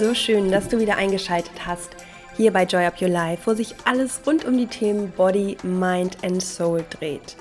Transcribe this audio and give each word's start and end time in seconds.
So 0.00 0.14
schön, 0.14 0.50
dass 0.50 0.66
du 0.66 0.80
wieder 0.80 0.96
eingeschaltet 0.96 1.66
hast 1.66 1.90
hier 2.34 2.54
bei 2.54 2.64
Joy 2.64 2.86
Up 2.86 3.02
Your 3.02 3.10
Life, 3.10 3.42
wo 3.44 3.52
sich 3.52 3.74
alles 3.84 4.22
rund 4.26 4.46
um 4.46 4.56
die 4.56 4.66
Themen 4.66 5.10
Body, 5.10 5.58
Mind 5.62 6.16
and 6.24 6.42
Soul 6.42 6.86
dreht. 6.88 7.36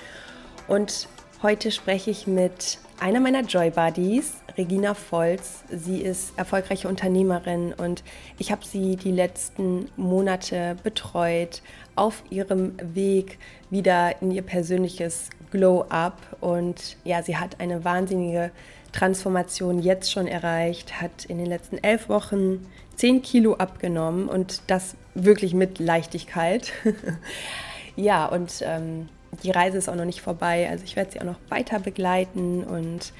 Und 0.68 1.08
heute 1.42 1.72
spreche 1.72 2.12
ich 2.12 2.28
mit 2.28 2.80
einer 3.00 3.22
meiner 3.22 3.44
Joy 3.44 3.70
Buddies, 3.70 4.34
Regina 4.58 4.94
Volz. 4.94 5.64
Sie 5.70 6.02
ist 6.02 6.38
erfolgreiche 6.38 6.90
Unternehmerin 6.90 7.72
und 7.72 8.04
ich 8.40 8.52
habe 8.52 8.66
sie 8.66 8.98
die 8.98 9.14
letzten 9.14 9.90
Monate 9.96 10.76
betreut 10.84 11.62
auf 11.96 12.24
ihrem 12.30 12.74
Weg 12.94 13.40
wieder 13.70 14.22
in 14.22 14.32
ihr 14.32 14.42
persönliches 14.42 15.30
Glow-Up. 15.52 16.18
Und 16.42 16.98
ja, 17.06 17.24
sie 17.24 17.38
hat 17.38 17.62
eine 17.62 17.86
wahnsinnige 17.86 18.52
Transformation 18.92 19.80
jetzt 19.80 20.12
schon 20.12 20.28
erreicht, 20.28 21.02
hat 21.02 21.26
in 21.26 21.38
den 21.38 21.48
letzten 21.48 21.78
elf 21.78 22.10
Wochen 22.10 22.66
10 22.96 23.22
Kilo 23.22 23.56
abgenommen 23.56 24.28
und 24.28 24.62
das 24.68 24.96
wirklich 25.16 25.54
mit 25.54 25.80
Leichtigkeit. 25.80 26.74
ja, 27.96 28.26
und 28.26 28.62
ähm, 28.62 29.10
die 29.44 29.52
Reise 29.52 29.78
ist 29.78 29.90
auch 29.90 29.96
noch 29.96 30.06
nicht 30.06 30.22
vorbei. 30.22 30.68
Also 30.70 30.84
ich 30.84 30.96
werde 30.96 31.12
sie 31.12 31.20
auch 31.22 31.26
noch 31.26 31.40
weiter 31.50 31.80
begleiten 31.80 32.64
und 32.64 33.14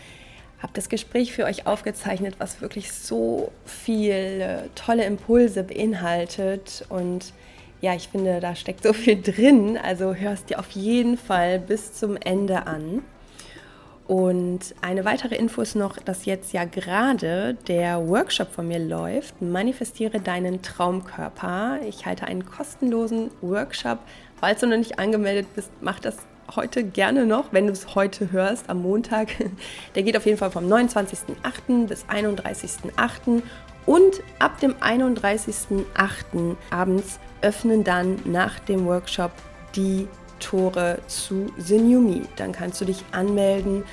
habe 0.62 0.74
das 0.74 0.90
Gespräch 0.90 1.32
für 1.32 1.46
euch 1.46 1.66
aufgezeichnet, 1.68 2.36
was 2.40 2.62
wirklich 2.62 2.92
so 2.92 3.52
viele 3.66 4.70
tolle 4.76 5.06
Impulse 5.06 5.64
beinhaltet. 5.64 6.86
Und 6.90 7.34
ja, 7.80 7.96
ich 7.96 8.10
finde, 8.10 8.42
da 8.42 8.56
steckt 8.56 8.84
so 8.84 8.92
viel 8.92 9.22
drin. 9.22 9.78
Also 9.82 10.14
hörst 10.14 10.50
dir 10.50 10.60
auf 10.60 10.72
jeden 10.72 11.18
Fall 11.18 11.60
bis 11.60 11.94
zum 11.94 12.18
Ende 12.18 12.68
an. 12.68 13.02
Und 14.10 14.74
eine 14.82 15.06
weitere 15.06 15.36
Info 15.36 15.62
ist 15.62 15.76
noch, 15.76 15.98
dass 15.98 16.26
jetzt 16.26 16.52
ja 16.52 16.66
gerade 16.66 17.54
der 17.68 18.08
Workshop 18.08 18.52
von 18.52 18.68
mir 18.68 18.80
läuft. 18.80 19.40
Manifestiere 19.40 20.20
deinen 20.20 20.64
Traumkörper. 20.64 21.78
Ich 21.88 22.08
halte 22.08 22.26
einen 22.26 22.44
kostenlosen 22.44 23.30
Workshop. 23.42 24.00
Falls 24.40 24.62
du 24.62 24.66
noch 24.66 24.78
nicht 24.78 24.98
angemeldet 24.98 25.54
bist, 25.54 25.70
mach 25.82 26.00
das 26.00 26.18
heute 26.56 26.84
gerne 26.84 27.28
noch, 27.28 27.54
wenn 27.54 27.68
du 27.68 27.72
es 27.72 27.94
heute 27.94 28.32
hörst, 28.32 28.68
am 28.68 28.82
Montag. 28.82 29.28
Der 29.94 30.02
geht 30.02 30.18
auf 30.18 30.26
jeden 30.26 30.40
Fall 30.40 30.50
vom 30.50 30.66
29.08. 30.66 31.86
bis 31.86 32.04
31.08. 32.06 33.44
Und 33.86 34.24
ab 34.40 34.60
dem 34.60 34.74
31.08. 34.74 36.56
abends 36.72 37.20
öffnen 37.44 37.84
dann 37.84 38.20
nach 38.26 38.58
dem 38.58 38.88
Workshop 38.88 39.34
die 39.76 40.08
Tore 40.40 41.00
zu 41.08 41.52
The 41.58 41.78
New 41.78 42.02
Me. 42.02 42.22
Dann 42.36 42.52
kannst 42.52 42.82
du 42.82 42.86
dich 42.86 43.04
anmelden 43.12 43.84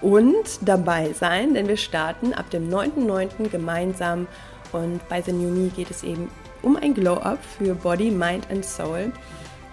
und 0.00 0.60
dabei 0.62 1.12
sein, 1.12 1.54
denn 1.54 1.68
wir 1.68 1.76
starten 1.76 2.32
ab 2.34 2.50
dem 2.50 2.70
9.9. 2.70 3.48
gemeinsam 3.48 4.26
und 4.72 5.06
bei 5.08 5.22
The 5.22 5.32
New 5.32 5.50
Me 5.50 5.68
geht 5.68 5.90
es 5.90 6.02
eben 6.02 6.30
um 6.62 6.76
ein 6.76 6.94
Glow-Up 6.94 7.38
für 7.58 7.74
Body, 7.74 8.10
Mind 8.10 8.50
and 8.50 8.64
Soul. 8.64 9.12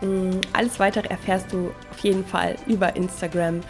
Mm, 0.01 0.39
alles 0.53 0.79
weitere 0.79 1.07
erfährst 1.09 1.51
du 1.51 1.71
auf 1.91 1.99
jeden 1.99 2.25
Fall 2.25 2.55
über 2.67 2.95
Instagram 2.95 3.61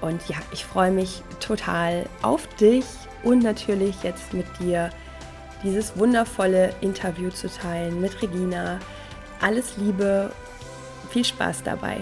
und 0.00 0.28
ja, 0.28 0.36
ich 0.52 0.64
freue 0.64 0.90
mich 0.90 1.22
total 1.40 2.06
auf 2.22 2.46
dich 2.56 2.84
und 3.22 3.42
natürlich 3.42 4.02
jetzt 4.02 4.32
mit 4.32 4.46
dir 4.58 4.90
dieses 5.62 5.96
wundervolle 5.96 6.74
Interview 6.80 7.30
zu 7.30 7.48
teilen 7.48 8.00
mit 8.00 8.20
Regina. 8.20 8.80
Alles 9.40 9.76
Liebe 9.76 10.32
viel 11.12 11.24
Spaß 11.24 11.62
dabei. 11.62 11.98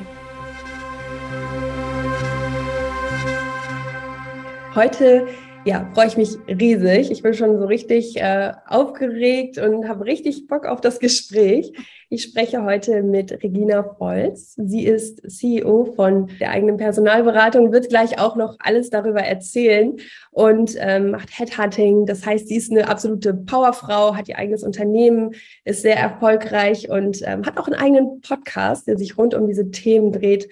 Heute 4.75 5.27
ja, 5.65 5.91
freue 5.95 6.07
ich 6.07 6.17
mich 6.17 6.39
riesig. 6.49 7.11
Ich 7.11 7.23
bin 7.23 7.35
schon 7.35 7.59
so 7.59 7.67
richtig 7.67 8.17
äh, 8.17 8.53
aufgeregt 8.67 9.59
und 9.59 9.89
habe 9.89 10.07
richtig 10.07 10.47
Bock 10.47 10.65
auf 10.65 10.81
das 10.81 11.01
Gespräch. 11.01 11.73
Ich 12.09 12.23
spreche 12.23 12.65
heute 12.65 13.03
mit 13.03 13.31
Regina 13.43 13.97
Volz. 13.99 14.55
Sie 14.57 14.85
ist 14.85 15.23
CEO 15.31 15.93
von 15.97 16.31
der 16.41 16.51
eigenen 16.51 16.79
Personalberatung, 16.79 17.73
wird 17.73 17.91
gleich 17.91 18.19
auch 18.19 18.37
noch 18.37 18.57
alles 18.59 18.89
darüber 18.91 19.21
erzählen 19.21 19.97
und 20.31 20.77
ähm, 20.79 21.11
macht 21.11 21.39
Headhunting. 21.39 22.07
Das 22.07 22.25
heißt, 22.25 22.49
sie 22.49 22.57
ist 22.57 22.73
eine 22.73 22.89
absolute 22.89 23.35
Powerfrau, 23.35 24.17
hat 24.17 24.29
ihr 24.29 24.39
eigenes 24.39 24.65
Unternehmen, 24.65 25.35
ist 25.65 25.83
sehr 25.83 25.97
erfolgreich 25.97 26.89
und 26.89 27.21
ähm, 27.25 27.45
hat 27.45 27.59
auch 27.59 27.67
einen 27.67 27.81
eigenen 27.81 28.23
Podcast, 28.23 28.87
der 28.87 28.97
sich 28.97 29.19
rund 29.19 29.35
um 29.35 29.47
diese 29.47 29.71
Themen 29.71 30.11
dreht 30.11 30.49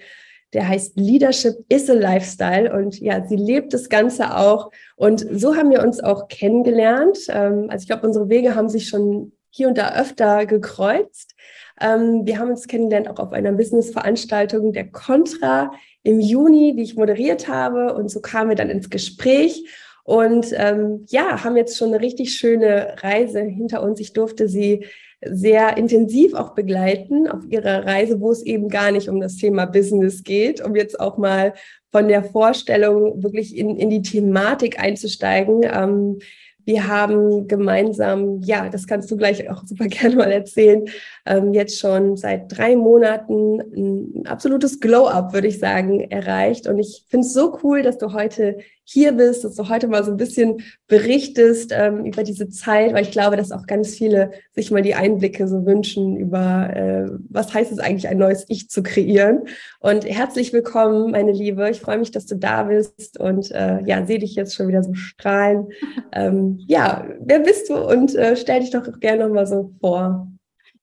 der 0.53 0.67
heißt 0.67 0.97
Leadership 0.97 1.57
is 1.69 1.89
a 1.89 1.93
Lifestyle 1.93 2.73
und 2.73 2.99
ja, 2.99 3.25
sie 3.25 3.35
lebt 3.35 3.73
das 3.73 3.89
Ganze 3.89 4.35
auch 4.35 4.71
und 4.95 5.25
so 5.31 5.55
haben 5.55 5.71
wir 5.71 5.83
uns 5.83 5.99
auch 5.99 6.27
kennengelernt. 6.27 7.19
Ähm, 7.29 7.67
also 7.69 7.83
ich 7.83 7.87
glaube, 7.87 8.07
unsere 8.07 8.29
Wege 8.29 8.55
haben 8.55 8.69
sich 8.69 8.89
schon 8.89 9.33
hier 9.51 9.67
und 9.67 9.77
da 9.77 9.95
öfter 9.99 10.45
gekreuzt. 10.45 11.35
Ähm, 11.79 12.25
wir 12.25 12.39
haben 12.39 12.49
uns 12.49 12.67
kennengelernt 12.67 13.09
auch 13.09 13.19
auf 13.19 13.31
einer 13.31 13.51
Business-Veranstaltung 13.51 14.73
der 14.73 14.89
Contra 14.89 15.71
im 16.03 16.19
Juni, 16.19 16.75
die 16.75 16.83
ich 16.83 16.95
moderiert 16.95 17.47
habe 17.47 17.93
und 17.93 18.09
so 18.09 18.21
kamen 18.21 18.49
wir 18.49 18.55
dann 18.55 18.69
ins 18.69 18.89
Gespräch 18.89 19.65
und 20.03 20.47
ähm, 20.53 21.05
ja, 21.09 21.43
haben 21.43 21.55
jetzt 21.55 21.77
schon 21.77 21.89
eine 21.89 22.01
richtig 22.01 22.33
schöne 22.33 22.95
Reise 23.03 23.41
hinter 23.41 23.83
uns. 23.83 23.99
Ich 23.99 24.13
durfte 24.13 24.47
sie 24.47 24.85
sehr 25.21 25.77
intensiv 25.77 26.33
auch 26.33 26.55
begleiten 26.55 27.27
auf 27.27 27.43
ihrer 27.49 27.85
Reise, 27.85 28.21
wo 28.21 28.31
es 28.31 28.41
eben 28.43 28.69
gar 28.69 28.91
nicht 28.91 29.09
um 29.09 29.19
das 29.19 29.35
Thema 29.35 29.65
Business 29.65 30.23
geht, 30.23 30.63
um 30.63 30.75
jetzt 30.75 30.99
auch 30.99 31.17
mal 31.17 31.53
von 31.91 32.07
der 32.07 32.23
Vorstellung 32.23 33.21
wirklich 33.21 33.57
in, 33.57 33.77
in 33.77 33.89
die 33.89 34.01
Thematik 34.01 34.79
einzusteigen. 34.79 35.63
Ähm, 35.63 36.19
wir 36.65 36.87
haben 36.87 37.47
gemeinsam, 37.47 38.41
ja, 38.43 38.69
das 38.69 38.85
kannst 38.85 39.09
du 39.09 39.17
gleich 39.17 39.49
auch 39.49 39.65
super 39.65 39.87
gerne 39.87 40.15
mal 40.15 40.31
erzählen, 40.31 40.85
ähm, 41.25 41.53
jetzt 41.53 41.79
schon 41.79 42.15
seit 42.15 42.55
drei 42.55 42.75
Monaten 42.75 43.59
ein 43.59 44.27
absolutes 44.27 44.79
Glow-up, 44.79 45.33
würde 45.33 45.47
ich 45.47 45.59
sagen, 45.59 45.99
erreicht. 46.11 46.67
Und 46.67 46.77
ich 46.77 47.05
finde 47.07 47.25
es 47.25 47.33
so 47.33 47.57
cool, 47.63 47.81
dass 47.81 47.97
du 47.97 48.13
heute 48.13 48.59
hier 48.91 49.11
bist, 49.11 49.43
dass 49.43 49.53
du 49.53 49.69
heute 49.69 49.87
mal 49.87 50.03
so 50.03 50.09
ein 50.09 50.17
bisschen 50.17 50.63
berichtest 50.87 51.71
ähm, 51.71 52.05
über 52.05 52.23
diese 52.23 52.49
Zeit, 52.49 52.91
weil 52.93 53.03
ich 53.03 53.11
glaube, 53.11 53.37
dass 53.37 53.51
auch 53.51 53.67
ganz 53.67 53.93
viele 53.93 54.31
sich 54.55 54.71
mal 54.71 54.81
die 54.81 54.95
Einblicke 54.95 55.47
so 55.47 55.63
wünschen 55.63 56.17
über, 56.17 56.75
äh, 56.75 57.07
was 57.29 57.53
heißt 57.53 57.71
es 57.71 57.77
eigentlich, 57.77 58.07
ein 58.07 58.17
neues 58.17 58.45
Ich 58.47 58.67
zu 58.67 58.81
kreieren. 58.81 59.43
Und 59.79 60.05
herzlich 60.05 60.53
willkommen, 60.53 61.11
meine 61.11 61.33
Liebe. 61.33 61.69
Ich 61.69 61.81
freue 61.81 61.99
mich, 61.99 62.09
dass 62.09 62.25
du 62.25 62.35
da 62.35 62.63
bist 62.63 63.19
und 63.19 63.51
äh, 63.51 63.83
ja, 63.85 64.07
sehe 64.07 64.17
dich 64.17 64.33
jetzt 64.33 64.55
schon 64.55 64.67
wieder 64.67 64.83
so 64.83 64.93
strahlen. 64.93 65.67
Ähm, 66.11 66.59
ja, 66.67 67.07
wer 67.19 67.39
bist 67.39 67.69
du 67.69 67.77
und 67.77 68.15
äh, 68.15 68.35
stell 68.35 68.61
dich 68.61 68.71
doch 68.71 68.99
gerne 68.99 69.27
noch 69.27 69.33
mal 69.33 69.45
so 69.45 69.71
vor. 69.79 70.27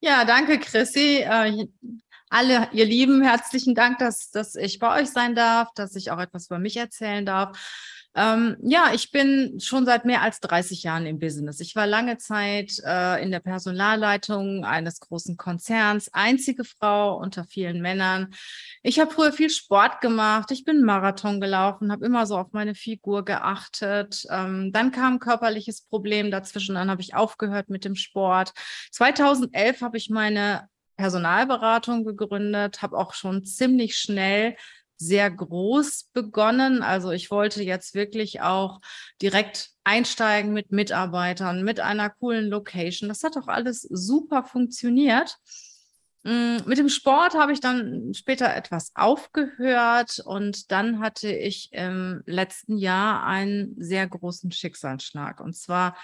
Ja, 0.00 0.24
danke, 0.24 0.58
Chrissy. 0.60 1.24
Äh, 1.28 1.66
alle, 2.28 2.68
ihr 2.72 2.84
Lieben, 2.84 3.22
herzlichen 3.22 3.74
Dank, 3.74 3.98
dass, 3.98 4.30
dass 4.30 4.54
ich 4.54 4.78
bei 4.78 5.00
euch 5.00 5.08
sein 5.08 5.34
darf, 5.34 5.72
dass 5.74 5.96
ich 5.96 6.10
auch 6.10 6.20
etwas 6.20 6.46
über 6.46 6.58
mich 6.58 6.76
erzählen 6.76 7.26
darf. 7.26 7.58
Ähm, 8.16 8.56
ja, 8.62 8.92
ich 8.94 9.10
bin 9.10 9.60
schon 9.60 9.84
seit 9.84 10.06
mehr 10.06 10.22
als 10.22 10.40
30 10.40 10.82
Jahren 10.82 11.04
im 11.04 11.18
Business. 11.18 11.60
Ich 11.60 11.76
war 11.76 11.86
lange 11.86 12.16
Zeit 12.16 12.80
äh, 12.82 13.22
in 13.22 13.30
der 13.30 13.40
Personalleitung 13.40 14.64
eines 14.64 15.00
großen 15.00 15.36
Konzerns, 15.36 16.08
einzige 16.14 16.64
Frau 16.64 17.18
unter 17.18 17.44
vielen 17.44 17.82
Männern. 17.82 18.32
Ich 18.82 18.98
habe 19.00 19.12
früher 19.12 19.32
viel 19.32 19.50
Sport 19.50 20.00
gemacht. 20.00 20.50
Ich 20.50 20.64
bin 20.64 20.82
Marathon 20.82 21.42
gelaufen, 21.42 21.92
habe 21.92 22.06
immer 22.06 22.24
so 22.24 22.38
auf 22.38 22.52
meine 22.52 22.74
Figur 22.74 23.22
geachtet. 23.22 24.24
Ähm, 24.30 24.72
dann 24.72 24.92
kam 24.92 25.14
ein 25.14 25.20
körperliches 25.20 25.82
Problem 25.82 26.30
dazwischen. 26.30 26.76
Dann 26.76 26.90
habe 26.90 27.02
ich 27.02 27.14
aufgehört 27.14 27.68
mit 27.68 27.84
dem 27.84 27.96
Sport. 27.96 28.52
2011 28.92 29.82
habe 29.82 29.98
ich 29.98 30.08
meine 30.08 30.70
Personalberatung 30.96 32.06
gegründet, 32.06 32.80
habe 32.80 32.96
auch 32.96 33.12
schon 33.12 33.44
ziemlich 33.44 33.98
schnell 33.98 34.56
sehr 34.96 35.30
groß 35.30 36.10
begonnen. 36.12 36.82
Also 36.82 37.10
ich 37.10 37.30
wollte 37.30 37.62
jetzt 37.62 37.94
wirklich 37.94 38.40
auch 38.40 38.80
direkt 39.20 39.70
einsteigen 39.84 40.52
mit 40.52 40.72
Mitarbeitern, 40.72 41.62
mit 41.62 41.80
einer 41.80 42.10
coolen 42.10 42.48
Location. 42.48 43.08
Das 43.08 43.22
hat 43.22 43.36
auch 43.36 43.48
alles 43.48 43.82
super 43.82 44.44
funktioniert. 44.44 45.38
Mm, 46.24 46.56
mit 46.66 46.78
dem 46.78 46.88
Sport 46.88 47.34
habe 47.34 47.52
ich 47.52 47.60
dann 47.60 48.12
später 48.12 48.52
etwas 48.54 48.90
aufgehört 48.96 50.20
und 50.24 50.72
dann 50.72 50.98
hatte 51.00 51.30
ich 51.30 51.72
im 51.72 52.22
letzten 52.26 52.78
Jahr 52.78 53.24
einen 53.24 53.76
sehr 53.78 54.08
großen 54.08 54.50
Schicksalsschlag. 54.50 55.40
Und 55.40 55.54
zwar 55.54 55.96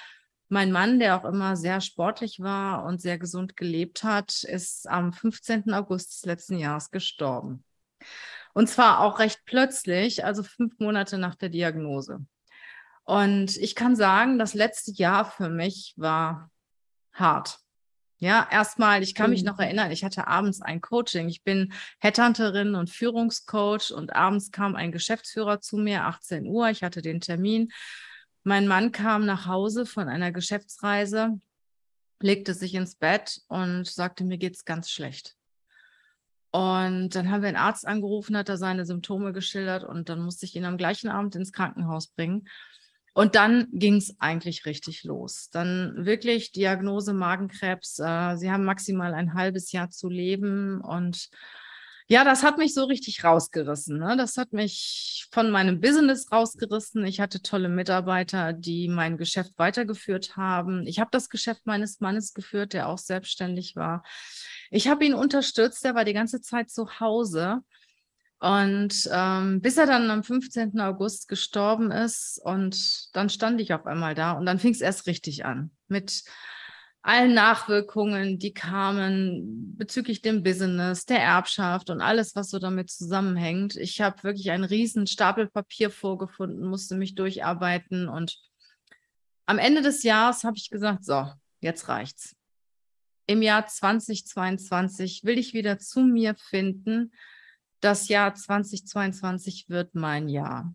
mein 0.48 0.70
Mann, 0.70 1.00
der 1.00 1.16
auch 1.16 1.24
immer 1.24 1.56
sehr 1.56 1.80
sportlich 1.80 2.38
war 2.38 2.84
und 2.84 3.00
sehr 3.00 3.18
gesund 3.18 3.56
gelebt 3.56 4.04
hat, 4.04 4.44
ist 4.44 4.88
am 4.88 5.12
15. 5.12 5.72
August 5.72 6.12
des 6.12 6.24
letzten 6.26 6.58
Jahres 6.58 6.90
gestorben. 6.90 7.64
Und 8.52 8.68
zwar 8.68 9.00
auch 9.00 9.18
recht 9.18 9.40
plötzlich, 9.44 10.24
also 10.24 10.42
fünf 10.42 10.78
Monate 10.78 11.18
nach 11.18 11.34
der 11.34 11.48
Diagnose. 11.48 12.24
Und 13.04 13.56
ich 13.56 13.74
kann 13.74 13.96
sagen, 13.96 14.38
das 14.38 14.54
letzte 14.54 14.92
Jahr 14.92 15.24
für 15.24 15.48
mich 15.48 15.94
war 15.96 16.50
hart. 17.12 17.58
Ja, 18.18 18.46
erstmal, 18.50 19.02
ich 19.02 19.14
kann 19.14 19.30
mich 19.30 19.42
mhm. 19.42 19.48
noch 19.48 19.58
erinnern, 19.58 19.90
ich 19.90 20.04
hatte 20.04 20.28
abends 20.28 20.62
ein 20.62 20.80
Coaching. 20.80 21.28
Ich 21.28 21.42
bin 21.42 21.72
Headhunterin 21.98 22.76
und 22.76 22.90
Führungscoach 22.90 23.90
und 23.90 24.14
abends 24.14 24.52
kam 24.52 24.76
ein 24.76 24.92
Geschäftsführer 24.92 25.60
zu 25.60 25.76
mir, 25.76 26.04
18 26.04 26.46
Uhr. 26.46 26.68
Ich 26.70 26.84
hatte 26.84 27.02
den 27.02 27.20
Termin. 27.20 27.72
Mein 28.44 28.68
Mann 28.68 28.92
kam 28.92 29.26
nach 29.26 29.46
Hause 29.46 29.86
von 29.86 30.08
einer 30.08 30.30
Geschäftsreise 30.30 31.40
legte 32.22 32.54
sich 32.54 32.74
ins 32.74 32.94
Bett 32.94 33.42
und 33.48 33.86
sagte, 33.86 34.24
mir 34.24 34.38
geht's 34.38 34.64
ganz 34.64 34.90
schlecht. 34.90 35.36
Und 36.52 37.14
dann 37.14 37.30
haben 37.30 37.40
wir 37.40 37.48
einen 37.48 37.56
Arzt 37.56 37.86
angerufen, 37.86 38.36
hat 38.36 38.50
er 38.50 38.58
seine 38.58 38.84
Symptome 38.84 39.32
geschildert 39.32 39.84
und 39.84 40.10
dann 40.10 40.20
musste 40.20 40.44
ich 40.44 40.54
ihn 40.54 40.66
am 40.66 40.76
gleichen 40.76 41.08
Abend 41.08 41.34
ins 41.34 41.52
Krankenhaus 41.52 42.08
bringen. 42.08 42.46
Und 43.14 43.34
dann 43.34 43.68
ging 43.72 43.96
es 43.96 44.14
eigentlich 44.20 44.66
richtig 44.66 45.02
los. 45.04 45.48
Dann 45.50 45.94
wirklich 46.06 46.52
Diagnose 46.52 47.14
Magenkrebs. 47.14 47.98
Äh, 47.98 48.36
Sie 48.36 48.50
haben 48.50 48.64
maximal 48.64 49.14
ein 49.14 49.34
halbes 49.34 49.72
Jahr 49.72 49.90
zu 49.90 50.08
leben 50.08 50.80
und 50.80 51.28
ja, 52.12 52.24
das 52.24 52.42
hat 52.42 52.58
mich 52.58 52.74
so 52.74 52.84
richtig 52.84 53.24
rausgerissen. 53.24 53.98
Ne? 53.98 54.18
Das 54.18 54.36
hat 54.36 54.52
mich 54.52 55.26
von 55.32 55.50
meinem 55.50 55.80
Business 55.80 56.30
rausgerissen. 56.30 57.06
Ich 57.06 57.20
hatte 57.20 57.40
tolle 57.40 57.70
Mitarbeiter, 57.70 58.52
die 58.52 58.88
mein 58.88 59.16
Geschäft 59.16 59.52
weitergeführt 59.56 60.36
haben. 60.36 60.86
Ich 60.86 61.00
habe 61.00 61.08
das 61.10 61.30
Geschäft 61.30 61.64
meines 61.64 62.00
Mannes 62.00 62.34
geführt, 62.34 62.74
der 62.74 62.90
auch 62.90 62.98
selbstständig 62.98 63.76
war. 63.76 64.04
Ich 64.70 64.88
habe 64.88 65.06
ihn 65.06 65.14
unterstützt, 65.14 65.86
der 65.86 65.94
war 65.94 66.04
die 66.04 66.12
ganze 66.12 66.42
Zeit 66.42 66.68
zu 66.68 67.00
Hause. 67.00 67.60
Und 68.40 69.08
ähm, 69.10 69.62
bis 69.62 69.78
er 69.78 69.86
dann 69.86 70.10
am 70.10 70.22
15. 70.22 70.78
August 70.80 71.28
gestorben 71.28 71.90
ist 71.90 72.38
und 72.44 73.16
dann 73.16 73.30
stand 73.30 73.58
ich 73.58 73.72
auf 73.72 73.86
einmal 73.86 74.14
da 74.14 74.32
und 74.32 74.44
dann 74.44 74.58
fing 74.58 74.72
es 74.72 74.82
erst 74.82 75.06
richtig 75.06 75.46
an 75.46 75.70
mit 75.88 76.24
allen 77.02 77.34
Nachwirkungen, 77.34 78.38
die 78.38 78.54
kamen 78.54 79.76
bezüglich 79.76 80.22
dem 80.22 80.42
Business, 80.44 81.04
der 81.04 81.20
Erbschaft 81.20 81.90
und 81.90 82.00
alles, 82.00 82.36
was 82.36 82.50
so 82.50 82.60
damit 82.60 82.90
zusammenhängt. 82.90 83.76
Ich 83.76 84.00
habe 84.00 84.22
wirklich 84.22 84.50
einen 84.52 84.64
riesen 84.64 85.08
Stapel 85.08 85.48
Papier 85.48 85.90
vorgefunden, 85.90 86.64
musste 86.64 86.94
mich 86.94 87.16
durcharbeiten 87.16 88.08
und 88.08 88.38
am 89.46 89.58
Ende 89.58 89.82
des 89.82 90.04
Jahres 90.04 90.44
habe 90.44 90.56
ich 90.56 90.70
gesagt, 90.70 91.04
so, 91.04 91.26
jetzt 91.60 91.88
reicht's. 91.88 92.36
Im 93.26 93.42
Jahr 93.42 93.66
2022 93.66 95.24
will 95.24 95.38
ich 95.38 95.54
wieder 95.54 95.78
zu 95.78 96.00
mir 96.00 96.34
finden. 96.36 97.12
Das 97.80 98.08
Jahr 98.08 98.34
2022 98.34 99.68
wird 99.68 99.94
mein 99.94 100.28
Jahr. 100.28 100.74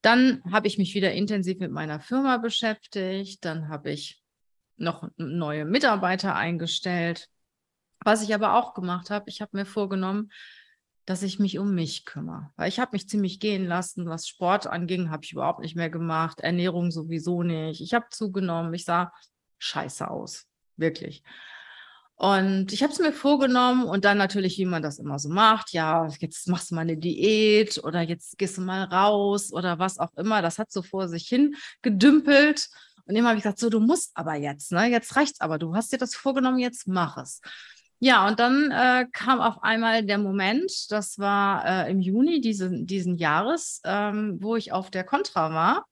Dann 0.00 0.42
habe 0.50 0.66
ich 0.66 0.78
mich 0.78 0.94
wieder 0.94 1.12
intensiv 1.12 1.58
mit 1.60 1.70
meiner 1.70 2.00
Firma 2.00 2.38
beschäftigt. 2.38 3.44
Dann 3.44 3.68
habe 3.68 3.92
ich 3.92 4.21
noch 4.76 5.08
neue 5.16 5.64
Mitarbeiter 5.64 6.34
eingestellt. 6.34 7.28
Was 8.04 8.22
ich 8.22 8.34
aber 8.34 8.54
auch 8.54 8.74
gemacht 8.74 9.10
habe, 9.10 9.28
ich 9.28 9.40
habe 9.40 9.56
mir 9.56 9.66
vorgenommen, 9.66 10.30
dass 11.04 11.22
ich 11.22 11.38
mich 11.38 11.58
um 11.58 11.74
mich 11.74 12.04
kümmere. 12.04 12.50
Weil 12.56 12.68
ich 12.68 12.78
habe 12.78 12.92
mich 12.92 13.08
ziemlich 13.08 13.40
gehen 13.40 13.66
lassen, 13.66 14.08
was 14.08 14.28
Sport 14.28 14.66
anging, 14.66 15.10
habe 15.10 15.24
ich 15.24 15.32
überhaupt 15.32 15.60
nicht 15.60 15.76
mehr 15.76 15.90
gemacht, 15.90 16.40
Ernährung 16.40 16.90
sowieso 16.90 17.42
nicht. 17.42 17.80
Ich 17.80 17.94
habe 17.94 18.06
zugenommen, 18.10 18.72
ich 18.74 18.84
sah 18.84 19.12
scheiße 19.58 20.08
aus, 20.08 20.46
wirklich. 20.76 21.22
Und 22.22 22.72
ich 22.72 22.84
habe 22.84 22.92
es 22.92 23.00
mir 23.00 23.12
vorgenommen 23.12 23.84
und 23.84 24.04
dann 24.04 24.16
natürlich, 24.16 24.56
wie 24.58 24.64
man 24.64 24.82
das 24.82 25.00
immer 25.00 25.18
so 25.18 25.28
macht, 25.28 25.72
ja, 25.72 26.06
jetzt 26.20 26.46
machst 26.46 26.70
du 26.70 26.76
mal 26.76 26.82
eine 26.82 26.96
Diät 26.96 27.82
oder 27.82 28.00
jetzt 28.00 28.38
gehst 28.38 28.58
du 28.58 28.60
mal 28.60 28.84
raus 28.84 29.52
oder 29.52 29.80
was 29.80 29.98
auch 29.98 30.12
immer. 30.16 30.40
Das 30.40 30.60
hat 30.60 30.70
so 30.70 30.82
vor 30.82 31.08
sich 31.08 31.26
hin 31.26 31.56
gedümpelt. 31.80 32.68
Und 33.06 33.16
immer 33.16 33.28
habe 33.28 33.38
ich 33.38 33.44
gesagt, 33.44 33.58
so, 33.58 33.70
du 33.70 33.80
musst 33.80 34.12
aber 34.14 34.34
jetzt, 34.34 34.72
ne? 34.72 34.86
Jetzt 34.86 35.16
reicht's 35.16 35.40
aber. 35.40 35.58
Du 35.58 35.74
hast 35.74 35.92
dir 35.92 35.98
das 35.98 36.14
vorgenommen, 36.14 36.58
jetzt 36.58 36.86
mach 36.86 37.16
es. 37.16 37.40
Ja, 37.98 38.26
und 38.26 38.40
dann 38.40 38.70
äh, 38.72 39.06
kam 39.12 39.40
auf 39.40 39.62
einmal 39.62 40.04
der 40.04 40.18
Moment, 40.18 40.90
das 40.90 41.18
war 41.18 41.64
äh, 41.86 41.90
im 41.90 42.00
Juni 42.00 42.40
diesen, 42.40 42.84
diesen 42.84 43.16
Jahres, 43.16 43.80
ähm, 43.84 44.38
wo 44.40 44.56
ich 44.56 44.72
auf 44.72 44.90
der 44.90 45.04
Contra 45.04 45.54
war, 45.54 45.86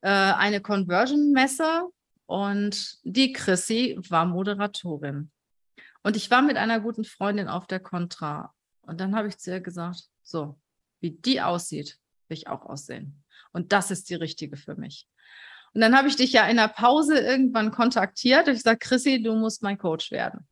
äh, 0.00 0.08
eine 0.08 0.60
Conversion-Messe 0.60 1.84
und 2.26 2.98
die 3.04 3.32
Chrissy 3.32 3.96
war 4.08 4.26
Moderatorin. 4.26 5.30
Und 6.02 6.16
ich 6.16 6.30
war 6.30 6.42
mit 6.42 6.56
einer 6.56 6.80
guten 6.80 7.04
Freundin 7.04 7.48
auf 7.48 7.66
der 7.66 7.80
Contra. 7.80 8.52
Und 8.82 9.00
dann 9.00 9.14
habe 9.14 9.28
ich 9.28 9.38
zu 9.38 9.50
ihr 9.50 9.60
gesagt, 9.60 10.08
so, 10.22 10.58
wie 11.00 11.12
die 11.12 11.40
aussieht, 11.40 11.98
will 12.26 12.36
ich 12.36 12.48
auch 12.48 12.66
aussehen. 12.66 13.22
Und 13.52 13.72
das 13.72 13.90
ist 13.90 14.10
die 14.10 14.14
richtige 14.14 14.56
für 14.56 14.74
mich. 14.74 15.06
Und 15.74 15.80
dann 15.80 15.96
habe 15.96 16.08
ich 16.08 16.16
dich 16.16 16.32
ja 16.32 16.46
in 16.46 16.56
der 16.56 16.68
Pause 16.68 17.18
irgendwann 17.18 17.70
kontaktiert 17.70 18.48
und 18.48 18.54
ich 18.54 18.62
sage, 18.62 18.78
Chrissy, 18.78 19.22
du 19.22 19.34
musst 19.34 19.62
mein 19.62 19.78
Coach 19.78 20.10
werden. 20.10 20.46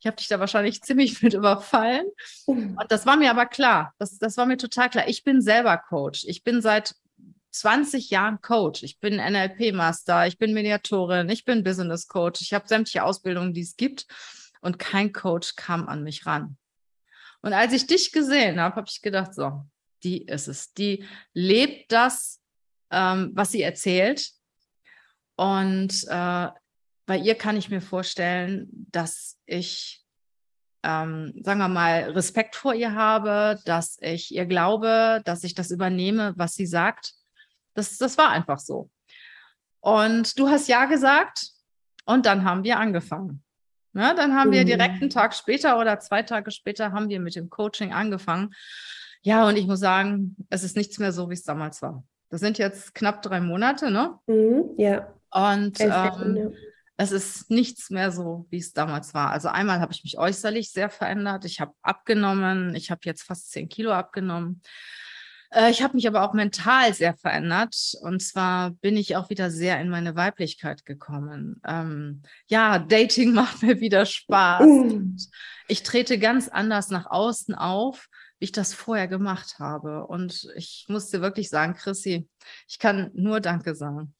Ich 0.00 0.06
habe 0.06 0.16
dich 0.16 0.28
da 0.28 0.38
wahrscheinlich 0.38 0.82
ziemlich 0.82 1.22
mit 1.22 1.34
überfallen. 1.34 2.06
Und 2.46 2.76
das 2.90 3.06
war 3.06 3.16
mir 3.16 3.30
aber 3.30 3.46
klar. 3.46 3.94
Das, 3.98 4.18
das 4.18 4.36
war 4.36 4.46
mir 4.46 4.58
total 4.58 4.90
klar. 4.90 5.08
Ich 5.08 5.24
bin 5.24 5.40
selber 5.40 5.78
Coach. 5.78 6.24
Ich 6.26 6.44
bin 6.44 6.60
seit 6.60 6.94
20 7.52 8.10
Jahren 8.10 8.40
Coach. 8.42 8.82
Ich 8.82 8.98
bin 8.98 9.16
NLP-Master, 9.16 10.26
ich 10.26 10.38
bin 10.38 10.52
Mediatorin, 10.52 11.28
ich 11.28 11.44
bin 11.44 11.62
Business 11.62 12.08
Coach. 12.08 12.42
Ich 12.42 12.52
habe 12.52 12.68
sämtliche 12.68 13.04
Ausbildungen, 13.04 13.54
die 13.54 13.62
es 13.62 13.76
gibt. 13.76 14.06
Und 14.60 14.78
kein 14.78 15.12
Coach 15.12 15.56
kam 15.56 15.88
an 15.88 16.02
mich 16.02 16.26
ran. 16.26 16.56
Und 17.40 17.52
als 17.52 17.72
ich 17.72 17.86
dich 17.86 18.12
gesehen 18.12 18.60
habe, 18.60 18.76
habe 18.76 18.88
ich 18.90 19.02
gedacht, 19.02 19.34
so, 19.34 19.64
die 20.02 20.22
ist 20.26 20.48
es. 20.48 20.72
Die 20.72 21.04
lebt 21.32 21.92
das, 21.92 22.40
ähm, 22.90 23.30
was 23.34 23.52
sie 23.52 23.62
erzählt. 23.62 24.30
Und 25.36 26.04
äh, 26.08 26.48
bei 27.06 27.18
ihr 27.18 27.34
kann 27.34 27.56
ich 27.56 27.70
mir 27.70 27.80
vorstellen, 27.80 28.68
dass 28.90 29.38
ich, 29.46 30.04
ähm, 30.82 31.32
sagen 31.42 31.58
wir 31.58 31.68
mal, 31.68 32.10
Respekt 32.10 32.56
vor 32.56 32.74
ihr 32.74 32.94
habe, 32.94 33.58
dass 33.64 33.98
ich 34.00 34.34
ihr 34.34 34.46
glaube, 34.46 35.20
dass 35.24 35.44
ich 35.44 35.54
das 35.54 35.70
übernehme, 35.70 36.32
was 36.36 36.54
sie 36.54 36.66
sagt. 36.66 37.12
Das, 37.74 37.98
das 37.98 38.16
war 38.16 38.30
einfach 38.30 38.58
so. 38.58 38.90
Und 39.80 40.38
du 40.38 40.48
hast 40.48 40.68
ja 40.68 40.86
gesagt 40.86 41.50
und 42.06 42.26
dann 42.26 42.44
haben 42.44 42.64
wir 42.64 42.78
angefangen. 42.78 43.42
Ja, 43.92 44.08
ne, 44.08 44.14
dann 44.16 44.34
haben 44.34 44.50
wir 44.50 44.64
direkt 44.64 45.00
einen. 45.00 45.10
Tag 45.10 45.34
später 45.34 45.78
oder 45.78 46.00
zwei 46.00 46.22
Tage 46.22 46.50
später 46.50 46.92
haben 46.92 47.08
wir 47.08 47.20
mit 47.20 47.36
dem 47.36 47.48
Coaching 47.48 47.92
angefangen. 47.92 48.52
Ja, 49.22 49.46
und 49.46 49.56
ich 49.56 49.66
muss 49.66 49.80
sagen, 49.80 50.36
es 50.50 50.64
ist 50.64 50.76
nichts 50.76 50.98
mehr 50.98 51.12
so, 51.12 51.30
wie 51.30 51.34
es 51.34 51.44
damals 51.44 51.80
war. 51.80 52.04
Das 52.28 52.40
sind 52.40 52.58
jetzt 52.58 52.94
knapp 52.94 53.22
drei 53.22 53.40
Monate, 53.40 53.90
ne? 53.90 54.18
Mhm, 54.26 54.70
ja. 54.76 55.14
Und 55.34 55.80
ähm, 55.80 56.54
es 56.96 57.10
ist 57.10 57.50
nichts 57.50 57.90
mehr 57.90 58.12
so, 58.12 58.46
wie 58.50 58.58
es 58.58 58.72
damals 58.72 59.14
war. 59.14 59.30
Also 59.30 59.48
einmal 59.48 59.80
habe 59.80 59.92
ich 59.92 60.04
mich 60.04 60.16
äußerlich 60.16 60.70
sehr 60.70 60.88
verändert. 60.88 61.44
Ich 61.44 61.60
habe 61.60 61.72
abgenommen. 61.82 62.74
Ich 62.76 62.90
habe 62.90 63.00
jetzt 63.04 63.24
fast 63.24 63.50
zehn 63.50 63.68
Kilo 63.68 63.92
abgenommen. 63.92 64.62
Äh, 65.50 65.72
ich 65.72 65.82
habe 65.82 65.96
mich 65.96 66.06
aber 66.06 66.22
auch 66.22 66.34
mental 66.34 66.94
sehr 66.94 67.14
verändert. 67.14 67.74
Und 68.00 68.22
zwar 68.22 68.70
bin 68.70 68.96
ich 68.96 69.16
auch 69.16 69.28
wieder 69.28 69.50
sehr 69.50 69.80
in 69.80 69.88
meine 69.88 70.14
Weiblichkeit 70.14 70.86
gekommen. 70.86 71.60
Ähm, 71.66 72.22
ja, 72.46 72.78
Dating 72.78 73.32
macht 73.34 73.62
mir 73.64 73.80
wieder 73.80 74.06
Spaß. 74.06 74.64
Mhm. 74.64 75.16
Ich 75.66 75.82
trete 75.82 76.18
ganz 76.20 76.48
anders 76.48 76.90
nach 76.90 77.06
außen 77.06 77.56
auf, 77.56 78.06
wie 78.38 78.44
ich 78.44 78.52
das 78.52 78.72
vorher 78.72 79.08
gemacht 79.08 79.56
habe. 79.58 80.06
Und 80.06 80.48
ich 80.54 80.86
muss 80.88 81.10
dir 81.10 81.20
wirklich 81.20 81.50
sagen, 81.50 81.74
Chrissy, 81.74 82.28
ich 82.68 82.78
kann 82.78 83.10
nur 83.14 83.40
Danke 83.40 83.74
sagen. 83.74 84.14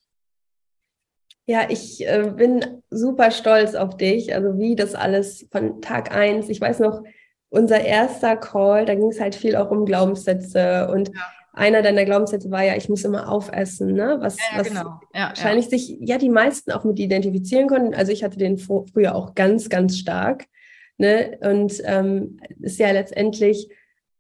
Ja, 1.47 1.67
ich 1.69 2.07
äh, 2.07 2.33
bin 2.35 2.83
super 2.91 3.31
stolz 3.31 3.75
auf 3.75 3.97
dich, 3.97 4.35
also 4.35 4.59
wie 4.59 4.77
das 4.77 4.95
alles 4.95 5.47
von 5.53 5.83
Tag 5.83 6.15
eins. 6.15 6.49
Ich 6.49 6.61
weiß 6.61 6.79
noch, 6.79 7.03
unser 7.51 7.81
erster 7.85 8.37
Call, 8.37 8.87
da 8.87 8.95
ging 8.95 9.09
es 9.09 9.21
halt 9.21 9.35
viel 9.35 9.55
auch 9.57 9.71
um 9.71 9.85
Glaubenssätze 9.85 10.89
und 10.91 11.09
ja. 11.09 11.21
einer 11.53 11.83
deiner 11.83 12.05
Glaubenssätze 12.05 12.51
war 12.51 12.65
ja, 12.65 12.77
ich 12.77 12.89
muss 12.89 13.05
immer 13.05 13.31
aufessen, 13.31 13.93
ne? 13.93 14.17
Was, 14.21 14.39
ja, 14.39 14.45
ja, 14.53 14.61
was 14.61 14.69
genau. 14.69 15.01
wahrscheinlich 15.13 15.69
sich 15.69 15.99
ja 16.01 16.19
die 16.19 16.31
meisten 16.31 16.73
auch 16.73 16.85
mit 16.85 16.99
identifizieren 16.99 17.69
konnten. 17.69 17.95
Also 17.95 18.11
ich 18.11 18.25
hatte 18.25 18.39
den 18.39 18.57
früher 18.59 19.15
auch 19.15 19.35
ganz, 19.35 19.69
ganz 19.69 19.99
stark. 19.99 20.47
Ne? 20.97 21.39
Und 21.41 21.83
ähm, 21.85 22.39
ist 22.61 22.79
ja 22.79 22.91
letztendlich, 22.93 23.69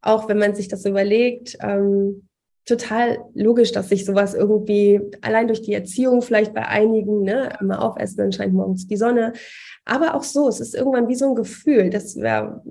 auch 0.02 0.28
wenn 0.28 0.38
man 0.38 0.54
sich 0.54 0.68
das 0.68 0.84
überlegt, 0.84 1.56
ähm, 1.60 2.28
total 2.64 3.18
logisch, 3.34 3.72
dass 3.72 3.90
sich 3.90 4.04
sowas 4.04 4.34
irgendwie 4.34 5.00
allein 5.20 5.48
durch 5.48 5.62
die 5.62 5.74
Erziehung 5.74 6.22
vielleicht 6.22 6.54
bei 6.54 6.66
einigen, 6.66 7.22
ne, 7.22 7.50
immer 7.60 7.82
aufessen, 7.82 8.18
dann 8.18 8.32
scheint 8.32 8.54
morgens 8.54 8.86
die 8.86 8.96
Sonne. 8.96 9.34
Aber 9.84 10.14
auch 10.14 10.22
so, 10.22 10.48
es 10.48 10.60
ist 10.60 10.74
irgendwann 10.74 11.08
wie 11.08 11.14
so 11.14 11.28
ein 11.28 11.34
Gefühl, 11.34 11.90
dass 11.90 12.16
wir, 12.16 12.62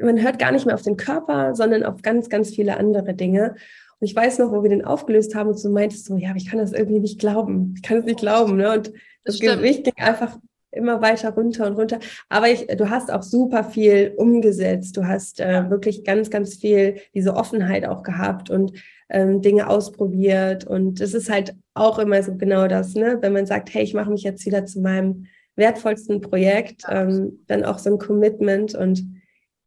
man 0.00 0.22
hört 0.22 0.38
gar 0.38 0.52
nicht 0.52 0.64
mehr 0.64 0.74
auf 0.74 0.82
den 0.82 0.96
Körper, 0.96 1.54
sondern 1.54 1.82
auf 1.82 2.00
ganz, 2.00 2.30
ganz 2.30 2.50
viele 2.50 2.78
andere 2.78 3.12
Dinge. 3.12 3.56
Und 3.98 4.06
ich 4.06 4.16
weiß 4.16 4.38
noch, 4.38 4.52
wo 4.52 4.62
wir 4.62 4.70
den 4.70 4.84
aufgelöst 4.84 5.34
haben 5.34 5.50
und 5.50 5.62
du 5.62 5.68
meintest 5.68 6.06
so, 6.06 6.16
ja, 6.16 6.30
aber 6.30 6.38
ich 6.38 6.48
kann 6.48 6.58
das 6.58 6.72
irgendwie 6.72 7.00
nicht 7.00 7.18
glauben. 7.18 7.74
Ich 7.76 7.82
kann 7.82 7.98
es 7.98 8.06
nicht 8.06 8.20
glauben, 8.20 8.56
ne? 8.56 8.72
Und 8.72 8.86
das, 9.24 9.38
das 9.38 9.40
Gewicht 9.40 9.84
ging 9.84 9.94
einfach 9.98 10.38
immer 10.72 11.02
weiter 11.02 11.34
runter 11.34 11.66
und 11.66 11.74
runter. 11.74 11.98
Aber 12.30 12.48
ich, 12.48 12.66
du 12.68 12.88
hast 12.88 13.12
auch 13.12 13.22
super 13.22 13.64
viel 13.64 14.14
umgesetzt. 14.16 14.96
Du 14.96 15.06
hast 15.06 15.40
äh, 15.40 15.68
wirklich 15.68 16.04
ganz, 16.04 16.30
ganz 16.30 16.54
viel 16.54 17.00
diese 17.14 17.34
Offenheit 17.34 17.84
auch 17.84 18.02
gehabt 18.02 18.48
und 18.48 18.72
ähm, 19.10 19.42
Dinge 19.42 19.68
ausprobiert. 19.68 20.64
Und 20.64 21.00
es 21.00 21.14
ist 21.14 21.30
halt 21.30 21.54
auch 21.74 21.98
immer 21.98 22.22
so 22.22 22.34
genau 22.34 22.68
das, 22.68 22.94
ne? 22.94 23.18
wenn 23.20 23.32
man 23.32 23.46
sagt, 23.46 23.72
hey, 23.74 23.82
ich 23.82 23.94
mache 23.94 24.10
mich 24.10 24.22
jetzt 24.22 24.46
wieder 24.46 24.64
zu 24.66 24.80
meinem 24.80 25.26
wertvollsten 25.56 26.20
Projekt, 26.20 26.82
ähm, 26.88 27.44
dann 27.46 27.64
auch 27.64 27.78
so 27.78 27.90
ein 27.90 27.98
Commitment 27.98 28.74
und 28.74 29.04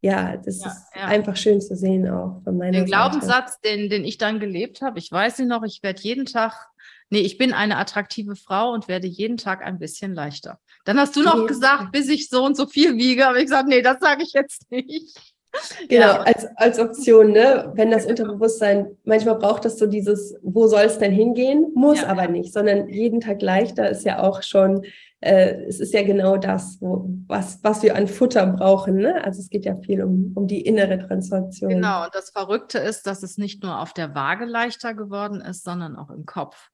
ja, 0.01 0.35
das 0.35 0.61
ja, 0.61 0.67
ist 0.67 0.77
ja. 0.95 1.05
einfach 1.05 1.37
schön 1.37 1.61
zu 1.61 1.77
sehen 1.77 2.09
auch 2.09 2.41
von 2.43 2.57
meiner 2.57 2.79
Den 2.79 2.85
Glaubenssatz, 2.85 3.61
den, 3.61 3.89
den 3.89 4.03
ich 4.03 4.17
dann 4.17 4.39
gelebt 4.39 4.81
habe, 4.81 4.99
ich 4.99 5.09
weiß 5.09 5.39
nicht 5.39 5.47
noch, 5.47 5.63
ich 5.63 5.81
werde 5.81 6.01
jeden 6.01 6.25
Tag, 6.25 6.67
nee, 7.09 7.21
ich 7.21 7.37
bin 7.37 7.53
eine 7.53 7.77
attraktive 7.77 8.35
Frau 8.35 8.73
und 8.73 8.89
werde 8.89 9.07
jeden 9.07 9.37
Tag 9.37 9.63
ein 9.63 9.79
bisschen 9.79 10.13
leichter. 10.13 10.59
Dann 10.83 10.99
hast 10.99 11.15
du 11.15 11.23
noch 11.23 11.37
nee. 11.37 11.47
gesagt, 11.47 11.93
bis 11.93 12.09
ich 12.09 12.27
so 12.27 12.43
und 12.43 12.57
so 12.57 12.67
viel 12.67 12.97
wiege, 12.97 13.27
aber 13.27 13.37
ich 13.37 13.45
gesagt, 13.45 13.69
nee, 13.69 13.81
das 13.81 13.99
sage 14.01 14.23
ich 14.23 14.33
jetzt 14.33 14.69
nicht. 14.71 15.32
Genau, 15.89 16.13
als, 16.13 16.47
als 16.55 16.79
Option, 16.79 17.31
ne? 17.31 17.71
wenn 17.75 17.91
das 17.91 18.05
Unterbewusstsein, 18.05 18.97
manchmal 19.03 19.35
braucht 19.35 19.65
das 19.65 19.77
so 19.77 19.85
dieses, 19.85 20.35
wo 20.41 20.67
soll 20.67 20.83
es 20.83 20.97
denn 20.97 21.11
hingehen, 21.11 21.71
muss 21.75 22.01
ja, 22.01 22.07
aber 22.07 22.23
ja. 22.23 22.31
nicht, 22.31 22.53
sondern 22.53 22.89
jeden 22.89 23.19
Tag 23.19 23.41
leichter 23.41 23.89
ist 23.89 24.03
ja 24.03 24.21
auch 24.23 24.41
schon, 24.41 24.83
äh, 25.19 25.63
es 25.67 25.79
ist 25.79 25.93
ja 25.93 26.03
genau 26.03 26.37
das, 26.37 26.77
wo, 26.81 27.05
was, 27.27 27.59
was 27.63 27.83
wir 27.83 27.95
an 27.95 28.07
Futter 28.07 28.45
brauchen. 28.47 28.95
Ne? 28.95 29.23
Also 29.23 29.41
es 29.41 29.49
geht 29.49 29.65
ja 29.65 29.75
viel 29.77 30.03
um, 30.03 30.31
um 30.35 30.47
die 30.47 30.61
innere 30.61 30.99
Transformation. 30.99 31.69
Genau, 31.69 32.05
und 32.05 32.13
das 32.13 32.31
Verrückte 32.31 32.79
ist, 32.79 33.07
dass 33.07 33.23
es 33.23 33.37
nicht 33.37 33.63
nur 33.63 33.79
auf 33.79 33.93
der 33.93 34.15
Waage 34.15 34.45
leichter 34.45 34.93
geworden 34.93 35.41
ist, 35.41 35.63
sondern 35.63 35.95
auch 35.95 36.09
im 36.09 36.25
Kopf. 36.25 36.69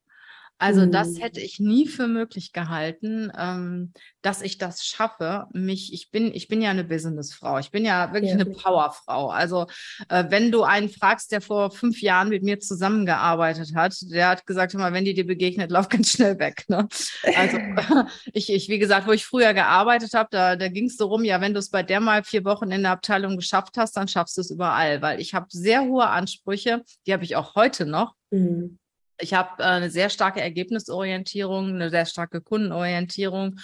Also 0.59 0.85
das 0.85 1.11
mhm. 1.11 1.21
hätte 1.21 1.39
ich 1.39 1.59
nie 1.59 1.87
für 1.87 2.07
möglich 2.07 2.51
gehalten, 2.51 3.31
ähm, 3.37 3.93
dass 4.21 4.41
ich 4.41 4.57
das 4.57 4.85
schaffe. 4.85 5.45
Mich, 5.53 5.93
ich 5.93 6.11
bin, 6.11 6.33
ich 6.33 6.49
bin 6.49 6.61
ja 6.61 6.69
eine 6.69 6.83
Businessfrau. 6.83 7.59
Ich 7.59 7.71
bin 7.71 7.85
ja 7.85 8.13
wirklich 8.13 8.33
ja. 8.33 8.35
eine 8.35 8.45
Powerfrau. 8.45 9.29
Also 9.29 9.67
äh, 10.09 10.25
wenn 10.27 10.51
du 10.51 10.63
einen 10.63 10.89
fragst, 10.89 11.31
der 11.31 11.39
vor 11.39 11.71
fünf 11.71 12.01
Jahren 12.01 12.27
mit 12.27 12.43
mir 12.43 12.59
zusammengearbeitet 12.59 13.73
hat, 13.73 13.95
der 14.11 14.27
hat 14.27 14.45
gesagt, 14.45 14.73
immer, 14.73 14.91
wenn 14.91 15.05
die 15.05 15.13
dir 15.13 15.25
begegnet, 15.25 15.71
lauf 15.71 15.87
ganz 15.87 16.11
schnell 16.11 16.37
weg. 16.39 16.65
Ne? 16.67 16.89
Also 17.37 17.57
ich, 18.33 18.51
ich, 18.51 18.67
wie 18.67 18.79
gesagt, 18.79 19.07
wo 19.07 19.13
ich 19.13 19.25
früher 19.25 19.53
gearbeitet 19.53 20.13
habe, 20.13 20.27
da, 20.29 20.57
da 20.57 20.67
ging 20.67 20.87
es 20.87 20.97
so 20.97 21.07
rum, 21.07 21.23
ja, 21.23 21.39
wenn 21.39 21.53
du 21.53 21.59
es 21.59 21.69
bei 21.69 21.83
der 21.83 22.01
mal 22.01 22.25
vier 22.25 22.43
Wochen 22.43 22.69
in 22.71 22.81
der 22.81 22.91
Abteilung 22.91 23.37
geschafft 23.37 23.77
hast, 23.77 23.95
dann 23.95 24.09
schaffst 24.09 24.35
du 24.35 24.41
es 24.41 24.51
überall, 24.51 25.01
weil 25.01 25.21
ich 25.21 25.33
habe 25.33 25.47
sehr 25.49 25.83
hohe 25.83 26.07
Ansprüche. 26.07 26.83
Die 27.07 27.13
habe 27.13 27.23
ich 27.23 27.37
auch 27.37 27.55
heute 27.55 27.85
noch. 27.85 28.13
Mhm. 28.31 28.77
Ich 29.19 29.33
habe 29.33 29.61
äh, 29.61 29.65
eine 29.65 29.89
sehr 29.89 30.09
starke 30.09 30.41
Ergebnisorientierung, 30.41 31.75
eine 31.75 31.89
sehr 31.89 32.05
starke 32.05 32.41
Kundenorientierung. 32.41 33.59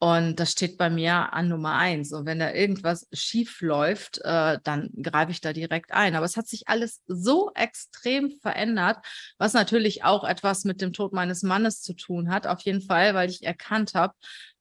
Und 0.00 0.38
das 0.38 0.52
steht 0.52 0.78
bei 0.78 0.90
mir 0.90 1.32
an 1.32 1.48
Nummer 1.48 1.74
eins. 1.74 2.12
Und 2.12 2.24
wenn 2.24 2.38
da 2.38 2.52
irgendwas 2.52 3.08
schief 3.12 3.60
läuft, 3.60 4.20
äh, 4.22 4.58
dann 4.62 4.90
greife 5.02 5.32
ich 5.32 5.40
da 5.40 5.52
direkt 5.52 5.92
ein. 5.92 6.14
Aber 6.14 6.24
es 6.24 6.36
hat 6.36 6.46
sich 6.46 6.68
alles 6.68 7.02
so 7.08 7.50
extrem 7.54 8.30
verändert, 8.40 8.98
was 9.38 9.54
natürlich 9.54 10.04
auch 10.04 10.22
etwas 10.22 10.64
mit 10.64 10.80
dem 10.80 10.92
Tod 10.92 11.12
meines 11.12 11.42
Mannes 11.42 11.82
zu 11.82 11.94
tun 11.94 12.30
hat. 12.30 12.46
Auf 12.46 12.60
jeden 12.60 12.80
Fall, 12.80 13.14
weil 13.14 13.28
ich 13.28 13.42
erkannt 13.42 13.94
habe, 13.94 14.14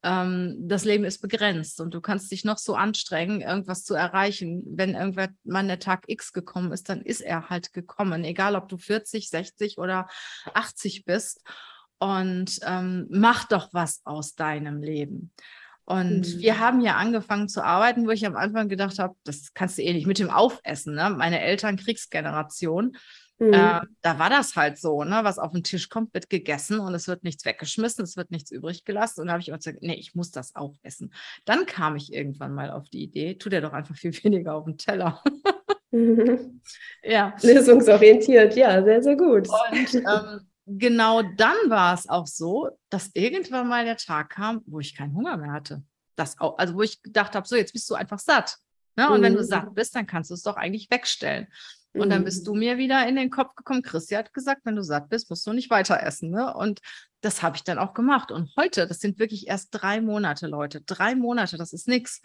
ähm, 0.04 0.56
das 0.60 0.86
Leben 0.86 1.04
ist 1.04 1.22
begrenzt 1.22 1.82
und 1.82 1.94
du 1.94 2.02
kannst 2.02 2.32
dich 2.32 2.46
noch 2.46 2.58
so 2.58 2.76
anstrengen, 2.76 3.42
irgendwas 3.42 3.84
zu 3.84 3.96
erreichen. 3.96 4.64
Wenn 4.66 4.96
irgendwann 4.96 5.68
der 5.68 5.80
Tag 5.80 6.06
X 6.08 6.34
gekommen 6.34 6.72
ist, 6.72 6.90
dann 6.90 7.02
ist 7.02 7.22
er 7.22 7.50
halt 7.50 7.74
gekommen, 7.74 8.24
egal 8.24 8.56
ob 8.56 8.70
du 8.70 8.78
40, 8.78 9.30
60 9.30 9.78
oder 9.78 10.08
80 10.54 11.06
bist. 11.06 11.42
Und 12.00 12.60
ähm, 12.64 13.08
mach 13.10 13.46
doch 13.46 13.70
was 13.74 14.02
aus 14.06 14.36
deinem 14.36 14.84
Leben. 14.84 15.32
Und 15.84 16.36
mhm. 16.36 16.40
wir 16.40 16.60
haben 16.60 16.82
ja 16.82 16.98
angefangen 16.98 17.48
zu 17.48 17.64
arbeiten, 17.64 18.06
wo 18.06 18.12
ich 18.12 18.26
am 18.26 18.36
Anfang 18.36 18.68
gedacht 18.68 19.00
habe, 19.00 19.16
das 19.24 19.54
kannst 19.54 19.78
du 19.78 19.84
eh 19.84 19.94
nicht 19.94 20.06
mit 20.06 20.20
dem 20.20 20.30
Aufessen. 20.30 20.94
Ne? 20.94 21.10
Meine 21.10 21.40
Eltern 21.40 21.78
Kriegsgeneration. 21.78 22.98
Mhm. 23.40 23.54
Äh, 23.54 23.82
da 24.02 24.18
war 24.18 24.30
das 24.30 24.56
halt 24.56 24.78
so, 24.80 25.04
ne? 25.04 25.20
was 25.24 25.38
auf 25.38 25.52
den 25.52 25.64
Tisch 25.64 25.90
kommt, 25.90 26.14
wird 26.14 26.30
gegessen 26.30 26.80
und 26.80 26.94
es 26.96 27.08
wird 27.08 27.24
nichts 27.24 27.46
weggeschmissen, 27.46 28.04
es 28.04 28.18
wird 28.18 28.32
nichts 28.32 28.52
übrig 28.52 28.84
gelassen. 28.84 29.22
Und 29.22 29.28
da 29.28 29.34
habe 29.34 29.42
ich 29.42 29.50
immer 29.50 29.58
gesagt, 29.58 29.80
nee, 29.82 29.94
ich 29.94 30.16
muss 30.16 30.32
das 30.32 30.56
auch 30.56 30.74
essen. 30.82 31.14
Dann 31.46 31.66
kam 31.66 31.96
ich 31.96 32.12
irgendwann 32.12 32.54
mal 32.54 32.72
auf 32.72 32.90
die 32.90 33.04
Idee, 33.04 33.36
tu 33.36 33.50
dir 33.50 33.62
doch 33.62 33.74
einfach 33.74 33.96
viel 33.96 34.12
weniger 34.24 34.56
auf 34.56 34.66
den 34.66 34.78
Teller. 34.78 35.22
mhm. 35.92 36.62
Ja. 37.04 37.36
Lösungsorientiert, 37.42 38.56
ja, 38.56 38.84
sehr, 38.84 39.04
sehr 39.04 39.16
gut. 39.16 39.48
Und 39.48 39.96
ähm, 39.96 40.48
genau 40.66 41.22
dann 41.22 41.56
war 41.68 41.94
es 41.94 42.10
auch 42.10 42.28
so, 42.28 42.70
dass 42.90 43.12
irgendwann 43.14 43.68
mal 43.68 43.86
der 43.86 43.98
Tag 43.98 44.32
kam, 44.32 44.64
wo 44.66 44.80
ich 44.80 44.96
keinen 44.96 45.16
Hunger 45.16 45.38
mehr 45.38 45.52
hatte. 45.52 45.84
Das 46.16 46.40
auch, 46.40 46.58
also 46.58 46.74
wo 46.74 46.82
ich 46.82 47.02
gedacht 47.04 47.36
habe, 47.36 47.48
so 47.48 47.56
jetzt 47.56 47.74
bist 47.74 47.90
du 47.90 47.96
einfach 47.96 48.20
satt. 48.20 48.58
Ne? 48.96 49.10
Und 49.10 49.20
mhm. 49.20 49.24
wenn 49.24 49.34
du 49.36 49.42
mhm. 49.42 49.46
satt 49.46 49.76
bist, 49.76 49.96
dann 49.96 50.08
kannst 50.08 50.32
du 50.32 50.34
es 50.34 50.42
doch 50.42 50.58
eigentlich 50.58 50.90
wegstellen. 50.90 51.48
Und 52.00 52.10
dann 52.10 52.24
bist 52.24 52.42
mhm. 52.42 52.46
du 52.46 52.54
mir 52.56 52.78
wieder 52.78 53.08
in 53.08 53.16
den 53.16 53.30
Kopf 53.30 53.56
gekommen. 53.56 53.82
Christi 53.82 54.16
hat 54.16 54.34
gesagt, 54.34 54.62
wenn 54.66 54.76
du 54.76 54.84
satt 54.84 55.10
bist, 55.10 55.30
musst 55.30 55.46
du 55.48 55.54
nicht 55.54 55.70
weiter 55.70 56.02
essen. 56.02 56.32
Ne? 56.32 56.54
Und 56.54 56.80
das 57.22 57.42
habe 57.42 57.56
ich 57.56 57.64
dann 57.64 57.80
auch 57.80 57.94
gemacht. 57.94 58.32
Und 58.32 58.52
heute, 58.56 58.88
das 58.88 59.00
sind 59.00 59.20
wirklich 59.20 59.48
erst 59.48 59.70
drei 59.72 60.02
Monate, 60.02 60.48
Leute. 60.48 60.82
Drei 60.82 61.16
Monate, 61.16 61.58
das 61.58 61.74
ist 61.74 61.88
nichts. 61.88 62.22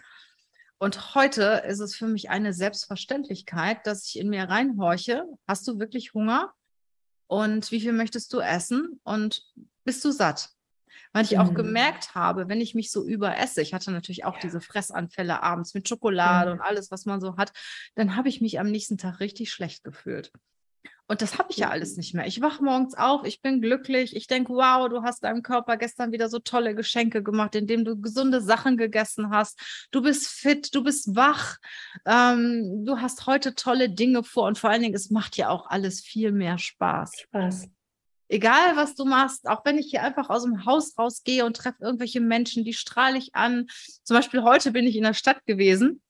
Und 0.79 1.15
heute 1.15 1.63
ist 1.67 1.81
es 1.81 1.95
für 1.95 2.09
mich 2.09 2.31
eine 2.31 2.53
Selbstverständlichkeit, 2.53 3.87
dass 3.87 4.07
ich 4.09 4.19
in 4.19 4.29
mir 4.29 4.45
reinhorche. 4.45 5.25
Hast 5.47 5.67
du 5.69 5.79
wirklich 5.79 6.13
Hunger? 6.13 6.53
Und 7.29 7.71
wie 7.71 7.81
viel 7.81 7.93
möchtest 7.93 8.33
du 8.33 8.41
essen? 8.41 9.01
Und 9.05 9.45
bist 9.85 10.05
du 10.05 10.11
satt? 10.11 10.51
Weil 11.13 11.25
ich 11.25 11.39
auch 11.39 11.51
mhm. 11.51 11.55
gemerkt 11.55 12.15
habe, 12.15 12.49
wenn 12.49 12.61
ich 12.61 12.75
mich 12.75 12.91
so 12.91 13.05
überesse, 13.05 13.63
ich 13.63 13.75
hatte 13.75 13.91
natürlich 13.91 14.25
auch 14.25 14.35
ja. 14.35 14.41
diese 14.41 14.61
Fressanfälle 14.61 15.43
abends 15.43 15.75
mit 15.75 15.89
Schokolade 15.89 16.51
mhm. 16.51 16.61
und 16.61 16.65
alles, 16.65 16.91
was 16.91 17.05
man 17.05 17.21
so 17.21 17.37
hat, 17.37 17.53
dann 17.95 18.17
habe 18.17 18.29
ich 18.29 18.41
mich 18.41 18.59
am 18.61 18.71
nächsten 18.71 18.99
Tag 18.99 19.21
richtig 19.21 19.53
schlecht 19.53 19.85
gefühlt. 19.85 20.33
Und 21.09 21.21
das 21.21 21.39
habe 21.39 21.51
ich 21.51 21.59
ja 21.59 21.69
alles 21.69 21.97
nicht 21.97 22.15
mehr. 22.15 22.27
Ich 22.27 22.41
wache 22.41 22.65
morgens 22.65 22.95
auf, 22.95 23.27
ich 23.27 23.43
bin 23.43 23.61
glücklich, 23.61 24.17
ich 24.17 24.29
denke, 24.29 24.55
wow, 24.55 24.89
du 24.89 25.03
hast 25.03 25.25
deinem 25.25 25.43
Körper 25.43 25.77
gestern 25.77 26.11
wieder 26.11 26.29
so 26.29 26.39
tolle 26.39 26.75
Geschenke 26.75 27.23
gemacht, 27.23 27.55
indem 27.55 27.85
du 27.85 28.01
gesunde 28.01 28.41
Sachen 28.41 28.79
gegessen 28.79 29.29
hast. 29.31 29.61
Du 29.91 30.01
bist 30.01 30.29
fit, 30.29 30.75
du 30.75 30.83
bist 30.83 31.15
wach, 31.15 31.59
ähm, 32.07 32.85
du 32.87 32.99
hast 32.99 33.27
heute 33.27 33.55
tolle 33.55 33.91
Dinge 33.91 34.25
vor 34.25 34.47
und 34.47 34.59
vor 34.59 34.71
allen 34.71 34.81
Dingen, 34.81 34.95
es 34.95 35.11
macht 35.11 35.37
ja 35.37 35.51
auch 35.51 35.67
alles 35.67 36.01
viel 36.01 36.33
mehr 36.33 36.57
Spaß. 36.57 37.13
Spaß 37.21 37.69
egal 38.33 38.77
was 38.77 38.95
du 38.95 39.05
machst, 39.05 39.47
auch 39.47 39.65
wenn 39.65 39.79
ich 39.79 39.91
hier 39.91 40.03
einfach 40.03 40.31
aus 40.31 40.45
dem 40.45 40.65
Haus 40.65 40.99
rausgehe 40.99 41.45
und 41.45 41.57
treffe 41.57 41.83
irgendwelche 41.83 42.21
Menschen, 42.21 42.65
die 42.65 42.73
strahle 42.73 43.19
ich 43.19 43.35
an. 43.35 43.67
Zum 44.03 44.17
Beispiel 44.17 44.43
heute 44.43 44.73
bin 44.73 44.87
ich 44.87 44.97
in 44.97 45.03
der 45.03 45.15
Stadt 45.15 45.45
gewesen 45.45 46.01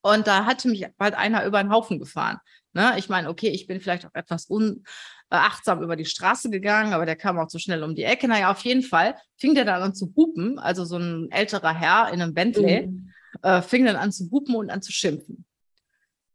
und 0.00 0.26
da 0.26 0.46
hatte 0.46 0.68
mich 0.68 0.86
bald 0.96 1.14
einer 1.14 1.44
über 1.44 1.62
den 1.62 1.72
Haufen 1.72 1.98
gefahren. 1.98 2.38
Ne? 2.72 2.94
Ich 2.98 3.08
meine, 3.08 3.28
okay, 3.28 3.48
ich 3.48 3.66
bin 3.66 3.80
vielleicht 3.80 4.06
auch 4.06 4.14
etwas 4.14 4.46
unachtsam 4.46 5.82
über 5.82 5.96
die 5.96 6.04
Straße 6.04 6.50
gegangen, 6.50 6.92
aber 6.92 7.04
der 7.04 7.16
kam 7.16 7.38
auch 7.38 7.48
zu 7.48 7.58
so 7.58 7.62
schnell 7.62 7.82
um 7.82 7.96
die 7.96 8.04
Ecke. 8.04 8.28
Naja, 8.28 8.52
auf 8.52 8.64
jeden 8.64 8.82
Fall 8.82 9.16
fing 9.36 9.56
der 9.56 9.64
dann 9.64 9.82
an 9.82 9.94
zu 9.94 10.12
hupen, 10.16 10.58
also 10.60 10.84
so 10.84 10.98
ein 10.98 11.30
älterer 11.32 11.74
Herr 11.74 12.12
in 12.12 12.22
einem 12.22 12.32
Bentley, 12.32 12.86
mhm. 12.86 13.12
äh, 13.42 13.60
fing 13.60 13.84
dann 13.84 13.96
an 13.96 14.12
zu 14.12 14.30
hupen 14.30 14.54
und 14.54 14.70
an 14.70 14.82
zu 14.82 14.92
schimpfen. 14.92 15.44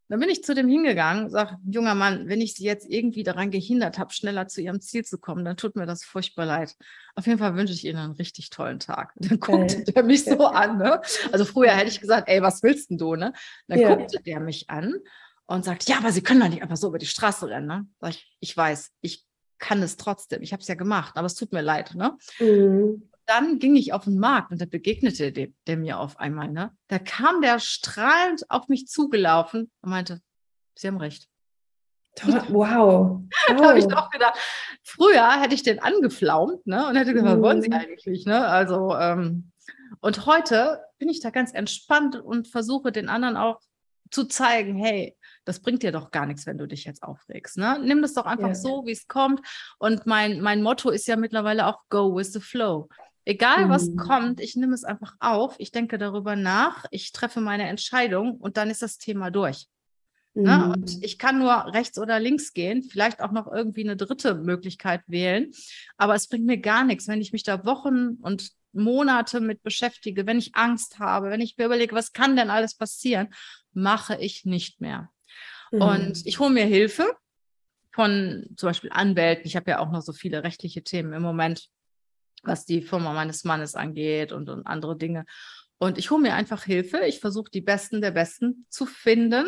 Dann 0.08 0.20
bin 0.20 0.28
ich 0.28 0.44
zu 0.44 0.54
dem 0.54 0.68
hingegangen, 0.68 1.30
sage, 1.30 1.56
junger 1.64 1.94
Mann, 1.94 2.28
wenn 2.28 2.40
ich 2.40 2.54
Sie 2.54 2.64
jetzt 2.64 2.88
irgendwie 2.88 3.24
daran 3.24 3.50
gehindert 3.50 3.98
habe, 3.98 4.12
schneller 4.12 4.46
zu 4.46 4.60
Ihrem 4.60 4.80
Ziel 4.80 5.04
zu 5.04 5.18
kommen, 5.18 5.44
dann 5.44 5.56
tut 5.56 5.74
mir 5.76 5.86
das 5.86 6.04
furchtbar 6.04 6.46
leid. 6.46 6.76
Auf 7.14 7.26
jeden 7.26 7.38
Fall 7.38 7.56
wünsche 7.56 7.72
ich 7.72 7.84
Ihnen 7.84 7.98
einen 7.98 8.12
richtig 8.12 8.50
tollen 8.50 8.78
Tag. 8.78 9.12
Dann 9.16 9.40
guckte 9.40 9.82
der 9.84 10.02
mich 10.02 10.24
so 10.24 10.46
an. 10.46 10.78
Ne? 10.78 11.00
Also 11.32 11.44
früher 11.44 11.70
hätte 11.70 11.88
ich 11.88 12.00
gesagt, 12.00 12.28
ey, 12.28 12.40
was 12.42 12.62
willst 12.62 12.90
denn 12.90 12.98
du? 12.98 13.16
Ne? 13.16 13.32
Dann 13.68 13.80
ja. 13.80 13.94
guckte 13.94 14.22
der 14.22 14.40
mich 14.40 14.70
an 14.70 14.94
und 15.46 15.64
sagt, 15.64 15.88
ja, 15.88 15.98
aber 15.98 16.12
Sie 16.12 16.22
können 16.22 16.40
doch 16.40 16.48
nicht 16.48 16.62
einfach 16.62 16.76
so 16.76 16.88
über 16.88 16.98
die 16.98 17.06
Straße 17.06 17.48
rennen. 17.48 17.66
Ne? 17.66 17.86
Sag 18.00 18.10
ich, 18.10 18.36
ich 18.40 18.56
weiß, 18.56 18.92
ich 19.00 19.24
kann 19.58 19.82
es 19.82 19.96
trotzdem. 19.96 20.42
Ich 20.42 20.52
habe 20.52 20.60
es 20.60 20.68
ja 20.68 20.74
gemacht, 20.74 21.16
aber 21.16 21.26
es 21.26 21.34
tut 21.34 21.52
mir 21.52 21.62
leid. 21.62 21.94
Ne? 21.94 22.16
Mhm 22.38 23.08
dann 23.26 23.58
ging 23.58 23.76
ich 23.76 23.92
auf 23.92 24.04
den 24.04 24.18
Markt 24.18 24.52
und 24.52 24.60
da 24.60 24.66
begegnete 24.66 25.32
der, 25.32 25.48
der, 25.66 25.76
mir 25.76 25.98
auf 25.98 26.18
einmal. 26.18 26.48
Ne? 26.48 26.72
Da 26.88 26.98
kam 26.98 27.42
der 27.42 27.58
strahlend 27.58 28.48
auf 28.48 28.68
mich 28.68 28.86
zugelaufen 28.86 29.70
und 29.80 29.90
meinte, 29.90 30.20
Sie 30.74 30.86
haben 30.86 30.98
recht. 30.98 31.28
Wow. 32.22 32.48
wow. 32.48 33.20
da 33.48 33.68
habe 33.68 33.78
ich 33.78 33.86
doch 33.86 34.10
gedacht, 34.10 34.38
früher 34.82 35.40
hätte 35.40 35.54
ich 35.54 35.62
den 35.62 35.80
angeflaumt 35.80 36.66
ne? 36.66 36.88
und 36.88 36.96
hätte 36.96 37.12
gesagt, 37.12 37.36
was 37.36 37.42
wollen 37.42 37.62
Sie 37.62 37.68
mhm. 37.68 37.74
eigentlich? 37.74 38.26
Ne? 38.26 38.46
Also, 38.46 38.94
ähm, 38.96 39.50
und 40.00 40.26
heute 40.26 40.80
bin 40.98 41.08
ich 41.08 41.20
da 41.20 41.30
ganz 41.30 41.52
entspannt 41.52 42.16
und 42.16 42.48
versuche 42.48 42.92
den 42.92 43.08
anderen 43.08 43.36
auch 43.36 43.60
zu 44.10 44.24
zeigen, 44.24 44.76
hey, 44.76 45.16
das 45.44 45.60
bringt 45.60 45.82
dir 45.82 45.92
doch 45.92 46.10
gar 46.10 46.26
nichts, 46.26 46.46
wenn 46.46 46.58
du 46.58 46.66
dich 46.66 46.84
jetzt 46.84 47.02
aufregst. 47.02 47.58
Ne? 47.58 47.78
Nimm 47.82 48.02
das 48.02 48.14
doch 48.14 48.24
einfach 48.24 48.48
ja. 48.48 48.54
so, 48.54 48.86
wie 48.86 48.92
es 48.92 49.08
kommt. 49.08 49.40
Und 49.78 50.06
mein, 50.06 50.40
mein 50.40 50.62
Motto 50.62 50.90
ist 50.90 51.06
ja 51.06 51.16
mittlerweile 51.16 51.66
auch 51.66 51.80
Go 51.88 52.14
with 52.14 52.32
the 52.32 52.40
Flow. 52.40 52.88
Egal 53.28 53.68
was 53.68 53.88
mhm. 53.88 53.96
kommt, 53.96 54.40
ich 54.40 54.54
nehme 54.54 54.72
es 54.72 54.84
einfach 54.84 55.16
auf, 55.18 55.56
ich 55.58 55.72
denke 55.72 55.98
darüber 55.98 56.36
nach, 56.36 56.84
ich 56.92 57.10
treffe 57.10 57.40
meine 57.40 57.68
Entscheidung 57.68 58.36
und 58.36 58.56
dann 58.56 58.70
ist 58.70 58.82
das 58.82 58.98
Thema 58.98 59.32
durch. 59.32 59.66
Mhm. 60.34 60.42
Ne? 60.44 60.72
Und 60.72 61.04
ich 61.04 61.18
kann 61.18 61.40
nur 61.40 61.74
rechts 61.74 61.98
oder 61.98 62.20
links 62.20 62.52
gehen, 62.52 62.84
vielleicht 62.84 63.20
auch 63.20 63.32
noch 63.32 63.52
irgendwie 63.52 63.82
eine 63.82 63.96
dritte 63.96 64.36
Möglichkeit 64.36 65.02
wählen, 65.08 65.50
aber 65.96 66.14
es 66.14 66.28
bringt 66.28 66.46
mir 66.46 66.58
gar 66.58 66.84
nichts, 66.84 67.08
wenn 67.08 67.20
ich 67.20 67.32
mich 67.32 67.42
da 67.42 67.66
Wochen 67.66 68.10
und 68.22 68.52
Monate 68.72 69.40
mit 69.40 69.60
beschäftige, 69.64 70.24
wenn 70.26 70.38
ich 70.38 70.54
Angst 70.54 71.00
habe, 71.00 71.30
wenn 71.30 71.40
ich 71.40 71.58
mir 71.58 71.66
überlege, 71.66 71.96
was 71.96 72.12
kann 72.12 72.36
denn 72.36 72.50
alles 72.50 72.76
passieren, 72.76 73.34
mache 73.72 74.16
ich 74.20 74.44
nicht 74.44 74.80
mehr. 74.80 75.10
Mhm. 75.72 75.82
Und 75.82 76.26
ich 76.26 76.38
hole 76.38 76.50
mir 76.50 76.66
Hilfe 76.66 77.12
von 77.92 78.46
zum 78.56 78.68
Beispiel 78.68 78.90
Anwälten. 78.92 79.46
Ich 79.46 79.56
habe 79.56 79.72
ja 79.72 79.80
auch 79.80 79.90
noch 79.90 80.02
so 80.02 80.12
viele 80.12 80.44
rechtliche 80.44 80.84
Themen 80.84 81.12
im 81.12 81.22
Moment 81.22 81.70
was 82.46 82.64
die 82.64 82.82
Firma 82.82 83.12
meines 83.12 83.44
Mannes 83.44 83.74
angeht 83.74 84.32
und, 84.32 84.48
und 84.48 84.66
andere 84.66 84.96
Dinge. 84.96 85.24
Und 85.78 85.98
ich 85.98 86.10
hole 86.10 86.22
mir 86.22 86.34
einfach 86.34 86.64
Hilfe. 86.64 87.00
Ich 87.06 87.20
versuche 87.20 87.50
die 87.50 87.60
Besten 87.60 88.00
der 88.00 88.12
Besten 88.12 88.66
zu 88.70 88.86
finden. 88.86 89.46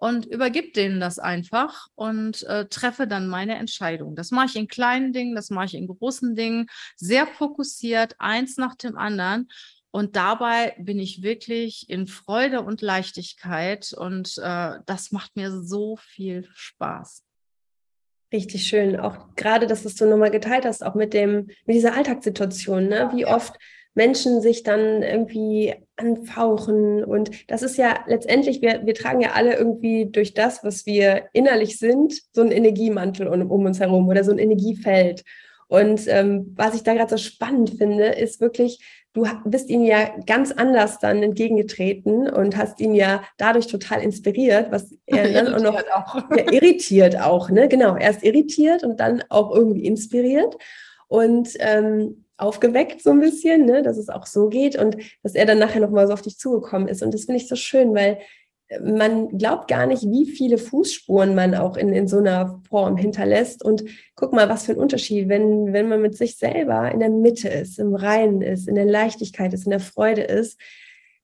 und 0.00 0.26
übergib 0.26 0.74
denen 0.74 1.00
das 1.00 1.18
einfach 1.18 1.88
und 1.96 2.44
äh, 2.44 2.66
treffe 2.66 3.06
dann 3.08 3.26
meine 3.28 3.56
Entscheidung. 3.56 4.14
Das 4.14 4.30
mache 4.30 4.46
ich 4.46 4.56
in 4.56 4.68
kleinen 4.68 5.12
Dingen, 5.12 5.34
das 5.34 5.50
mache 5.50 5.66
ich 5.66 5.74
in 5.74 5.88
großen 5.88 6.36
Dingen, 6.36 6.68
sehr 6.96 7.26
fokussiert, 7.26 8.14
eins 8.18 8.56
nach 8.58 8.76
dem 8.76 8.96
anderen. 8.96 9.48
Und 9.90 10.16
dabei 10.16 10.76
bin 10.78 11.00
ich 11.00 11.22
wirklich 11.22 11.88
in 11.90 12.06
Freude 12.06 12.62
und 12.62 12.80
Leichtigkeit 12.82 13.92
und 13.92 14.38
äh, 14.38 14.78
das 14.86 15.10
macht 15.10 15.34
mir 15.34 15.50
so 15.62 15.96
viel 15.96 16.48
Spaß. 16.54 17.24
Richtig 18.32 18.66
schön. 18.66 18.98
Auch 19.00 19.34
gerade, 19.36 19.66
dass 19.66 19.82
du 19.82 19.88
es 19.88 19.96
so 19.96 20.06
nochmal 20.06 20.30
geteilt 20.30 20.64
hast, 20.66 20.84
auch 20.84 20.94
mit 20.94 21.14
dem, 21.14 21.48
mit 21.64 21.76
dieser 21.76 21.96
Alltagssituation, 21.96 22.86
ne? 22.86 23.10
Wie 23.14 23.26
oft 23.26 23.58
Menschen 23.94 24.40
sich 24.40 24.62
dann 24.62 25.02
irgendwie 25.02 25.74
anfauchen. 25.96 27.04
Und 27.04 27.50
das 27.50 27.62
ist 27.62 27.76
ja 27.76 28.04
letztendlich, 28.06 28.62
wir, 28.62 28.86
wir 28.86 28.94
tragen 28.94 29.20
ja 29.20 29.32
alle 29.32 29.56
irgendwie 29.56 30.06
durch 30.10 30.34
das, 30.34 30.62
was 30.62 30.86
wir 30.86 31.24
innerlich 31.32 31.78
sind, 31.78 32.14
so 32.32 32.42
einen 32.42 32.52
Energiemantel 32.52 33.26
um, 33.26 33.50
um 33.50 33.64
uns 33.64 33.80
herum 33.80 34.06
oder 34.08 34.22
so 34.24 34.30
ein 34.30 34.38
Energiefeld. 34.38 35.24
Und 35.66 36.06
ähm, 36.06 36.52
was 36.54 36.74
ich 36.74 36.82
da 36.82 36.94
gerade 36.94 37.10
so 37.10 37.16
spannend 37.16 37.70
finde, 37.76 38.06
ist 38.06 38.40
wirklich, 38.40 38.78
du 39.24 39.50
bist 39.50 39.70
ihm 39.70 39.84
ja 39.84 40.10
ganz 40.26 40.52
anders 40.52 40.98
dann 40.98 41.22
entgegengetreten 41.22 42.28
und 42.28 42.56
hast 42.56 42.80
ihn 42.80 42.94
ja 42.94 43.22
dadurch 43.36 43.66
total 43.66 44.02
inspiriert, 44.02 44.70
was 44.70 44.94
er 45.06 45.32
dann 45.32 45.54
auch 45.54 45.62
noch 45.62 45.82
auch. 45.92 46.30
Ja, 46.36 46.52
irritiert 46.52 47.20
auch, 47.20 47.50
ne? 47.50 47.68
Genau, 47.68 47.96
erst 47.96 48.22
irritiert 48.22 48.84
und 48.84 49.00
dann 49.00 49.22
auch 49.28 49.54
irgendwie 49.54 49.84
inspiriert. 49.84 50.56
Und 51.08 51.50
ähm, 51.60 52.24
aufgeweckt 52.38 53.02
so 53.02 53.10
ein 53.10 53.20
bisschen, 53.20 53.66
ne, 53.66 53.82
dass 53.82 53.98
es 53.98 54.08
auch 54.08 54.26
so 54.26 54.48
geht 54.48 54.78
und 54.78 54.96
dass 55.22 55.34
er 55.34 55.44
dann 55.44 55.58
nachher 55.58 55.80
nochmal 55.80 56.06
so 56.06 56.12
auf 56.12 56.22
dich 56.22 56.38
zugekommen 56.38 56.88
ist. 56.88 57.02
Und 57.02 57.12
das 57.12 57.24
finde 57.24 57.40
ich 57.40 57.48
so 57.48 57.56
schön, 57.56 57.94
weil 57.94 58.18
man 58.82 59.38
glaubt 59.38 59.68
gar 59.68 59.86
nicht, 59.86 60.02
wie 60.02 60.26
viele 60.26 60.58
Fußspuren 60.58 61.34
man 61.34 61.54
auch 61.54 61.76
in, 61.76 61.92
in 61.92 62.06
so 62.06 62.18
einer 62.18 62.60
Form 62.68 62.96
hinterlässt. 62.96 63.64
Und 63.64 63.84
guck 64.14 64.32
mal, 64.32 64.48
was 64.48 64.66
für 64.66 64.72
ein 64.72 64.78
Unterschied, 64.78 65.28
wenn, 65.28 65.72
wenn 65.72 65.88
man 65.88 66.02
mit 66.02 66.16
sich 66.16 66.36
selber 66.36 66.90
in 66.92 67.00
der 67.00 67.08
Mitte 67.08 67.48
ist, 67.48 67.78
im 67.78 67.94
Reinen 67.94 68.42
ist, 68.42 68.68
in 68.68 68.74
der 68.74 68.84
Leichtigkeit 68.84 69.54
ist, 69.54 69.64
in 69.64 69.70
der 69.70 69.80
Freude 69.80 70.22
ist. 70.22 70.58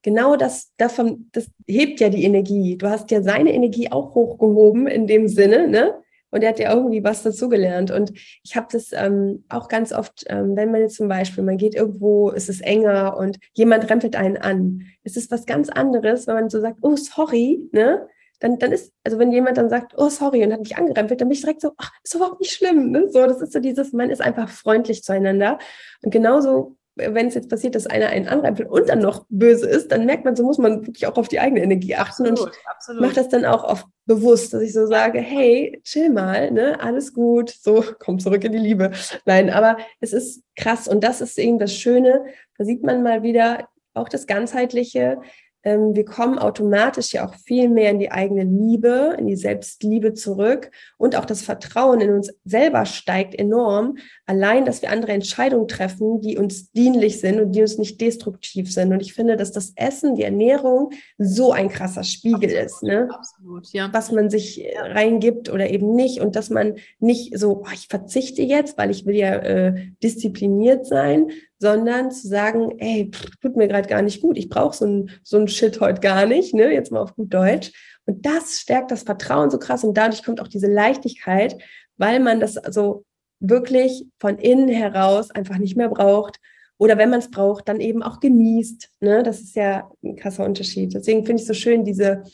Genau 0.03 0.37
das, 0.37 0.73
davon, 0.77 1.29
das 1.33 1.49
hebt 1.67 2.01
ja 2.01 2.09
die 2.09 2.25
Energie. 2.25 2.77
Du 2.77 2.89
hast 2.89 3.11
ja 3.11 3.23
seine 3.23 3.53
Energie 3.53 3.91
auch 3.91 4.15
hochgehoben 4.15 4.87
in 4.87 5.07
dem 5.07 5.29
Sinne, 5.29 5.69
ne? 5.69 5.95
Und 6.35 6.43
er 6.43 6.49
hat 6.49 6.59
ja 6.59 6.75
irgendwie 6.75 7.05
was 7.05 7.23
dazugelernt. 7.23 7.93
Und 7.93 8.13
ich 8.43 8.57
habe 8.57 8.67
das 8.73 8.91
ähm, 8.93 9.45
auch 9.49 9.69
ganz 9.69 9.93
oft, 9.93 10.25
ähm, 10.29 10.57
wenn 10.57 10.73
man 10.73 10.81
jetzt 10.81 10.97
zum 10.97 11.07
Beispiel, 11.07 11.45
man 11.45 11.59
geht 11.59 11.77
irgendwo, 11.77 12.33
es 12.33 12.49
ist 12.49 12.61
enger 12.61 13.17
und 13.17 13.39
jemand 13.53 13.89
rempelt 13.89 14.17
einen 14.17 14.37
an. 14.37 14.83
Es 15.05 15.17
ist 15.17 15.31
was 15.31 15.47
ganz 15.47 15.69
anderes, 15.69 16.27
wenn 16.27 16.35
man 16.35 16.51
so 16.51 16.61
sagt, 16.61 16.79
oh, 16.83 16.97
sorry, 16.97 17.61
ne? 17.71 18.09
Dann, 18.41 18.59
dann 18.59 18.73
ist, 18.73 18.93
also 19.05 19.21
wenn 19.21 19.31
jemand 19.31 19.59
dann 19.59 19.71
sagt, 19.71 19.95
oh, 19.97 20.09
sorry, 20.09 20.45
und 20.45 20.53
hat 20.53 20.59
mich 20.59 20.77
angerempelt, 20.77 21.21
dann 21.21 21.29
bin 21.29 21.37
ich 21.37 21.41
direkt 21.41 21.61
so, 21.61 21.71
ach, 21.77 21.93
ist 22.03 22.17
überhaupt 22.17 22.41
nicht 22.41 22.53
schlimm. 22.53 22.91
Ne? 22.91 23.09
So, 23.09 23.25
das 23.27 23.41
ist 23.41 23.53
so 23.53 23.61
dieses, 23.61 23.93
man 23.93 24.11
ist 24.11 24.21
einfach 24.21 24.49
freundlich 24.49 25.05
zueinander. 25.05 25.59
Und 26.03 26.11
genauso 26.11 26.77
wenn 26.97 27.27
es 27.27 27.35
jetzt 27.35 27.51
passiert, 27.51 27.75
dass 27.75 27.87
einer 27.87 28.09
einen 28.09 28.29
anrempelt 28.29 28.69
und 28.69 28.89
dann 28.89 29.01
noch 29.01 29.27
böse 29.29 29.69
ist, 29.69 29.91
dann 29.91 30.07
merkt 30.07 30.25
man, 30.25 30.37
so 30.37 30.45
muss 30.45 30.59
man 30.59 30.87
wirklich 30.87 31.07
auch 31.07 31.17
auf 31.17 31.29
die 31.29 31.41
eigene 31.41 31.63
Energie 31.63 31.97
achten 31.97 32.27
absolut, 32.27 32.53
und 32.53 32.59
absolut. 32.67 33.03
macht 33.03 33.17
das 33.17 33.29
dann 33.29 33.45
auch 33.45 33.65
oft 33.65 33.87
bewusst, 34.07 34.55
dass 34.55 34.63
ich 34.63 34.73
so 34.73 34.87
sage, 34.87 35.19
hey, 35.19 35.81
chill 35.83 36.11
mal, 36.11 36.51
ne, 36.51 36.79
alles 36.81 37.13
gut, 37.13 37.51
so, 37.51 37.85
komm 37.99 38.19
zurück 38.19 38.45
in 38.45 38.53
die 38.53 38.59
Liebe. 38.59 38.93
Nein, 39.25 39.51
aber 39.51 39.77
es 40.01 40.13
ist 40.13 40.43
krass 40.57 40.87
und 40.87 41.03
das 41.03 41.21
ist 41.21 41.39
eben 41.39 41.59
das 41.59 41.75
Schöne, 41.75 42.25
da 42.59 42.65
sieht 42.65 42.83
man 42.83 43.03
mal 43.03 43.23
wieder 43.23 43.69
auch 43.95 44.09
das 44.09 44.27
Ganzheitliche, 44.27 45.19
ähm, 45.65 45.97
wir 45.97 46.05
kommen 46.05 46.39
automatisch 46.39 47.13
ja 47.13 47.27
auch 47.27 47.35
viel 47.35 47.69
mehr 47.69 47.91
in 47.91 47.99
die 47.99 48.13
eigene 48.13 48.45
Liebe, 48.45 49.17
in 49.19 49.27
die 49.27 49.37
Selbstliebe 49.37 50.13
zurück 50.13 50.71
und 50.99 51.17
auch 51.17 51.25
das 51.25 51.43
Vertrauen 51.43 52.01
in 52.01 52.11
uns 52.13 52.33
selber 52.45 52.85
steigt 52.85 53.35
enorm. 53.35 53.97
Allein, 54.27 54.65
dass 54.65 54.81
wir 54.81 54.91
andere 54.91 55.13
Entscheidungen 55.13 55.69
treffen, 55.69 56.23
die 56.23 56.39
uns 56.39 56.71
dienlich 56.73 57.21
sind 57.21 57.41
und 57.41 57.53
die 57.53 57.61
uns 57.61 57.77
nicht 57.77 58.01
destruktiv 58.01 58.73
sind. 58.73 58.91
Und 58.91 59.01
ich 59.01 59.13
finde, 59.13 59.37
dass 59.37 59.53
das 59.53 59.75
Essen, 59.77 60.15
die 60.15 60.23
Ernährung 60.23 60.93
so 61.19 61.53
ein 61.53 61.69
krasser 61.69 62.05
Spiegel 62.05 62.51
absolut, 62.51 62.65
ist, 62.65 62.83
ne? 62.83 63.09
Absolut, 63.11 63.73
ja. 63.75 63.91
Was 63.93 64.13
man 64.13 64.31
sich 64.31 64.65
äh, 64.65 64.79
reingibt 64.79 65.53
oder 65.53 65.69
eben 65.69 65.95
nicht 65.95 66.21
und 66.21 66.37
dass 66.37 66.49
man 66.49 66.77
nicht 67.01 67.39
so, 67.39 67.65
oh, 67.65 67.69
ich 67.75 67.89
verzichte 67.89 68.41
jetzt, 68.41 68.79
weil 68.79 68.91
ich 68.91 69.05
will 69.05 69.17
ja 69.17 69.35
äh, 69.35 69.89
diszipliniert 70.03 70.87
sein, 70.87 71.31
sondern 71.59 72.11
zu 72.11 72.27
sagen, 72.27 72.79
ey, 72.79 73.11
pff, 73.13 73.37
tut 73.43 73.57
mir 73.57 73.69
gerade 73.69 73.89
gar 73.89 74.01
nicht 74.01 74.23
gut, 74.23 74.39
ich 74.39 74.49
brauche 74.49 74.75
so 74.75 74.87
ein, 74.87 75.11
so 75.23 75.37
ein 75.37 75.49
Shit 75.49 75.81
heute 75.81 76.01
gar 76.01 76.25
nicht, 76.25 76.55
ne? 76.55 76.73
jetzt 76.73 76.91
mal 76.91 77.01
auf 77.01 77.15
gut 77.15 77.33
Deutsch. 77.33 77.73
Und 78.07 78.25
das 78.25 78.59
stärkt 78.61 78.91
das 78.91 79.03
Vertrauen 79.03 79.51
so 79.51 79.59
krass 79.59 79.85
und 79.85 79.97
dadurch 79.97 80.23
kommt 80.23 80.41
auch 80.41 80.49
diese 80.49 80.67
Leichtigkeit, 80.67 81.57
weil 81.99 82.21
man 82.21 82.41
das 82.41 82.57
also 82.57 83.05
wirklich 83.41 84.07
von 84.19 84.39
innen 84.39 84.69
heraus 84.69 85.31
einfach 85.31 85.59
nicht 85.59 85.77
mehr 85.77 85.89
braucht. 85.89 86.41
Oder 86.77 86.99
wenn 86.99 87.11
man 87.11 87.21
es 87.21 87.31
braucht, 87.31 87.69
dann 87.69 87.81
eben 87.81 88.03
auch 88.03 88.21
genießt. 88.21 88.91
Ne? 89.01 89.23
Das 89.23 89.41
ist 89.41 89.55
ja 89.55 89.91
ein 90.03 90.17
krasser 90.17 90.45
Unterschied. 90.45 90.95
Deswegen 90.95 91.25
finde 91.25 91.43
ich 91.43 91.47
so 91.47 91.55
schön, 91.55 91.85
diese 91.85 92.25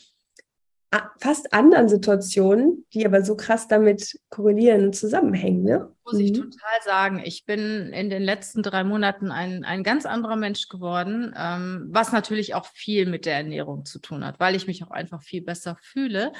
fast 1.19 1.53
anderen 1.53 1.87
Situationen, 1.87 2.85
die 2.93 3.05
aber 3.05 3.23
so 3.23 3.37
krass 3.37 3.67
damit 3.67 4.19
korrelieren 4.29 4.85
und 4.85 4.95
zusammenhängen. 4.95 5.63
Ne? 5.63 5.89
Muss 6.03 6.19
ich 6.19 6.31
mhm. 6.31 6.51
total 6.51 6.81
sagen. 6.83 7.21
Ich 7.23 7.45
bin 7.45 7.93
in 7.93 8.09
den 8.09 8.21
letzten 8.21 8.61
drei 8.61 8.83
Monaten 8.83 9.31
ein, 9.31 9.63
ein 9.63 9.83
ganz 9.83 10.05
anderer 10.05 10.35
Mensch 10.35 10.67
geworden, 10.67 11.33
ähm, 11.37 11.87
was 11.89 12.11
natürlich 12.11 12.55
auch 12.55 12.65
viel 12.65 13.05
mit 13.05 13.25
der 13.25 13.35
Ernährung 13.35 13.85
zu 13.85 13.99
tun 13.99 14.25
hat, 14.25 14.39
weil 14.39 14.55
ich 14.55 14.67
mich 14.67 14.83
auch 14.83 14.91
einfach 14.91 15.21
viel 15.21 15.41
besser 15.41 15.77
fühle. 15.81 16.33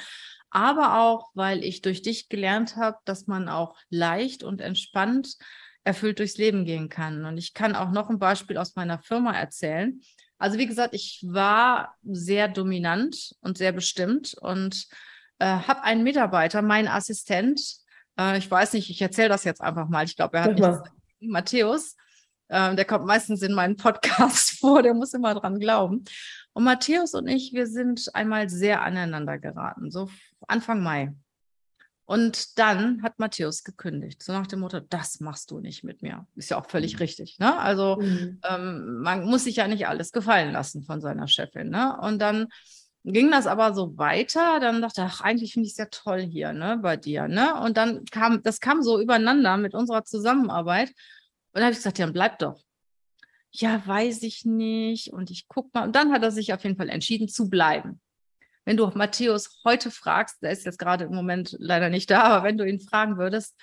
Aber 0.50 1.00
auch, 1.00 1.30
weil 1.34 1.64
ich 1.64 1.80
durch 1.80 2.02
dich 2.02 2.28
gelernt 2.28 2.76
habe, 2.76 2.98
dass 3.06 3.26
man 3.26 3.48
auch 3.48 3.74
leicht 3.88 4.42
und 4.42 4.60
entspannt 4.60 5.36
erfüllt 5.84 6.18
durchs 6.18 6.36
Leben 6.36 6.64
gehen 6.64 6.90
kann. 6.90 7.24
Und 7.24 7.38
ich 7.38 7.54
kann 7.54 7.74
auch 7.74 7.90
noch 7.90 8.10
ein 8.10 8.18
Beispiel 8.18 8.58
aus 8.58 8.76
meiner 8.76 8.98
Firma 8.98 9.32
erzählen. 9.32 10.00
Also 10.42 10.58
wie 10.58 10.66
gesagt, 10.66 10.92
ich 10.92 11.24
war 11.24 11.94
sehr 12.02 12.48
dominant 12.48 13.36
und 13.42 13.56
sehr 13.56 13.70
bestimmt 13.70 14.34
und 14.40 14.88
äh, 15.38 15.44
habe 15.46 15.84
einen 15.84 16.02
Mitarbeiter, 16.02 16.62
meinen 16.62 16.88
Assistent, 16.88 17.60
äh, 18.18 18.38
ich 18.38 18.50
weiß 18.50 18.72
nicht, 18.72 18.90
ich 18.90 19.00
erzähle 19.00 19.28
das 19.28 19.44
jetzt 19.44 19.60
einfach 19.60 19.88
mal, 19.88 20.04
ich 20.04 20.16
glaube, 20.16 20.38
er 20.38 20.42
hat 20.42 20.58
nicht 20.58 21.30
Matthäus, 21.30 21.94
äh, 22.48 22.74
der 22.74 22.84
kommt 22.84 23.06
meistens 23.06 23.42
in 23.42 23.52
meinen 23.52 23.76
Podcast 23.76 24.50
vor, 24.58 24.82
der 24.82 24.94
muss 24.94 25.14
immer 25.14 25.32
dran 25.36 25.60
glauben. 25.60 26.04
Und 26.54 26.64
Matthäus 26.64 27.14
und 27.14 27.28
ich, 27.28 27.52
wir 27.52 27.68
sind 27.68 28.12
einmal 28.12 28.48
sehr 28.48 28.82
aneinander 28.82 29.38
geraten, 29.38 29.92
so 29.92 30.10
Anfang 30.48 30.82
Mai. 30.82 31.14
Und 32.12 32.58
dann 32.58 33.02
hat 33.02 33.18
Matthäus 33.18 33.64
gekündigt, 33.64 34.22
so 34.22 34.34
nach 34.34 34.46
dem 34.46 34.60
Motto, 34.60 34.80
das 34.80 35.20
machst 35.20 35.50
du 35.50 35.60
nicht 35.60 35.82
mit 35.82 36.02
mir. 36.02 36.26
Ist 36.36 36.50
ja 36.50 36.60
auch 36.60 36.68
völlig 36.68 36.92
mhm. 36.92 36.98
richtig. 36.98 37.38
Ne? 37.38 37.58
Also 37.58 37.96
mhm. 38.02 38.38
ähm, 38.46 38.98
man 38.98 39.24
muss 39.24 39.44
sich 39.44 39.56
ja 39.56 39.66
nicht 39.66 39.86
alles 39.86 40.12
gefallen 40.12 40.52
lassen 40.52 40.82
von 40.82 41.00
seiner 41.00 41.26
Chefin. 41.26 41.70
Ne? 41.70 41.98
Und 42.02 42.18
dann 42.18 42.48
ging 43.02 43.30
das 43.30 43.46
aber 43.46 43.72
so 43.72 43.96
weiter. 43.96 44.60
Dann 44.60 44.82
dachte 44.82 45.00
ich, 45.00 45.06
ach, 45.06 45.20
eigentlich 45.22 45.54
finde 45.54 45.64
ich 45.64 45.72
es 45.72 45.78
ja 45.78 45.86
toll 45.86 46.20
hier 46.20 46.52
ne, 46.52 46.78
bei 46.82 46.98
dir. 46.98 47.28
Ne? 47.28 47.58
Und 47.62 47.78
dann 47.78 48.04
kam, 48.04 48.42
das 48.42 48.60
kam 48.60 48.82
so 48.82 49.00
übereinander 49.00 49.56
mit 49.56 49.72
unserer 49.72 50.04
Zusammenarbeit. 50.04 50.88
Und 50.90 50.94
dann 51.54 51.62
habe 51.62 51.72
ich 51.72 51.78
gesagt, 51.78 51.98
ja, 51.98 52.04
dann 52.04 52.12
bleib 52.12 52.40
doch. 52.40 52.62
Ja, 53.52 53.82
weiß 53.86 54.22
ich 54.24 54.44
nicht. 54.44 55.14
Und 55.14 55.30
ich 55.30 55.48
gucke 55.48 55.70
mal. 55.72 55.84
Und 55.84 55.96
dann 55.96 56.12
hat 56.12 56.22
er 56.22 56.30
sich 56.30 56.52
auf 56.52 56.62
jeden 56.62 56.76
Fall 56.76 56.90
entschieden 56.90 57.28
zu 57.28 57.48
bleiben. 57.48 58.01
Wenn 58.64 58.76
du 58.76 58.86
Matthäus 58.94 59.60
heute 59.64 59.90
fragst, 59.90 60.42
der 60.42 60.50
ist 60.50 60.64
jetzt 60.64 60.78
gerade 60.78 61.04
im 61.04 61.14
Moment 61.14 61.56
leider 61.58 61.88
nicht 61.88 62.10
da, 62.10 62.22
aber 62.22 62.46
wenn 62.46 62.58
du 62.58 62.64
ihn 62.64 62.80
fragen 62.80 63.18
würdest, 63.18 63.56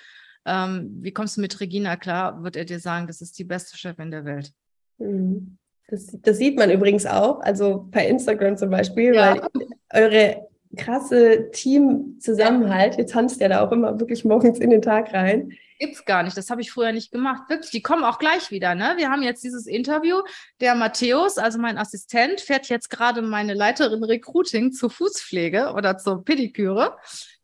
ähm, 0.46 0.98
wie 1.00 1.12
kommst 1.12 1.36
du 1.36 1.40
mit 1.40 1.60
Regina 1.60 1.96
klar, 1.96 2.42
wird 2.42 2.56
er 2.56 2.64
dir 2.64 2.80
sagen, 2.80 3.06
das 3.06 3.20
ist 3.20 3.38
die 3.38 3.44
beste 3.44 3.76
Chefin 3.76 4.10
der 4.10 4.24
Welt. 4.24 4.52
Mhm. 4.98 5.58
Das, 5.88 6.06
das 6.22 6.38
sieht 6.38 6.56
man 6.56 6.70
übrigens 6.70 7.04
auch, 7.04 7.40
also 7.40 7.88
bei 7.90 8.06
Instagram 8.06 8.56
zum 8.56 8.70
Beispiel, 8.70 9.14
ja. 9.14 9.34
weil 9.34 9.48
eure 9.92 10.48
krasse 10.76 11.50
Teamzusammenhalt, 11.50 12.96
ihr 12.96 13.06
tanzt 13.06 13.40
ja 13.40 13.48
da 13.48 13.66
auch 13.66 13.72
immer 13.72 13.98
wirklich 13.98 14.24
morgens 14.24 14.60
in 14.60 14.70
den 14.70 14.82
Tag 14.82 15.12
rein 15.12 15.52
gibt's 15.80 16.04
gar 16.04 16.22
nicht. 16.22 16.36
Das 16.36 16.50
habe 16.50 16.60
ich 16.60 16.70
früher 16.70 16.92
nicht 16.92 17.10
gemacht. 17.10 17.48
Wirklich, 17.48 17.70
die 17.70 17.82
kommen 17.82 18.04
auch 18.04 18.18
gleich 18.18 18.50
wieder. 18.50 18.74
Ne? 18.74 18.94
Wir 18.96 19.10
haben 19.10 19.22
jetzt 19.22 19.42
dieses 19.42 19.66
Interview. 19.66 20.20
Der 20.60 20.74
Matthäus, 20.74 21.38
also 21.38 21.58
mein 21.58 21.78
Assistent, 21.78 22.40
fährt 22.40 22.68
jetzt 22.68 22.90
gerade 22.90 23.22
meine 23.22 23.54
Leiterin 23.54 24.04
Recruiting 24.04 24.72
zur 24.72 24.90
Fußpflege 24.90 25.72
oder 25.72 25.96
zur 25.96 26.24
Pediküre. 26.24 26.96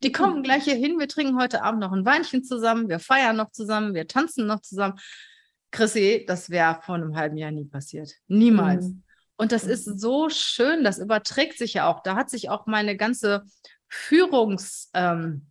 Die 0.02 0.12
kommen 0.12 0.42
gleich 0.42 0.64
hier 0.64 0.76
hin. 0.76 0.98
Wir 0.98 1.08
trinken 1.08 1.40
heute 1.40 1.62
Abend 1.62 1.80
noch 1.80 1.92
ein 1.92 2.04
Weinchen 2.04 2.44
zusammen. 2.44 2.88
Wir 2.88 3.00
feiern 3.00 3.36
noch 3.36 3.50
zusammen. 3.50 3.94
Wir 3.94 4.06
tanzen 4.06 4.46
noch 4.46 4.60
zusammen. 4.60 4.98
Chrissy, 5.72 6.24
das 6.28 6.50
wäre 6.50 6.78
vor 6.82 6.94
einem 6.94 7.16
halben 7.16 7.38
Jahr 7.38 7.50
nie 7.50 7.64
passiert. 7.64 8.12
Niemals. 8.28 8.86
Mhm. 8.86 9.02
Und 9.36 9.52
das 9.52 9.64
ist 9.64 9.84
so 9.98 10.28
schön. 10.28 10.84
Das 10.84 10.98
überträgt 10.98 11.58
sich 11.58 11.74
ja 11.74 11.88
auch. 11.88 12.02
Da 12.02 12.14
hat 12.14 12.30
sich 12.30 12.50
auch 12.50 12.66
meine 12.66 12.96
ganze 12.96 13.44
Führungs- 13.90 14.90
ähm, 14.94 15.46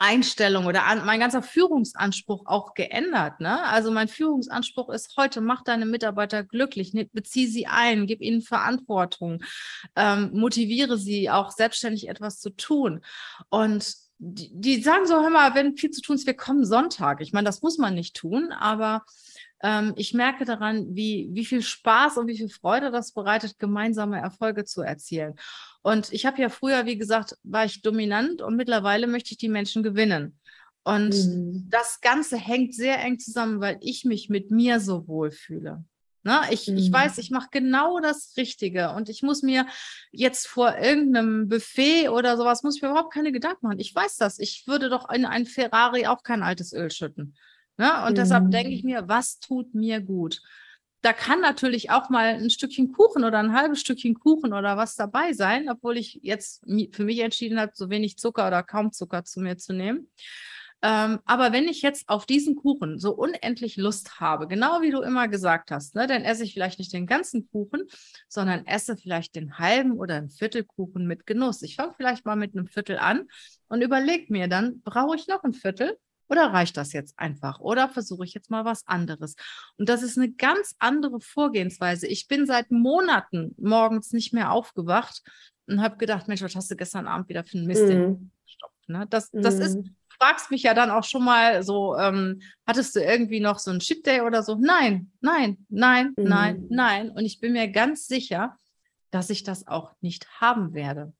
Einstellung 0.00 0.64
oder 0.64 0.86
an, 0.86 1.04
mein 1.04 1.20
ganzer 1.20 1.42
Führungsanspruch 1.42 2.46
auch 2.46 2.72
geändert. 2.72 3.40
Ne? 3.40 3.62
Also 3.64 3.90
mein 3.90 4.08
Führungsanspruch 4.08 4.88
ist 4.88 5.14
heute, 5.18 5.42
mach 5.42 5.62
deine 5.62 5.84
Mitarbeiter 5.84 6.42
glücklich, 6.42 6.94
ne, 6.94 7.10
bezieh 7.12 7.46
sie 7.46 7.66
ein, 7.66 8.06
gib 8.06 8.22
ihnen 8.22 8.40
Verantwortung, 8.40 9.44
ähm, 9.96 10.30
motiviere 10.32 10.96
sie 10.96 11.28
auch 11.28 11.50
selbstständig 11.50 12.08
etwas 12.08 12.40
zu 12.40 12.48
tun. 12.48 13.02
Und 13.50 13.94
die, 14.22 14.50
die, 14.52 14.82
sagen 14.82 15.06
so, 15.06 15.20
hör 15.20 15.30
mal, 15.30 15.54
wenn 15.54 15.76
viel 15.76 15.90
zu 15.90 16.00
tun 16.00 16.16
ist, 16.16 16.26
wir 16.26 16.34
kommen 16.34 16.64
Sonntag. 16.64 17.20
Ich 17.20 17.34
meine, 17.34 17.46
das 17.46 17.60
muss 17.60 17.76
man 17.76 17.94
nicht 17.94 18.16
tun, 18.16 18.52
aber 18.52 19.02
ähm, 19.62 19.92
ich 19.96 20.14
merke 20.14 20.44
daran, 20.44 20.86
wie, 20.94 21.28
wie 21.32 21.44
viel 21.44 21.62
Spaß 21.62 22.16
und 22.16 22.26
wie 22.26 22.36
viel 22.36 22.48
Freude 22.48 22.90
das 22.90 23.12
bereitet, 23.12 23.58
gemeinsame 23.58 24.18
Erfolge 24.18 24.64
zu 24.64 24.82
erzielen. 24.82 25.34
Und 25.82 26.12
ich 26.12 26.26
habe 26.26 26.40
ja 26.40 26.48
früher, 26.48 26.86
wie 26.86 26.96
gesagt, 26.96 27.36
war 27.42 27.64
ich 27.64 27.82
dominant 27.82 28.42
und 28.42 28.56
mittlerweile 28.56 29.06
möchte 29.06 29.32
ich 29.32 29.38
die 29.38 29.48
Menschen 29.48 29.82
gewinnen. 29.82 30.38
Und 30.82 31.14
mhm. 31.14 31.66
das 31.70 32.00
Ganze 32.00 32.38
hängt 32.38 32.74
sehr 32.74 32.98
eng 33.00 33.18
zusammen, 33.18 33.60
weil 33.60 33.78
ich 33.80 34.04
mich 34.04 34.30
mit 34.30 34.50
mir 34.50 34.80
so 34.80 35.06
wohl 35.06 35.30
fühle. 35.30 35.84
Ne? 36.22 36.40
Ich, 36.50 36.66
mhm. 36.66 36.76
ich 36.76 36.90
weiß, 36.90 37.18
ich 37.18 37.30
mache 37.30 37.48
genau 37.50 38.00
das 38.00 38.34
Richtige 38.36 38.90
und 38.92 39.08
ich 39.08 39.22
muss 39.22 39.42
mir 39.42 39.66
jetzt 40.10 40.46
vor 40.46 40.76
irgendeinem 40.76 41.48
Buffet 41.48 42.08
oder 42.08 42.36
sowas, 42.36 42.62
muss 42.62 42.76
ich 42.76 42.82
mir 42.82 42.90
überhaupt 42.90 43.12
keine 43.12 43.32
Gedanken 43.32 43.66
machen. 43.66 43.78
Ich 43.78 43.94
weiß 43.94 44.16
das. 44.16 44.38
Ich 44.38 44.64
würde 44.66 44.88
doch 44.88 45.10
in 45.10 45.24
ein 45.24 45.46
Ferrari 45.46 46.06
auch 46.06 46.22
kein 46.22 46.42
altes 46.42 46.72
Öl 46.72 46.90
schütten. 46.90 47.34
Ne? 47.80 48.04
Und 48.04 48.12
mhm. 48.12 48.16
deshalb 48.16 48.50
denke 48.50 48.72
ich 48.72 48.84
mir, 48.84 49.08
was 49.08 49.40
tut 49.40 49.74
mir 49.74 50.00
gut? 50.00 50.40
da 51.02 51.12
kann 51.12 51.40
natürlich 51.40 51.90
auch 51.90 52.10
mal 52.10 52.34
ein 52.34 52.50
Stückchen 52.50 52.92
Kuchen 52.92 53.24
oder 53.24 53.38
ein 53.38 53.54
halbes 53.54 53.80
Stückchen 53.80 54.18
Kuchen 54.18 54.52
oder 54.52 54.76
was 54.76 54.96
dabei 54.96 55.32
sein, 55.32 55.68
obwohl 55.70 55.96
ich 55.96 56.20
jetzt 56.22 56.62
für 56.92 57.04
mich 57.04 57.20
entschieden 57.20 57.58
habe, 57.58 57.72
so 57.74 57.88
wenig 57.88 58.18
Zucker 58.18 58.46
oder 58.46 58.62
kaum 58.62 58.92
Zucker 58.92 59.24
zu 59.24 59.40
mir 59.40 59.56
zu 59.56 59.72
nehmen. 59.72 60.10
Ähm, 60.82 61.20
aber 61.26 61.52
wenn 61.52 61.68
ich 61.68 61.82
jetzt 61.82 62.08
auf 62.08 62.24
diesen 62.24 62.56
Kuchen 62.56 62.98
so 62.98 63.12
unendlich 63.12 63.76
Lust 63.76 64.18
habe, 64.18 64.46
genau 64.46 64.80
wie 64.80 64.90
du 64.90 65.02
immer 65.02 65.28
gesagt 65.28 65.70
hast, 65.70 65.94
ne, 65.94 66.06
dann 66.06 66.22
esse 66.22 66.44
ich 66.44 66.54
vielleicht 66.54 66.78
nicht 66.78 66.92
den 66.92 67.06
ganzen 67.06 67.50
Kuchen, 67.50 67.82
sondern 68.28 68.66
esse 68.66 68.96
vielleicht 68.96 69.34
den 69.34 69.58
halben 69.58 69.92
oder 69.92 70.16
ein 70.16 70.30
Viertelkuchen 70.30 71.06
mit 71.06 71.26
Genuss. 71.26 71.62
Ich 71.62 71.76
fange 71.76 71.92
vielleicht 71.94 72.24
mal 72.24 72.36
mit 72.36 72.54
einem 72.54 72.66
Viertel 72.66 72.96
an 72.96 73.28
und 73.68 73.82
überlege 73.82 74.32
mir 74.32 74.48
dann, 74.48 74.80
brauche 74.80 75.16
ich 75.16 75.28
noch 75.28 75.44
ein 75.44 75.52
Viertel? 75.52 75.98
Oder 76.30 76.52
reicht 76.52 76.76
das 76.76 76.92
jetzt 76.92 77.18
einfach? 77.18 77.58
Oder 77.58 77.88
versuche 77.88 78.24
ich 78.24 78.34
jetzt 78.34 78.50
mal 78.50 78.64
was 78.64 78.86
anderes? 78.86 79.34
Und 79.76 79.88
das 79.88 80.02
ist 80.02 80.16
eine 80.16 80.30
ganz 80.30 80.76
andere 80.78 81.20
Vorgehensweise. 81.20 82.06
Ich 82.06 82.28
bin 82.28 82.46
seit 82.46 82.70
Monaten 82.70 83.54
morgens 83.58 84.12
nicht 84.12 84.32
mehr 84.32 84.52
aufgewacht 84.52 85.22
und 85.66 85.82
habe 85.82 85.96
gedacht, 85.96 86.28
Mensch, 86.28 86.42
was 86.42 86.54
hast 86.54 86.70
du 86.70 86.76
gestern 86.76 87.08
Abend 87.08 87.28
wieder 87.28 87.42
für 87.42 87.58
einen 87.58 87.66
Mist 87.66 87.82
mm. 87.82 88.30
gestopft? 88.44 88.88
Ne? 88.88 89.06
Das, 89.10 89.30
das 89.32 89.54
ist, 89.56 89.76
mhm. 89.78 89.84
du 89.84 89.90
fragst 90.20 90.52
mich 90.52 90.62
ja 90.62 90.72
dann 90.72 90.90
auch 90.90 91.04
schon 91.04 91.24
mal 91.24 91.64
so, 91.64 91.96
ähm, 91.96 92.40
hattest 92.64 92.94
du 92.94 93.00
irgendwie 93.00 93.40
noch 93.40 93.58
so 93.58 93.72
einen 93.72 93.80
Chip 93.80 94.04
Day 94.04 94.20
oder 94.20 94.44
so? 94.44 94.54
Nein, 94.54 95.10
nein, 95.20 95.66
nein, 95.68 96.14
mm. 96.16 96.22
nein, 96.22 96.66
nein. 96.70 97.10
Und 97.10 97.24
ich 97.24 97.40
bin 97.40 97.54
mir 97.54 97.66
ganz 97.66 98.06
sicher, 98.06 98.56
dass 99.10 99.30
ich 99.30 99.42
das 99.42 99.66
auch 99.66 99.94
nicht 100.00 100.28
haben 100.40 100.74
werde. 100.74 101.12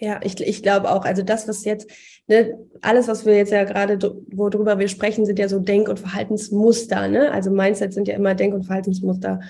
Ja, 0.00 0.18
ich, 0.22 0.40
ich 0.40 0.62
glaube 0.62 0.90
auch, 0.90 1.04
also 1.04 1.22
das, 1.22 1.46
was 1.46 1.64
jetzt, 1.66 1.90
ne, 2.26 2.58
alles, 2.80 3.06
was 3.06 3.26
wir 3.26 3.36
jetzt 3.36 3.52
ja 3.52 3.64
gerade, 3.64 3.98
worüber 4.32 4.78
wir 4.78 4.88
sprechen, 4.88 5.26
sind 5.26 5.38
ja 5.38 5.46
so 5.46 5.58
Denk- 5.58 5.90
und 5.90 6.00
Verhaltensmuster, 6.00 7.06
ne? 7.06 7.30
Also 7.32 7.50
Mindset 7.50 7.92
sind 7.92 8.08
ja 8.08 8.14
immer 8.14 8.34
Denk- 8.34 8.54
und 8.54 8.64
Verhaltensmuster. 8.64 9.40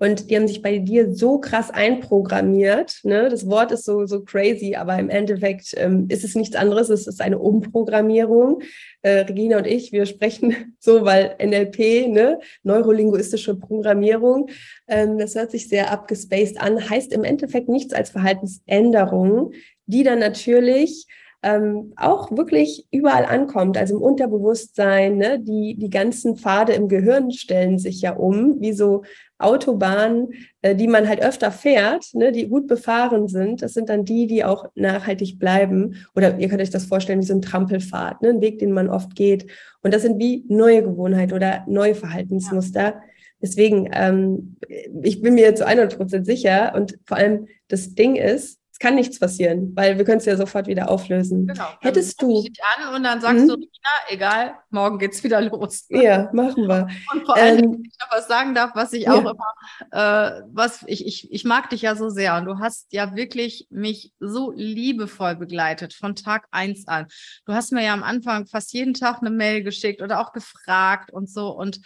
Und 0.00 0.30
die 0.30 0.36
haben 0.36 0.48
sich 0.48 0.62
bei 0.62 0.78
dir 0.78 1.14
so 1.14 1.38
krass 1.38 1.70
einprogrammiert. 1.70 3.00
Ne? 3.02 3.28
Das 3.28 3.46
Wort 3.50 3.70
ist 3.70 3.84
so, 3.84 4.06
so 4.06 4.22
crazy, 4.22 4.74
aber 4.74 4.98
im 4.98 5.10
Endeffekt 5.10 5.74
ähm, 5.76 6.06
ist 6.08 6.24
es 6.24 6.34
nichts 6.34 6.56
anderes. 6.56 6.88
Es 6.88 7.06
ist 7.06 7.20
eine 7.20 7.38
Umprogrammierung. 7.38 8.62
Äh, 9.02 9.20
Regina 9.20 9.58
und 9.58 9.66
ich, 9.66 9.92
wir 9.92 10.06
sprechen 10.06 10.74
so, 10.80 11.04
weil 11.04 11.36
NLP, 11.38 12.08
ne? 12.08 12.40
neurolinguistische 12.62 13.56
Programmierung, 13.56 14.48
ähm, 14.88 15.18
das 15.18 15.34
hört 15.34 15.50
sich 15.50 15.68
sehr 15.68 15.90
abgespaced 15.92 16.58
an, 16.58 16.88
heißt 16.88 17.12
im 17.12 17.22
Endeffekt 17.22 17.68
nichts 17.68 17.92
als 17.92 18.08
Verhaltensänderung, 18.08 19.52
die 19.90 20.02
dann 20.02 20.18
natürlich 20.18 21.06
ähm, 21.42 21.94
auch 21.96 22.30
wirklich 22.30 22.86
überall 22.90 23.24
ankommt, 23.24 23.78
also 23.78 23.96
im 23.96 24.02
Unterbewusstsein, 24.02 25.16
ne? 25.16 25.38
die, 25.40 25.74
die 25.78 25.88
ganzen 25.88 26.36
Pfade 26.36 26.74
im 26.74 26.88
Gehirn 26.88 27.30
stellen 27.30 27.78
sich 27.78 28.02
ja 28.02 28.12
um, 28.12 28.60
wie 28.60 28.72
so 28.72 29.04
Autobahnen, 29.38 30.34
äh, 30.60 30.76
die 30.76 30.86
man 30.86 31.08
halt 31.08 31.22
öfter 31.22 31.50
fährt, 31.50 32.12
ne? 32.12 32.30
die 32.30 32.48
gut 32.48 32.66
befahren 32.66 33.26
sind. 33.26 33.62
Das 33.62 33.72
sind 33.72 33.88
dann 33.88 34.04
die, 34.04 34.26
die 34.26 34.44
auch 34.44 34.66
nachhaltig 34.74 35.38
bleiben. 35.38 35.96
Oder 36.14 36.38
ihr 36.38 36.48
könnt 36.48 36.60
euch 36.60 36.70
das 36.70 36.84
vorstellen 36.84 37.20
wie 37.20 37.26
so 37.26 37.34
ein 37.34 37.42
Trampelpfad, 37.42 38.20
ne? 38.20 38.30
ein 38.30 38.42
Weg, 38.42 38.58
den 38.58 38.72
man 38.72 38.90
oft 38.90 39.14
geht. 39.14 39.46
Und 39.82 39.94
das 39.94 40.02
sind 40.02 40.18
wie 40.18 40.44
neue 40.48 40.82
Gewohnheiten 40.82 41.32
oder 41.32 41.64
neue 41.66 41.94
Verhaltensmuster. 41.94 42.82
Ja. 42.82 43.02
Deswegen, 43.42 43.88
ähm, 43.94 44.56
ich 45.02 45.22
bin 45.22 45.34
mir 45.34 45.54
zu 45.54 45.66
100 45.66 45.96
Prozent 45.96 46.26
sicher 46.26 46.74
und 46.76 46.98
vor 47.06 47.16
allem 47.16 47.46
das 47.68 47.94
Ding 47.94 48.16
ist, 48.16 48.59
kann 48.80 48.94
nichts 48.94 49.20
passieren, 49.20 49.76
weil 49.76 49.98
wir 49.98 50.04
können 50.06 50.18
es 50.18 50.24
ja 50.24 50.36
sofort 50.36 50.66
wieder 50.66 50.90
auflösen. 50.90 51.46
Genau. 51.46 51.68
Hättest 51.80 52.20
du. 52.20 52.42
dich 52.42 52.58
an 52.78 52.94
und 52.94 53.04
dann 53.04 53.20
sagst 53.20 53.42
hm? 53.42 53.48
du, 53.48 53.54
Rina, 53.54 53.68
egal, 54.08 54.54
morgen 54.70 54.98
geht's 54.98 55.22
wieder 55.22 55.42
los. 55.42 55.84
Ja, 55.90 56.30
machen 56.32 56.66
wir. 56.66 56.88
Und 57.12 57.26
vor 57.26 57.36
allem, 57.36 57.58
ähm, 57.58 57.72
wenn 57.72 57.84
ich 57.84 57.98
noch 58.00 58.10
was 58.10 58.26
sagen 58.26 58.54
darf, 58.54 58.70
was 58.74 58.94
ich 58.94 59.08
auch 59.08 59.22
ja. 59.22 59.30
immer, 59.30 60.38
äh, 60.40 60.42
was 60.50 60.82
ich, 60.86 61.06
ich, 61.06 61.30
ich 61.30 61.44
mag 61.44 61.68
dich 61.68 61.82
ja 61.82 61.94
so 61.94 62.08
sehr 62.08 62.36
und 62.36 62.46
du 62.46 62.58
hast 62.58 62.92
ja 62.92 63.14
wirklich 63.14 63.66
mich 63.70 64.14
so 64.18 64.50
liebevoll 64.50 65.36
begleitet 65.36 65.92
von 65.92 66.16
Tag 66.16 66.46
eins 66.50 66.88
an. 66.88 67.06
Du 67.44 67.52
hast 67.52 67.72
mir 67.72 67.84
ja 67.84 67.92
am 67.92 68.02
Anfang 68.02 68.46
fast 68.46 68.72
jeden 68.72 68.94
Tag 68.94 69.18
eine 69.20 69.30
Mail 69.30 69.62
geschickt 69.62 70.00
oder 70.00 70.20
auch 70.20 70.32
gefragt 70.32 71.12
und 71.12 71.28
so 71.28 71.50
und 71.50 71.80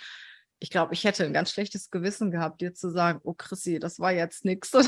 ich 0.61 0.71
glaube, 0.71 0.95
ich 0.95 1.05
hätte 1.05 1.25
ein 1.25 1.33
ganz 1.33 1.51
schlechtes 1.51 1.90
Gewissen 1.90 2.31
gehabt, 2.31 2.61
dir 2.61 2.75
zu 2.75 2.90
sagen, 2.90 3.21
oh 3.25 3.35
Chrissy, 3.35 3.79
das 3.79 3.99
war 3.99 4.12
jetzt 4.12 4.45
nichts 4.45 4.71
so. 4.71 4.79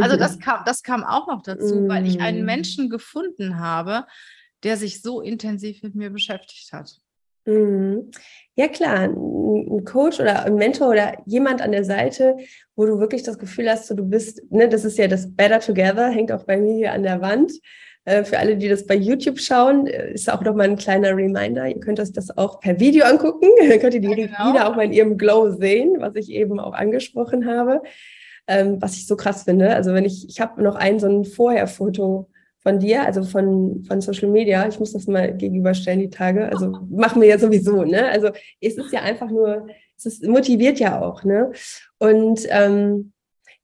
Also 0.00 0.16
das 0.16 0.38
kam, 0.38 0.64
das 0.66 0.82
kam 0.82 1.04
auch 1.04 1.26
noch 1.26 1.42
dazu, 1.42 1.88
weil 1.88 2.06
ich 2.06 2.20
einen 2.20 2.42
mm. 2.42 2.46
Menschen 2.46 2.90
gefunden 2.90 3.58
habe, 3.60 4.04
der 4.64 4.76
sich 4.76 5.00
so 5.00 5.20
intensiv 5.20 5.82
mit 5.82 5.94
mir 5.94 6.10
beschäftigt 6.10 6.72
hat. 6.72 6.98
Mm. 7.46 8.10
Ja 8.56 8.68
klar, 8.68 9.04
ein 9.04 9.84
Coach 9.84 10.20
oder 10.20 10.44
ein 10.44 10.56
Mentor 10.56 10.88
oder 10.88 11.16
jemand 11.24 11.62
an 11.62 11.72
der 11.72 11.84
Seite, 11.84 12.36
wo 12.74 12.84
du 12.84 12.98
wirklich 12.98 13.22
das 13.22 13.38
Gefühl 13.38 13.70
hast, 13.70 13.86
so, 13.86 13.94
du 13.94 14.04
bist, 14.04 14.42
ne, 14.50 14.68
das 14.68 14.84
ist 14.84 14.98
ja 14.98 15.08
das 15.08 15.34
Better 15.34 15.60
Together, 15.60 16.10
hängt 16.10 16.32
auch 16.32 16.44
bei 16.44 16.56
mir 16.56 16.74
hier 16.74 16.92
an 16.92 17.04
der 17.04 17.20
Wand. 17.20 17.52
Äh, 18.08 18.24
für 18.24 18.38
alle, 18.38 18.56
die 18.56 18.70
das 18.70 18.86
bei 18.86 18.94
YouTube 18.94 19.38
schauen, 19.38 19.86
äh, 19.86 20.12
ist 20.12 20.32
auch 20.32 20.40
nochmal 20.40 20.70
ein 20.70 20.76
kleiner 20.76 21.14
Reminder. 21.14 21.66
Ihr 21.66 21.78
könnt 21.78 22.00
euch 22.00 22.10
das 22.10 22.36
auch 22.38 22.58
per 22.58 22.80
Video 22.80 23.04
angucken. 23.04 23.46
Dann 23.58 23.78
könnt 23.80 23.92
ihr 23.92 24.00
die 24.00 24.08
ja, 24.08 24.14
genau. 24.14 24.52
wieder 24.54 24.66
auch 24.66 24.76
mal 24.76 24.86
in 24.86 24.94
ihrem 24.94 25.18
Glow 25.18 25.50
sehen, 25.50 25.96
was 25.98 26.14
ich 26.14 26.30
eben 26.30 26.58
auch 26.58 26.72
angesprochen 26.72 27.46
habe. 27.46 27.82
Ähm, 28.46 28.80
was 28.80 28.96
ich 28.96 29.06
so 29.06 29.14
krass 29.14 29.42
finde. 29.42 29.74
Also 29.74 29.92
wenn 29.92 30.06
ich, 30.06 30.26
ich 30.26 30.40
habe 30.40 30.62
noch 30.62 30.74
ein 30.74 30.98
so 30.98 31.06
ein 31.06 31.26
Vorherfoto 31.26 32.30
von 32.60 32.78
dir, 32.78 33.04
also 33.04 33.24
von, 33.24 33.84
von 33.86 34.00
Social 34.00 34.30
Media. 34.30 34.66
Ich 34.66 34.80
muss 34.80 34.94
das 34.94 35.06
mal 35.06 35.36
gegenüberstellen, 35.36 36.00
die 36.00 36.08
Tage. 36.08 36.48
Also 36.48 36.70
machen 36.90 37.20
wir 37.20 37.28
ja 37.28 37.38
sowieso, 37.38 37.84
ne? 37.84 38.08
Also 38.08 38.30
es 38.62 38.78
ist 38.78 38.90
ja 38.90 39.02
einfach 39.02 39.28
nur, 39.28 39.66
es 39.98 40.06
ist, 40.06 40.26
motiviert 40.26 40.78
ja 40.78 41.02
auch, 41.02 41.24
ne? 41.24 41.52
Und 41.98 42.46
ähm, 42.48 43.12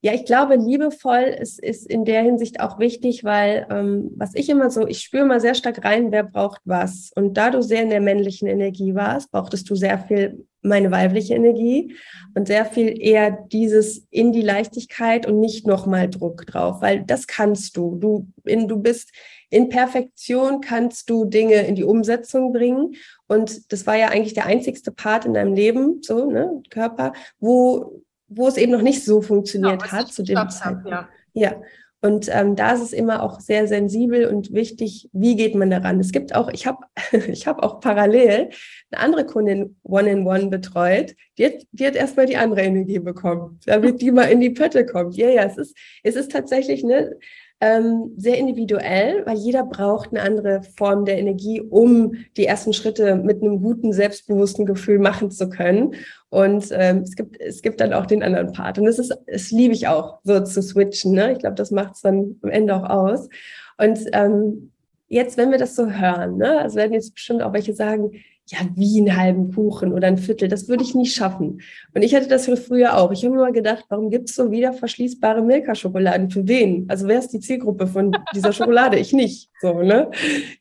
ja, 0.05 0.13
ich 0.13 0.27
glaube, 0.27 0.57
liebevoll 0.57 1.35
ist, 1.41 1.59
ist 1.59 1.87
in 1.87 2.05
der 2.05 2.23
Hinsicht 2.23 2.61
auch 2.61 2.79
wichtig, 2.79 3.25
weil 3.25 3.67
ähm, 3.71 4.11
was 4.17 4.35
ich 4.35 4.51
immer 4.51 4.69
so, 4.69 4.87
ich 4.87 5.01
spüre 5.01 5.25
mal 5.25 5.41
sehr 5.41 5.55
stark 5.55 5.83
rein, 5.83 6.13
wer 6.13 6.25
braucht 6.25 6.61
was. 6.67 7.11
Und 7.15 7.39
da 7.39 7.49
du 7.49 7.63
sehr 7.63 7.81
in 7.83 7.89
der 7.89 8.03
männlichen 8.03 8.47
Energie 8.47 8.95
warst, 8.95 9.31
brauchtest 9.31 9.71
du 9.71 9.75
sehr 9.75 9.99
viel 9.99 10.45
meine 10.61 10.91
weibliche 10.91 11.35
Energie 11.35 11.95
und 12.35 12.49
sehr 12.49 12.67
viel 12.67 13.01
eher 13.01 13.31
dieses 13.31 14.07
in 14.11 14.33
die 14.33 14.43
Leichtigkeit 14.43 15.27
und 15.27 15.41
nicht 15.41 15.67
nochmal 15.67 16.11
Druck 16.11 16.45
drauf, 16.47 16.83
weil 16.83 17.03
das 17.03 17.27
kannst 17.27 17.75
du. 17.79 17.97
Du, 17.97 18.27
in, 18.45 18.69
du 18.69 18.77
bist 18.77 19.11
in 19.49 19.71
Perfektion, 19.71 20.61
kannst 20.61 21.09
du 21.09 21.25
Dinge 21.25 21.67
in 21.67 21.77
die 21.77 21.85
Umsetzung 21.85 22.53
bringen. 22.53 22.95
Und 23.27 23.73
das 23.73 23.87
war 23.87 23.97
ja 23.97 24.09
eigentlich 24.09 24.35
der 24.35 24.45
einzigste 24.45 24.93
Part 24.93 25.25
in 25.25 25.33
deinem 25.33 25.55
Leben, 25.55 26.03
so, 26.03 26.31
ne, 26.31 26.63
Körper, 26.69 27.15
wo 27.41 28.04
wo 28.35 28.49
es 28.49 28.57
eben 28.57 28.73
noch 28.73 28.83
nicht 28.83 29.05
so 29.05 29.23
funktioniert 29.23 29.83
genau, 29.83 29.93
hat 29.93 30.13
zu 30.13 30.23
dem 30.23 30.49
Zeitpunkt. 30.51 30.89
Ja. 30.89 31.09
ja. 31.33 31.63
Und 32.05 32.29
ähm, 32.31 32.55
da 32.55 32.75
ist 32.75 32.83
es 32.83 32.93
immer 32.93 33.23
auch 33.23 33.41
sehr 33.41 33.67
sensibel 33.67 34.27
und 34.27 34.53
wichtig, 34.53 35.09
wie 35.15 35.37
geht 35.37 35.55
man 35.55 35.71
daran. 35.71 35.99
Es 36.01 36.13
gibt 36.13 36.35
auch, 36.35 36.51
ich 36.53 36.67
habe 36.67 36.85
ich 37.29 37.47
hab 37.47 37.63
auch 37.63 37.81
parallel 37.81 38.51
eine 38.91 39.01
andere 39.01 39.25
Kundin 39.25 39.77
One-in-One 39.85 40.49
betreut, 40.49 41.17
die 41.39 41.47
hat, 41.47 41.55
die 41.73 41.87
hat 41.87 41.97
erstmal 41.97 42.27
die 42.27 42.37
andere 42.37 42.61
Energie 42.61 42.99
bekommen, 42.99 43.59
damit 43.65 44.03
die 44.03 44.11
mal 44.11 44.25
in 44.25 44.41
die 44.41 44.51
Pötte 44.51 44.85
kommt. 44.85 45.17
Ja, 45.17 45.31
ja, 45.31 45.45
es 45.45 45.57
ist, 45.57 45.75
es 46.03 46.15
ist 46.15 46.31
tatsächlich 46.31 46.85
ne, 46.85 47.17
ähm, 47.65 48.13
sehr 48.19 48.37
individuell, 48.37 49.25
weil 49.25 49.39
jeder 49.39 49.65
braucht 49.65 50.11
eine 50.11 50.21
andere 50.21 50.63
Form 50.77 51.07
der 51.07 51.19
Energie, 51.19 51.63
um 51.63 52.13
die 52.37 52.45
ersten 52.45 52.75
Schritte 52.75 53.17
mit 53.17 53.41
einem 53.43 53.63
guten, 53.63 53.95
selbstbewussten 53.95 54.67
Gefühl 54.67 54.99
machen 54.99 55.31
zu 55.31 55.49
können. 55.49 55.95
Und 56.29 56.69
ähm, 56.73 56.99
es, 56.99 57.17
gibt, 57.17 57.41
es 57.41 57.63
gibt 57.63 57.81
dann 57.81 57.95
auch 57.95 58.05
den 58.05 58.23
anderen 58.23 58.53
Part. 58.53 58.79
Und 58.79 58.85
das 58.85 58.99
ist, 58.99 59.17
es 59.27 59.51
liebe 59.51 59.73
ich 59.73 59.89
auch, 59.89 60.19
so 60.25 60.41
zu 60.41 60.61
switchen. 60.61 61.13
Ne? 61.13 61.33
Ich 61.33 61.39
glaube, 61.39 61.55
das 61.55 61.71
macht 61.71 61.95
es 61.95 62.03
dann 62.03 62.37
am 62.43 62.51
Ende 62.51 62.77
auch 62.77 62.91
aus. 62.91 63.31
Und 63.79 63.99
ähm, 64.13 64.71
jetzt, 65.09 65.39
wenn 65.39 65.51
wir 65.51 65.59
das 65.59 65.75
so 65.75 65.91
hören, 65.91 66.37
ne, 66.37 66.61
also 66.61 66.77
werden 66.77 66.93
jetzt 66.93 67.15
bestimmt 67.15 67.43
auch 67.43 67.55
welche 67.55 67.75
sagen, 67.75 68.13
ja, 68.49 68.59
wie 68.75 69.01
einen 69.01 69.17
halben 69.17 69.55
Kuchen 69.55 69.93
oder 69.93 70.07
ein 70.07 70.19
Viertel, 70.19 70.49
das 70.49 70.69
würde 70.69 70.85
ich 70.85 70.95
nie 70.95 71.07
schaffen. 71.07 71.63
Und 71.95 72.03
ich 72.03 72.15
hatte 72.15 72.29
das 72.29 72.47
früher 72.47 72.99
auch. 72.99 73.11
Ich 73.11 73.25
habe 73.25 73.35
mir 73.35 73.41
mal 73.41 73.53
gedacht, 73.53 73.87
warum 73.89 74.11
gibt 74.11 74.29
es 74.29 74.37
so 74.37 74.51
wieder 74.51 74.75
verschließbare 74.75 75.41
Milka-Schokoladen? 75.41 76.31
Für 76.31 76.47
wen? 76.47 76.85
Also 76.89 77.09
wer 77.09 77.21
ist 77.21 77.31
die 77.31 77.41
Zielgruppe 77.41 77.87
von 77.87 78.15
dieser 78.35 78.53
Schokolade? 78.53 78.99
Ich 78.99 79.15
nicht. 79.15 79.51
So, 79.63 79.83
ne? 79.83 80.11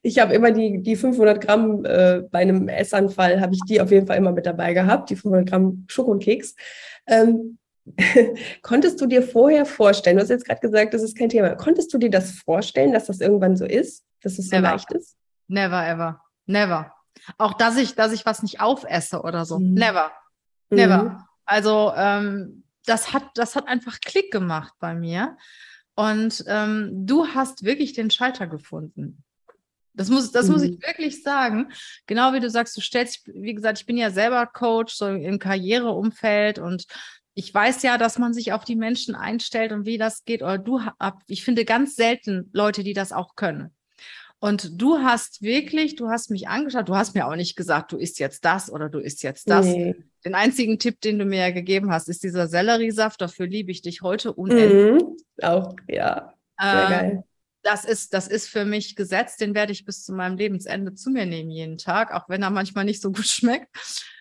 Ich 0.02 0.20
habe 0.20 0.34
immer 0.34 0.52
die, 0.52 0.82
die 0.82 0.96
500 0.96 1.42
Gramm 1.42 1.84
äh, 1.84 2.22
bei 2.32 2.40
einem 2.40 2.70
Essanfall, 2.70 3.42
habe 3.42 3.54
ich 3.54 3.62
die 3.68 3.82
auf 3.82 3.92
jeden 3.92 4.08
Fall 4.08 4.18
immer 4.18 4.32
mit 4.32 4.46
dabei 4.46 4.74
gehabt, 4.74 5.10
die 5.10 5.18
500 5.18 5.50
Gramm 5.50 5.86
Schokokeks. 5.90 6.56
Ähm, 7.06 7.58
konntest 8.62 9.02
du 9.02 9.08
dir 9.08 9.22
vorher 9.22 9.66
vorstellen, 9.66 10.16
du 10.16 10.24
hast 10.24 10.30
jetzt 10.30 10.46
gerade 10.46 10.62
gesagt, 10.62 10.94
das 10.94 11.04
ist 11.04 11.18
kein 11.18 11.28
Thema, 11.28 11.56
konntest 11.56 11.94
du 11.94 11.98
dir 11.98 12.10
das 12.10 12.32
vorstellen, 12.32 12.94
dass 12.94 13.08
das 13.08 13.20
irgendwann 13.20 13.58
so 13.58 13.66
ist, 13.66 14.06
dass 14.22 14.40
es 14.40 14.48
so 14.48 14.56
Never. 14.56 14.70
leicht 14.70 14.90
ist? 14.94 15.18
Never 15.50 15.86
ever. 15.86 16.22
Never. 16.46 16.94
Auch 17.38 17.54
dass 17.54 17.78
ich, 17.78 17.96
dass 17.96 18.12
ich 18.12 18.26
was 18.26 18.44
nicht 18.44 18.60
aufesse 18.60 19.22
oder 19.22 19.46
so. 19.46 19.60
Mhm. 19.60 19.74
Never. 19.74 20.12
Never. 20.70 21.04
Mhm. 21.04 21.24
Also 21.46 21.94
ähm, 21.96 22.64
das 22.86 23.14
hat, 23.14 23.24
das 23.36 23.56
hat 23.56 23.68
einfach 23.68 24.00
Klick 24.02 24.32
gemacht 24.32 24.74
bei 24.80 24.94
mir. 24.94 25.38
Und 25.96 26.44
ähm, 26.48 27.06
du 27.06 27.28
hast 27.28 27.64
wirklich 27.64 27.94
den 27.94 28.10
Schalter 28.10 28.48
gefunden. 28.48 29.24
Das 29.94 30.10
muss, 30.10 30.32
das 30.32 30.48
mhm. 30.48 30.52
muss 30.54 30.62
ich 30.64 30.72
mhm. 30.72 30.82
wirklich 30.82 31.24
sagen. 31.24 31.72
Genau 32.08 32.34
wie 32.34 32.40
du 32.40 32.50
sagst, 32.50 32.76
du 32.76 32.82
stellst, 32.82 33.28
wie 33.28 33.54
gesagt, 33.54 33.80
ich 33.80 33.86
bin 33.86 33.98
ja 33.98 34.10
selber 34.10 34.46
Coach, 34.48 34.96
so 34.96 35.08
im 35.08 35.40
Karriereumfeld 35.40 36.60
und 36.60 36.86
ich 37.36 37.54
weiß 37.54 37.82
ja, 37.84 37.98
dass 37.98 38.20
man 38.20 38.34
sich 38.34 38.54
auf 38.54 38.64
die 38.64 38.76
Menschen 38.76 39.16
einstellt 39.16 39.72
und 39.72 39.86
wie 39.86 39.98
das 39.98 40.24
geht. 40.24 40.44
Oder 40.44 40.58
du, 40.58 40.82
ich 41.28 41.44
finde 41.44 41.66
ganz 41.66 41.96
selten 41.96 42.50
Leute, 42.54 42.84
die 42.84 42.94
das 42.94 43.12
auch 43.12 43.36
können. 43.36 43.74
Und 44.44 44.82
du 44.82 44.98
hast 44.98 45.42
wirklich, 45.42 45.96
du 45.96 46.10
hast 46.10 46.30
mich 46.30 46.50
angeschaut, 46.50 46.90
du 46.90 46.98
hast 46.98 47.16
mir 47.16 47.28
auch 47.28 47.38
nicht 47.38 47.56
gesagt, 47.56 47.94
du 47.94 47.98
isst 47.98 48.20
jetzt 48.20 48.44
das 48.44 48.70
oder 48.70 48.90
du 48.90 49.00
isst 49.00 49.24
jetzt 49.24 49.50
das. 49.50 49.66
Nee. 49.66 49.96
Den 50.26 50.36
einzigen 50.36 50.80
Tipp, 50.80 51.00
den 51.00 51.18
du 51.18 51.24
mir 51.24 51.40
ja 51.40 51.52
gegeben 51.52 51.94
hast, 51.94 52.10
ist 52.10 52.24
dieser 52.24 52.48
Selleriesaft. 52.48 53.22
Dafür 53.22 53.48
liebe 53.48 53.72
ich 53.72 53.84
dich 53.84 54.02
heute 54.02 54.34
unendlich. 54.34 55.02
Mhm. 55.02 55.18
Auch, 55.42 55.74
ja. 55.88 56.34
Sehr 56.60 56.84
ähm, 56.84 56.90
geil. 56.90 57.24
Das 57.62 57.86
ist, 57.86 58.14
das 58.14 58.28
ist 58.28 58.50
für 58.50 58.66
mich 58.66 58.98
gesetzt, 58.98 59.40
den 59.40 59.56
werde 59.56 59.72
ich 59.72 59.86
bis 59.86 60.04
zu 60.04 60.12
meinem 60.12 60.36
Lebensende 60.36 60.94
zu 60.94 61.10
mir 61.10 61.26
nehmen, 61.26 61.50
jeden 61.50 61.78
Tag, 61.78 62.14
auch 62.14 62.28
wenn 62.28 62.44
er 62.44 62.50
manchmal 62.50 62.84
nicht 62.84 63.02
so 63.02 63.14
gut 63.14 63.28
schmeckt. 63.30 63.74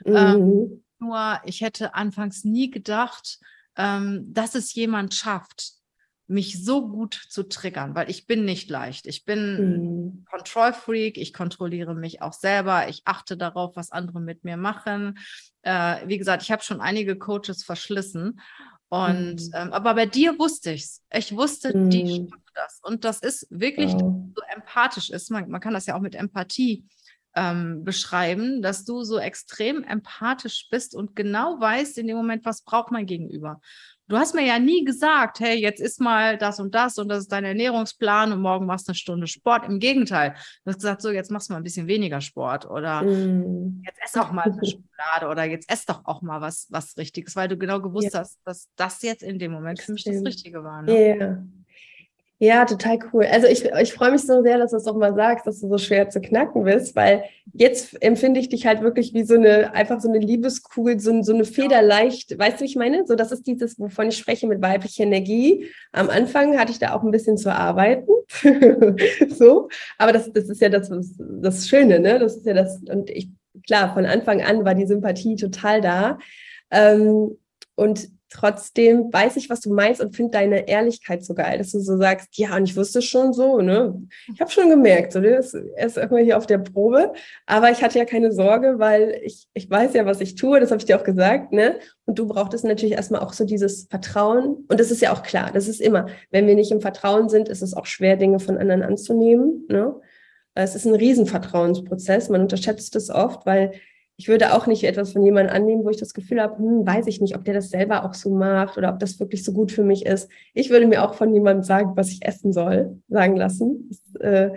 Ähm, 0.05 0.15
mhm. 0.15 0.21
Ähm, 0.21 0.85
nur, 1.01 1.41
ich 1.47 1.63
hätte 1.63 1.97
anfangs 1.97 2.45
nie 2.45 2.71
gedacht, 2.71 3.41
ähm, 3.77 4.33
dass 4.33 4.55
es 4.55 4.73
jemand 4.73 5.15
schafft, 5.15 5.82
mich 6.27 6.65
so 6.65 6.89
gut 6.89 7.15
zu 7.29 7.43
triggern, 7.43 7.95
weil 7.95 8.09
ich 8.11 8.27
bin 8.27 8.45
nicht 8.45 8.71
leicht. 8.71 9.07
Ich 9.07 9.25
bin 9.25 10.21
mhm. 10.21 10.25
Control-Freak, 10.31 11.19
ich 11.19 11.33
kontrolliere 11.33 11.95
mich 11.95 12.23
auch 12.23 12.33
selber, 12.33 12.89
ich 12.89 13.03
achte 13.05 13.37
darauf, 13.37 13.77
was 13.77 13.91
andere 13.91 14.21
mit 14.21 14.45
mir 14.45 14.57
machen. 14.57 15.19
Äh, 15.63 16.07
wie 16.07 16.19
gesagt, 16.19 16.43
ich 16.43 16.51
habe 16.51 16.63
schon 16.63 16.81
einige 16.81 17.17
Coaches 17.17 17.65
verschlissen. 17.65 18.41
Und 18.89 19.37
mhm. 19.37 19.51
ähm, 19.55 19.73
aber 19.73 19.95
bei 19.95 20.07
dir 20.07 20.39
wusste 20.39 20.73
ich 20.73 20.83
es. 20.83 21.03
Ich 21.13 21.35
wusste, 21.35 21.77
mhm. 21.77 21.91
die 21.91 22.29
schafft 22.31 22.51
das. 22.55 22.81
Und 22.83 23.05
das 23.05 23.21
ist 23.21 23.47
wirklich, 23.51 23.93
wow. 23.93 24.15
so 24.35 24.43
empathisch 24.55 25.11
ist. 25.11 25.31
Man, 25.31 25.49
man 25.49 25.61
kann 25.61 25.75
das 25.75 25.87
ja 25.87 25.97
auch 25.97 26.01
mit 26.01 26.15
Empathie 26.15 26.85
ähm, 27.35 27.85
beschreiben, 27.85 28.63
dass 28.63 28.85
du 28.85 29.03
so 29.03 29.19
extrem 29.19 29.83
empathisch 29.85 30.69
bist 30.71 30.95
und 30.95 31.17
genau 31.17 31.59
weißt 31.59 31.99
in 31.99 32.07
dem 32.07 32.17
Moment, 32.17 32.45
was 32.45 32.63
braucht 32.63 32.91
mein 32.91 33.07
Gegenüber. 33.07 33.61
Du 34.13 34.19
hast 34.19 34.35
mir 34.35 34.45
ja 34.45 34.59
nie 34.59 34.85
gesagt, 34.85 35.41
hey, 35.41 35.59
jetzt 35.59 35.81
ist 35.81 35.99
mal 35.99 36.37
das 36.37 36.61
und 36.61 36.75
das 36.75 36.99
und 36.99 37.09
das 37.09 37.21
ist 37.21 37.33
dein 37.33 37.47
Ernährungsplan 37.47 38.31
und 38.31 38.43
morgen 38.43 38.67
machst 38.67 38.87
du 38.87 38.91
eine 38.91 38.95
Stunde 38.95 39.27
Sport. 39.27 39.67
Im 39.67 39.79
Gegenteil, 39.79 40.35
du 40.67 40.71
hast 40.71 40.81
gesagt, 40.81 41.01
so, 41.01 41.11
jetzt 41.11 41.31
machst 41.31 41.49
du 41.49 41.55
mal 41.55 41.61
ein 41.61 41.63
bisschen 41.63 41.87
weniger 41.87 42.21
Sport 42.21 42.69
oder 42.69 43.05
mm. 43.05 43.83
jetzt 43.87 43.99
ess 44.05 44.23
auch 44.23 44.31
mal 44.31 44.43
eine 44.43 44.61
Schokolade 44.67 45.29
oder 45.31 45.45
jetzt 45.45 45.71
ess 45.71 45.87
doch 45.87 46.05
auch 46.05 46.21
mal 46.21 46.43
was, 46.43 46.67
was 46.69 46.95
Richtiges, 46.99 47.37
weil 47.37 47.49
du 47.49 47.57
genau 47.57 47.81
gewusst 47.81 48.13
ja. 48.13 48.21
hast, 48.21 48.39
dass 48.45 48.69
das 48.77 49.01
jetzt 49.01 49.23
in 49.23 49.39
dem 49.39 49.51
Moment 49.51 49.81
für 49.81 49.93
mich 49.93 50.05
das 50.05 50.23
Richtige 50.23 50.63
war. 50.63 50.83
Ne? 50.83 51.17
Ja. 51.17 51.43
Ja, 52.43 52.65
total 52.65 52.99
cool. 53.13 53.25
Also 53.31 53.47
ich, 53.47 53.65
ich 53.65 53.93
freue 53.93 54.11
mich 54.11 54.23
so 54.23 54.43
sehr, 54.43 54.59
dass 54.59 54.73
du 54.73 54.77
es 54.77 54.89
auch 54.89 54.97
mal 54.97 55.15
sagst, 55.15 55.47
dass 55.47 55.61
du 55.61 55.69
so 55.69 55.79
schwer 55.79 56.09
zu 56.09 56.21
knacken 56.21 56.65
bist, 56.65 56.97
weil 56.97 57.23
jetzt 57.53 58.03
empfinde 58.03 58.41
ich 58.41 58.49
dich 58.49 58.67
halt 58.67 58.83
wirklich 58.83 59.15
wie 59.15 59.23
so 59.23 59.35
eine, 59.35 59.73
einfach 59.75 60.01
so 60.01 60.09
eine 60.09 60.19
Liebeskugel, 60.19 60.99
so, 60.99 61.23
so 61.23 61.33
eine 61.33 61.45
Federleicht, 61.45 62.37
weißt 62.37 62.57
du, 62.57 62.63
wie 62.63 62.69
ich 62.69 62.75
meine? 62.75 63.07
So, 63.07 63.15
das 63.15 63.31
ist 63.31 63.47
dieses, 63.47 63.79
wovon 63.79 64.09
ich 64.09 64.19
spreche 64.19 64.49
mit 64.49 64.61
weiblicher 64.61 65.05
Energie. 65.05 65.69
Am 65.93 66.11
Anfang 66.11 66.59
hatte 66.59 66.73
ich 66.73 66.81
da 66.81 66.97
auch 66.97 67.05
ein 67.05 67.13
bisschen 67.13 67.37
zu 67.37 67.55
arbeiten. 67.55 68.11
so, 69.29 69.69
aber 69.97 70.11
das, 70.11 70.33
das 70.33 70.49
ist 70.49 70.61
ja 70.61 70.69
das, 70.69 70.91
das 71.19 71.69
Schöne, 71.69 72.01
ne? 72.01 72.19
Das 72.19 72.39
ist 72.39 72.45
ja 72.45 72.55
das, 72.55 72.83
und 72.91 73.09
ich, 73.09 73.29
klar, 73.69 73.95
von 73.95 74.05
Anfang 74.05 74.43
an 74.43 74.65
war 74.65 74.75
die 74.75 74.87
Sympathie 74.87 75.37
total 75.37 75.81
da. 75.81 76.19
Ähm, 76.73 77.39
und 77.77 78.09
trotzdem 78.33 79.13
weiß 79.13 79.37
ich, 79.37 79.51
was 79.51 79.61
du 79.61 79.73
meinst 79.73 80.01
und 80.01 80.17
finde 80.17 80.33
deine 80.33 80.69
Ehrlichkeit 80.69 81.25
so 81.25 81.35
geil, 81.35 81.59
dass 81.59 81.73
du 81.73 81.81
so 81.81 81.97
sagst, 81.97 82.37
ja, 82.39 82.57
und 82.57 82.65
ich 82.65 82.77
wusste 82.77 83.03
schon 83.03 83.33
so, 83.33 83.61
ne? 83.61 84.01
Ich 84.33 84.41
habe 84.41 84.51
schon 84.51 84.71
gemerkt, 84.71 85.13
so, 85.13 85.21
das 85.21 85.55
ist 85.55 85.97
irgendwann 85.97 86.25
hier 86.25 86.39
auf 86.39 86.47
der 86.47 86.59
Probe, 86.59 87.13
aber 87.47 87.71
ich 87.71 87.83
hatte 87.83 87.99
ja 87.99 88.05
keine 88.05 88.33
Sorge, 88.33 88.79
weil 88.79 89.21
ich, 89.23 89.47
ich 89.55 89.69
weiß 89.69 89.95
ja, 89.95 90.07
was 90.07 90.21
ich 90.21 90.35
tue, 90.35 90.61
das 90.61 90.71
habe 90.71 90.79
ich 90.79 90.87
dir 90.87 90.99
auch 90.99 91.05
gesagt, 91.05 91.53
ne? 91.53 91.77
Und 92.07 92.19
du 92.19 92.27
brauchtest 92.27 92.65
natürlich 92.65 92.95
erstmal 92.95 93.21
auch 93.21 93.33
so 93.33 93.45
dieses 93.45 93.87
Vertrauen. 93.89 94.65
Und 94.69 94.81
das 94.81 94.91
ist 94.91 95.03
ja 95.03 95.13
auch 95.13 95.23
klar, 95.23 95.51
das 95.53 95.69
ist 95.69 95.81
immer, 95.81 96.07
wenn 96.31 96.47
wir 96.47 96.55
nicht 96.55 96.73
im 96.73 96.81
Vertrauen 96.81 97.29
sind, 97.29 97.49
ist 97.49 97.63
es 97.63 97.75
auch 97.75 97.87
schwer, 97.87 98.17
Dinge 98.17 98.41
von 98.41 98.59
anderen 98.59 98.83
anzunehmen, 98.83 99.67
ne? 99.69 99.95
Es 100.55 100.75
ist 100.75 100.85
ein 100.85 100.95
Riesenvertrauensprozess, 100.95 102.29
man 102.29 102.43
unterschätzt 102.43 102.95
es 102.95 103.09
oft, 103.09 103.47
weil 103.47 103.73
ich 104.23 104.29
würde 104.29 104.55
auch 104.55 104.69
nicht 104.69 104.85
etwas 104.85 105.13
von 105.13 105.25
jemandem 105.25 105.53
annehmen, 105.53 105.85
wo 105.85 105.91
ich 105.91 105.97
das 105.97 106.15
Gefühl 106.15 106.41
habe, 106.41 106.57
hm, 106.57 106.87
weiß 106.87 107.09
ich 107.09 107.21
nicht, 107.21 107.35
ob 107.35 107.45
der 107.45 107.55
das 107.55 107.71
selber 107.71 108.05
auch 108.05 108.15
so 108.15 108.31
macht 108.31 108.79
oder 108.79 108.93
ob 108.93 109.01
das 109.01 109.19
wirklich 109.19 109.43
so 109.43 109.53
gut 109.53 109.73
für 109.73 109.83
mich 109.83 110.07
ist. 110.07 110.31
Ich 110.55 110.71
würde 110.71 110.87
mir 110.87 111.03
auch 111.03 111.15
von 111.15 111.35
jemandem 111.35 111.65
sagen, 111.65 111.97
was 111.97 112.11
ich 112.11 112.25
essen 112.25 112.53
soll, 112.53 113.03
sagen 113.09 113.35
lassen. 113.35 113.89
Das, 113.89 114.21
äh, 114.21 114.51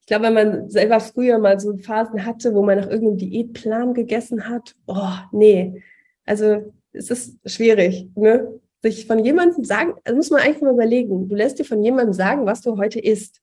ich 0.00 0.06
glaube, 0.08 0.24
wenn 0.24 0.34
man 0.34 0.68
selber 0.68 0.98
früher 0.98 1.38
mal 1.38 1.60
so 1.60 1.76
Phasen 1.76 2.26
hatte, 2.26 2.56
wo 2.56 2.64
man 2.64 2.76
nach 2.76 2.90
irgendeinem 2.90 3.18
Diätplan 3.18 3.94
gegessen 3.94 4.48
hat, 4.48 4.74
oh, 4.88 5.14
nee. 5.30 5.80
Also 6.26 6.72
es 6.92 7.08
ist 7.08 7.38
schwierig, 7.48 8.08
ne? 8.16 8.48
Sich 8.82 9.06
von 9.06 9.24
jemandem 9.24 9.62
sagen, 9.62 9.94
also 10.02 10.16
muss 10.16 10.30
man 10.30 10.40
eigentlich 10.40 10.60
mal 10.60 10.74
überlegen, 10.74 11.28
du 11.28 11.36
lässt 11.36 11.60
dir 11.60 11.64
von 11.64 11.84
jemandem 11.84 12.14
sagen, 12.14 12.46
was 12.46 12.62
du 12.62 12.76
heute 12.78 12.98
isst. 12.98 13.40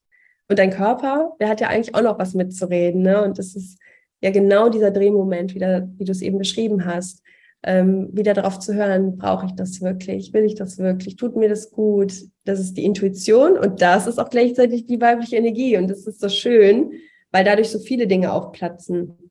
Und 0.50 0.58
dein 0.58 0.70
Körper, 0.70 1.32
der 1.40 1.48
hat 1.48 1.62
ja 1.62 1.68
eigentlich 1.68 1.94
auch 1.94 2.02
noch 2.02 2.18
was 2.18 2.34
mitzureden, 2.34 3.00
ne? 3.00 3.24
Und 3.24 3.38
das 3.38 3.56
ist, 3.56 3.78
ja 4.22 4.30
genau 4.30 4.68
dieser 4.68 4.90
Drehmoment, 4.90 5.54
wieder, 5.54 5.88
wie 5.98 6.04
du 6.04 6.12
es 6.12 6.22
eben 6.22 6.38
beschrieben 6.38 6.84
hast, 6.84 7.22
ähm, 7.64 8.08
wieder 8.12 8.34
darauf 8.34 8.58
zu 8.58 8.74
hören, 8.74 9.18
brauche 9.18 9.46
ich 9.46 9.52
das 9.52 9.80
wirklich, 9.80 10.32
will 10.32 10.44
ich 10.44 10.54
das 10.54 10.78
wirklich, 10.78 11.16
tut 11.16 11.36
mir 11.36 11.48
das 11.48 11.70
gut, 11.70 12.12
das 12.44 12.60
ist 12.60 12.74
die 12.74 12.84
Intuition 12.84 13.58
und 13.58 13.82
das 13.82 14.06
ist 14.06 14.18
auch 14.18 14.30
gleichzeitig 14.30 14.86
die 14.86 15.00
weibliche 15.00 15.36
Energie 15.36 15.76
und 15.76 15.88
das 15.88 16.06
ist 16.06 16.20
so 16.20 16.28
schön, 16.28 16.92
weil 17.30 17.44
dadurch 17.44 17.70
so 17.70 17.78
viele 17.78 18.06
Dinge 18.06 18.32
aufplatzen. 18.32 19.30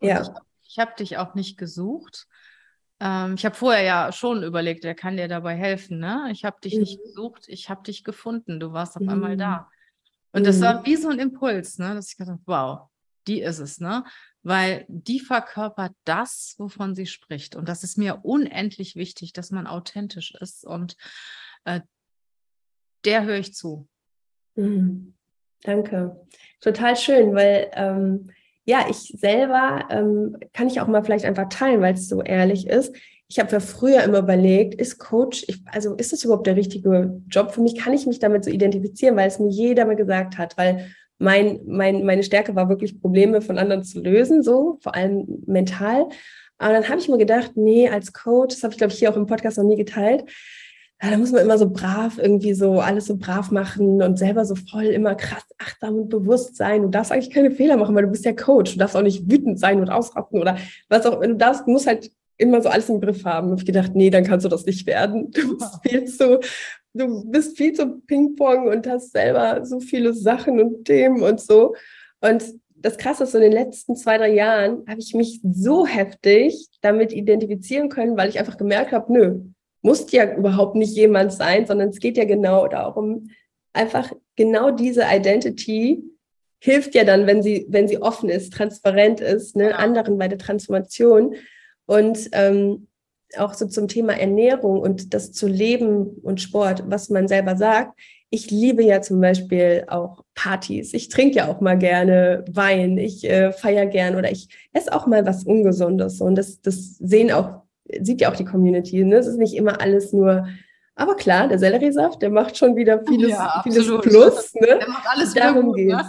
Ja. 0.00 0.22
Ich, 0.22 0.28
ich 0.70 0.78
habe 0.78 0.92
dich 0.98 1.18
auch 1.18 1.34
nicht 1.34 1.56
gesucht. 1.56 2.26
Ähm, 3.00 3.34
ich 3.36 3.44
habe 3.44 3.54
vorher 3.54 3.82
ja 3.82 4.12
schon 4.12 4.42
überlegt, 4.42 4.84
wer 4.84 4.94
kann 4.94 5.16
dir 5.16 5.28
dabei 5.28 5.54
helfen. 5.54 5.98
Ne? 5.98 6.28
Ich 6.32 6.44
habe 6.44 6.56
dich 6.62 6.74
mhm. 6.74 6.80
nicht 6.80 7.02
gesucht, 7.02 7.44
ich 7.48 7.68
habe 7.68 7.82
dich 7.82 8.04
gefunden. 8.04 8.60
Du 8.60 8.72
warst 8.72 8.96
auf 8.96 9.02
mhm. 9.02 9.08
einmal 9.08 9.36
da. 9.36 9.68
Und 10.32 10.46
das 10.46 10.58
mhm. 10.58 10.62
war 10.62 10.86
wie 10.86 10.96
so 10.96 11.08
ein 11.08 11.18
Impuls, 11.18 11.78
ne? 11.78 11.94
dass 11.94 12.10
ich 12.10 12.16
gedacht 12.16 12.32
habe, 12.32 12.42
wow, 12.46 12.88
die 13.26 13.40
ist 13.40 13.58
es, 13.58 13.80
ne? 13.80 14.04
Weil 14.42 14.84
die 14.88 15.20
verkörpert 15.20 15.92
das, 16.04 16.56
wovon 16.58 16.94
sie 16.94 17.06
spricht. 17.06 17.54
Und 17.54 17.68
das 17.68 17.84
ist 17.84 17.96
mir 17.96 18.20
unendlich 18.24 18.96
wichtig, 18.96 19.32
dass 19.32 19.50
man 19.50 19.66
authentisch 19.66 20.34
ist. 20.40 20.64
Und 20.64 20.96
äh, 21.64 21.80
der 23.04 23.24
höre 23.24 23.38
ich 23.38 23.54
zu. 23.54 23.88
Mhm. 24.56 25.14
Danke. 25.62 26.26
Total 26.60 26.96
schön, 26.96 27.34
weil 27.34 27.70
ähm, 27.74 28.30
ja, 28.64 28.86
ich 28.88 29.14
selber 29.16 29.86
ähm, 29.90 30.36
kann 30.52 30.68
ich 30.68 30.80
auch 30.80 30.86
mal 30.86 31.04
vielleicht 31.04 31.24
einfach 31.24 31.48
teilen, 31.48 31.80
weil 31.80 31.94
es 31.94 32.08
so 32.08 32.22
ehrlich 32.22 32.66
ist. 32.66 32.94
Ich 33.28 33.38
habe 33.38 33.50
ja 33.50 33.60
früher 33.60 34.02
immer 34.02 34.18
überlegt, 34.18 34.74
ist 34.74 34.98
Coach, 34.98 35.44
ich, 35.48 35.62
also 35.66 35.94
ist 35.94 36.12
das 36.12 36.22
überhaupt 36.24 36.46
der 36.46 36.56
richtige 36.56 37.20
Job 37.28 37.52
für 37.52 37.62
mich? 37.62 37.78
Kann 37.78 37.94
ich 37.94 38.06
mich 38.06 38.18
damit 38.18 38.44
so 38.44 38.50
identifizieren, 38.50 39.16
weil 39.16 39.28
es 39.28 39.38
mir 39.38 39.48
jeder 39.48 39.86
mal 39.86 39.96
gesagt 39.96 40.36
hat, 40.36 40.56
weil 40.58 40.94
mein, 41.22 41.60
mein, 41.66 42.04
meine 42.04 42.22
Stärke 42.22 42.54
war 42.54 42.68
wirklich 42.68 43.00
Probleme 43.00 43.40
von 43.40 43.58
anderen 43.58 43.84
zu 43.84 44.00
lösen, 44.00 44.42
so 44.42 44.78
vor 44.80 44.94
allem 44.94 45.26
mental. 45.46 46.06
Aber 46.58 46.72
dann 46.74 46.88
habe 46.88 47.00
ich 47.00 47.08
mir 47.08 47.18
gedacht, 47.18 47.52
nee, 47.54 47.88
als 47.88 48.12
Coach, 48.12 48.54
das 48.54 48.62
habe 48.62 48.72
ich 48.72 48.78
glaube 48.78 48.92
ich 48.92 48.98
hier 48.98 49.10
auch 49.10 49.16
im 49.16 49.26
Podcast 49.26 49.58
noch 49.58 49.64
nie 49.64 49.76
geteilt, 49.76 50.24
da 51.10 51.16
muss 51.16 51.32
man 51.32 51.42
immer 51.42 51.58
so 51.58 51.68
brav 51.68 52.18
irgendwie 52.18 52.54
so 52.54 52.78
alles 52.78 53.06
so 53.06 53.16
brav 53.16 53.50
machen 53.50 54.02
und 54.02 54.18
selber 54.18 54.44
so 54.44 54.54
voll 54.54 54.84
immer 54.84 55.16
krass 55.16 55.42
achtsam 55.58 55.96
und 55.96 56.08
bewusst 56.08 56.56
sein. 56.56 56.82
Du 56.82 56.88
darfst 56.88 57.10
eigentlich 57.10 57.30
keine 57.30 57.50
Fehler 57.50 57.76
machen, 57.76 57.94
weil 57.94 58.04
du 58.04 58.10
bist 58.10 58.24
ja 58.24 58.32
Coach. 58.32 58.74
Du 58.74 58.78
darfst 58.78 58.96
auch 58.96 59.02
nicht 59.02 59.28
wütend 59.28 59.58
sein 59.58 59.80
und 59.80 59.90
ausrasten 59.90 60.40
oder 60.40 60.56
was 60.88 61.04
auch. 61.04 61.20
Du 61.20 61.34
darfst, 61.34 61.66
du 61.66 61.72
musst 61.72 61.88
halt 61.88 62.12
immer 62.36 62.62
so 62.62 62.68
alles 62.68 62.88
im 62.88 63.00
Griff 63.00 63.24
haben. 63.24 63.50
Und 63.50 63.60
ich 63.60 63.66
gedacht, 63.66 63.96
nee, 63.96 64.10
dann 64.10 64.22
kannst 64.22 64.44
du 64.44 64.48
das 64.48 64.64
nicht 64.64 64.86
werden. 64.86 65.32
Du 65.32 65.56
bist 65.58 65.78
viel 65.82 66.04
zu, 66.04 66.38
du 66.94 67.24
bist 67.30 67.56
viel 67.56 67.72
zu 67.72 68.00
Ping-Pong 68.00 68.68
und 68.68 68.86
hast 68.86 69.12
selber 69.12 69.64
so 69.64 69.80
viele 69.80 70.12
Sachen 70.12 70.60
und 70.60 70.84
Themen 70.84 71.22
und 71.22 71.40
so. 71.40 71.74
Und 72.20 72.44
das 72.74 72.98
Krasse 72.98 73.24
ist, 73.24 73.32
so 73.32 73.38
in 73.38 73.44
den 73.44 73.52
letzten 73.52 73.96
zwei, 73.96 74.18
drei 74.18 74.32
Jahren 74.32 74.84
habe 74.88 75.00
ich 75.00 75.14
mich 75.14 75.40
so 75.42 75.86
heftig 75.86 76.68
damit 76.80 77.12
identifizieren 77.12 77.88
können, 77.88 78.16
weil 78.16 78.28
ich 78.28 78.38
einfach 78.38 78.56
gemerkt 78.56 78.92
habe, 78.92 79.12
nö, 79.12 79.40
muss 79.82 80.10
ja 80.12 80.36
überhaupt 80.36 80.76
nicht 80.76 80.94
jemand 80.96 81.32
sein, 81.32 81.66
sondern 81.66 81.88
es 81.88 81.98
geht 81.98 82.16
ja 82.16 82.24
genau 82.24 82.68
darum, 82.68 83.30
einfach 83.72 84.12
genau 84.36 84.70
diese 84.70 85.04
Identity 85.10 86.02
hilft 86.60 86.94
ja 86.94 87.02
dann, 87.04 87.26
wenn 87.26 87.42
sie, 87.42 87.66
wenn 87.68 87.88
sie 87.88 88.00
offen 88.00 88.28
ist, 88.28 88.52
transparent 88.52 89.20
ist, 89.20 89.56
ne, 89.56 89.76
anderen 89.76 90.18
bei 90.18 90.28
der 90.28 90.38
Transformation. 90.38 91.34
Und 91.86 92.28
ähm, 92.32 92.86
auch 93.38 93.54
so 93.54 93.66
zum 93.66 93.88
Thema 93.88 94.18
Ernährung 94.18 94.80
und 94.80 95.14
das 95.14 95.32
zu 95.32 95.46
leben 95.46 96.08
und 96.22 96.40
Sport, 96.40 96.84
was 96.86 97.10
man 97.10 97.28
selber 97.28 97.56
sagt. 97.56 97.98
Ich 98.30 98.50
liebe 98.50 98.82
ja 98.82 99.02
zum 99.02 99.20
Beispiel 99.20 99.84
auch 99.88 100.24
Partys. 100.34 100.94
Ich 100.94 101.08
trinke 101.08 101.36
ja 101.36 101.48
auch 101.48 101.60
mal 101.60 101.76
gerne 101.76 102.44
Wein. 102.50 102.96
Ich 102.96 103.28
äh, 103.28 103.52
feiere 103.52 103.86
gern 103.86 104.16
oder 104.16 104.30
ich 104.30 104.48
esse 104.72 104.92
auch 104.92 105.06
mal 105.06 105.26
was 105.26 105.44
Ungesundes. 105.44 106.20
Und 106.20 106.36
das, 106.36 106.62
das 106.62 106.96
sehen 106.96 107.30
auch, 107.30 107.62
sieht 108.00 108.22
ja 108.22 108.30
auch 108.30 108.36
die 108.36 108.46
Community. 108.46 109.04
Ne? 109.04 109.16
Es 109.16 109.26
ist 109.26 109.38
nicht 109.38 109.54
immer 109.54 109.82
alles 109.82 110.12
nur 110.12 110.46
aber 110.94 111.14
klar, 111.14 111.48
der 111.48 111.58
Selleriesaft, 111.58 112.20
der 112.20 112.30
macht 112.30 112.56
schon 112.56 112.76
wieder 112.76 113.02
vieles, 113.06 113.30
ja, 113.30 113.60
vieles 113.62 113.86
Plus. 114.02 114.54
Ne? 114.54 114.66
Der 114.66 114.88
macht 114.88 115.06
alles 115.08 115.32
Darum 115.32 115.72
geht 115.72 115.88
ne? 115.88 116.04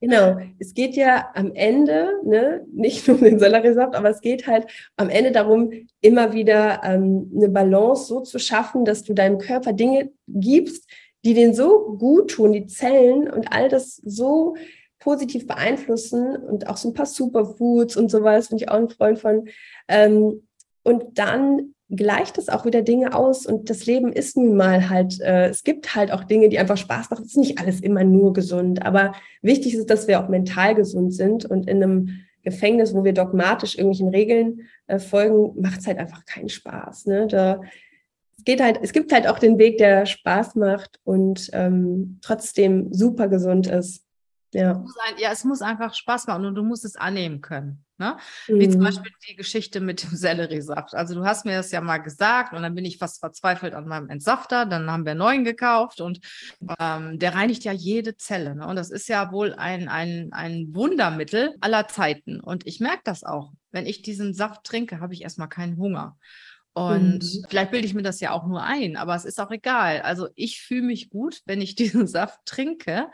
Genau. 0.00 0.36
Es 0.58 0.74
geht 0.74 0.94
ja 0.94 1.30
am 1.34 1.52
Ende, 1.54 2.12
ne, 2.22 2.66
nicht 2.70 3.08
nur 3.08 3.16
um 3.16 3.24
den 3.24 3.38
Selleriesaft, 3.38 3.94
aber 3.94 4.10
es 4.10 4.20
geht 4.20 4.46
halt 4.46 4.66
am 4.96 5.08
Ende 5.08 5.32
darum, 5.32 5.72
immer 6.02 6.34
wieder 6.34 6.82
ähm, 6.84 7.32
eine 7.34 7.48
Balance 7.48 8.06
so 8.06 8.20
zu 8.20 8.38
schaffen, 8.38 8.84
dass 8.84 9.04
du 9.04 9.14
deinem 9.14 9.38
Körper 9.38 9.72
Dinge 9.72 10.12
gibst, 10.28 10.86
die 11.24 11.32
den 11.32 11.54
so 11.54 11.96
gut 11.98 12.32
tun, 12.32 12.52
die 12.52 12.66
Zellen 12.66 13.30
und 13.30 13.52
all 13.52 13.68
das 13.68 13.96
so 13.96 14.54
positiv 14.98 15.46
beeinflussen 15.46 16.36
und 16.36 16.68
auch 16.68 16.76
so 16.76 16.88
ein 16.88 16.94
paar 16.94 17.06
Superfoods 17.06 17.96
und 17.96 18.10
sowas, 18.10 18.48
bin 18.48 18.58
ich 18.58 18.68
auch 18.68 18.76
ein 18.76 18.90
Freund 18.90 19.18
von. 19.18 19.48
Ähm, 19.88 20.46
und 20.82 21.18
dann 21.18 21.74
gleicht 21.88 22.36
es 22.36 22.48
auch 22.48 22.64
wieder 22.64 22.82
Dinge 22.82 23.14
aus 23.14 23.46
und 23.46 23.70
das 23.70 23.86
Leben 23.86 24.12
ist 24.12 24.36
nun 24.36 24.56
mal 24.56 24.88
halt, 24.88 25.20
äh, 25.20 25.48
es 25.48 25.62
gibt 25.62 25.94
halt 25.94 26.12
auch 26.12 26.24
Dinge, 26.24 26.48
die 26.48 26.58
einfach 26.58 26.76
Spaß 26.76 27.10
machen. 27.10 27.24
Es 27.24 27.30
ist 27.30 27.36
nicht 27.36 27.60
alles 27.60 27.80
immer 27.80 28.02
nur 28.02 28.32
gesund, 28.32 28.84
aber 28.84 29.12
wichtig 29.40 29.74
ist, 29.74 29.88
dass 29.88 30.08
wir 30.08 30.20
auch 30.20 30.28
mental 30.28 30.74
gesund 30.74 31.14
sind 31.14 31.44
und 31.44 31.68
in 31.68 31.82
einem 31.82 32.20
Gefängnis, 32.42 32.94
wo 32.94 33.04
wir 33.04 33.12
dogmatisch 33.12 33.76
irgendwelchen 33.76 34.08
Regeln 34.08 34.62
äh, 34.86 34.98
folgen, 34.98 35.60
macht 35.60 35.80
es 35.80 35.86
halt 35.86 35.98
einfach 35.98 36.24
keinen 36.24 36.48
Spaß. 36.48 37.06
Ne? 37.06 37.26
Da, 37.28 37.60
es 38.36 38.44
geht 38.44 38.60
halt, 38.60 38.78
es 38.82 38.92
gibt 38.92 39.12
halt 39.12 39.28
auch 39.28 39.38
den 39.38 39.58
Weg, 39.58 39.78
der 39.78 40.06
Spaß 40.06 40.56
macht 40.56 41.00
und 41.04 41.50
ähm, 41.52 42.18
trotzdem 42.22 42.92
super 42.92 43.28
gesund 43.28 43.68
ist. 43.68 44.04
Ja. 44.52 44.84
Ja, 45.18 45.32
es 45.32 45.44
muss 45.44 45.60
einfach 45.60 45.94
Spaß 45.94 46.26
machen 46.26 46.46
und 46.46 46.54
du 46.54 46.62
musst 46.62 46.84
es 46.84 46.96
annehmen 46.96 47.40
können. 47.40 47.84
Ne? 47.98 48.16
Mhm. 48.48 48.60
Wie 48.60 48.68
zum 48.68 48.80
mhm. 48.80 48.84
Beispiel 48.84 49.12
die 49.28 49.36
Geschichte 49.36 49.80
mit 49.80 50.02
dem 50.02 50.16
Selleriesaft. 50.16 50.94
Also 50.94 51.14
du 51.14 51.24
hast 51.24 51.46
mir 51.46 51.56
das 51.56 51.70
ja 51.70 51.80
mal 51.80 51.98
gesagt 51.98 52.52
und 52.52 52.62
dann 52.62 52.74
bin 52.74 52.84
ich 52.84 52.98
fast 52.98 53.20
verzweifelt 53.20 53.74
an 53.74 53.88
meinem 53.88 54.10
Entsafter. 54.10 54.66
Dann 54.66 54.90
haben 54.90 55.04
wir 55.04 55.12
einen 55.12 55.18
neuen 55.18 55.44
gekauft 55.44 56.00
und 56.00 56.20
ähm, 56.78 57.18
der 57.18 57.34
reinigt 57.34 57.64
ja 57.64 57.72
jede 57.72 58.16
Zelle. 58.16 58.54
Ne? 58.54 58.66
Und 58.66 58.76
das 58.76 58.90
ist 58.90 59.08
ja 59.08 59.32
wohl 59.32 59.54
ein, 59.54 59.88
ein, 59.88 60.28
ein 60.32 60.74
Wundermittel 60.74 61.54
aller 61.60 61.88
Zeiten. 61.88 62.40
Und 62.40 62.66
ich 62.66 62.80
merke 62.80 63.02
das 63.04 63.24
auch. 63.24 63.52
Wenn 63.70 63.86
ich 63.86 64.02
diesen 64.02 64.34
Saft 64.34 64.64
trinke, 64.64 65.00
habe 65.00 65.14
ich 65.14 65.22
erstmal 65.22 65.48
keinen 65.48 65.76
Hunger. 65.76 66.16
Und 66.74 67.22
mhm. 67.22 67.46
vielleicht 67.48 67.70
bilde 67.70 67.86
ich 67.86 67.94
mir 67.94 68.02
das 68.02 68.20
ja 68.20 68.32
auch 68.32 68.46
nur 68.46 68.62
ein, 68.62 68.98
aber 68.98 69.14
es 69.14 69.24
ist 69.24 69.40
auch 69.40 69.50
egal. 69.50 70.02
Also 70.02 70.28
ich 70.34 70.60
fühle 70.60 70.82
mich 70.82 71.08
gut, 71.08 71.40
wenn 71.46 71.62
ich 71.62 71.74
diesen 71.76 72.06
Saft 72.06 72.40
trinke 72.44 73.06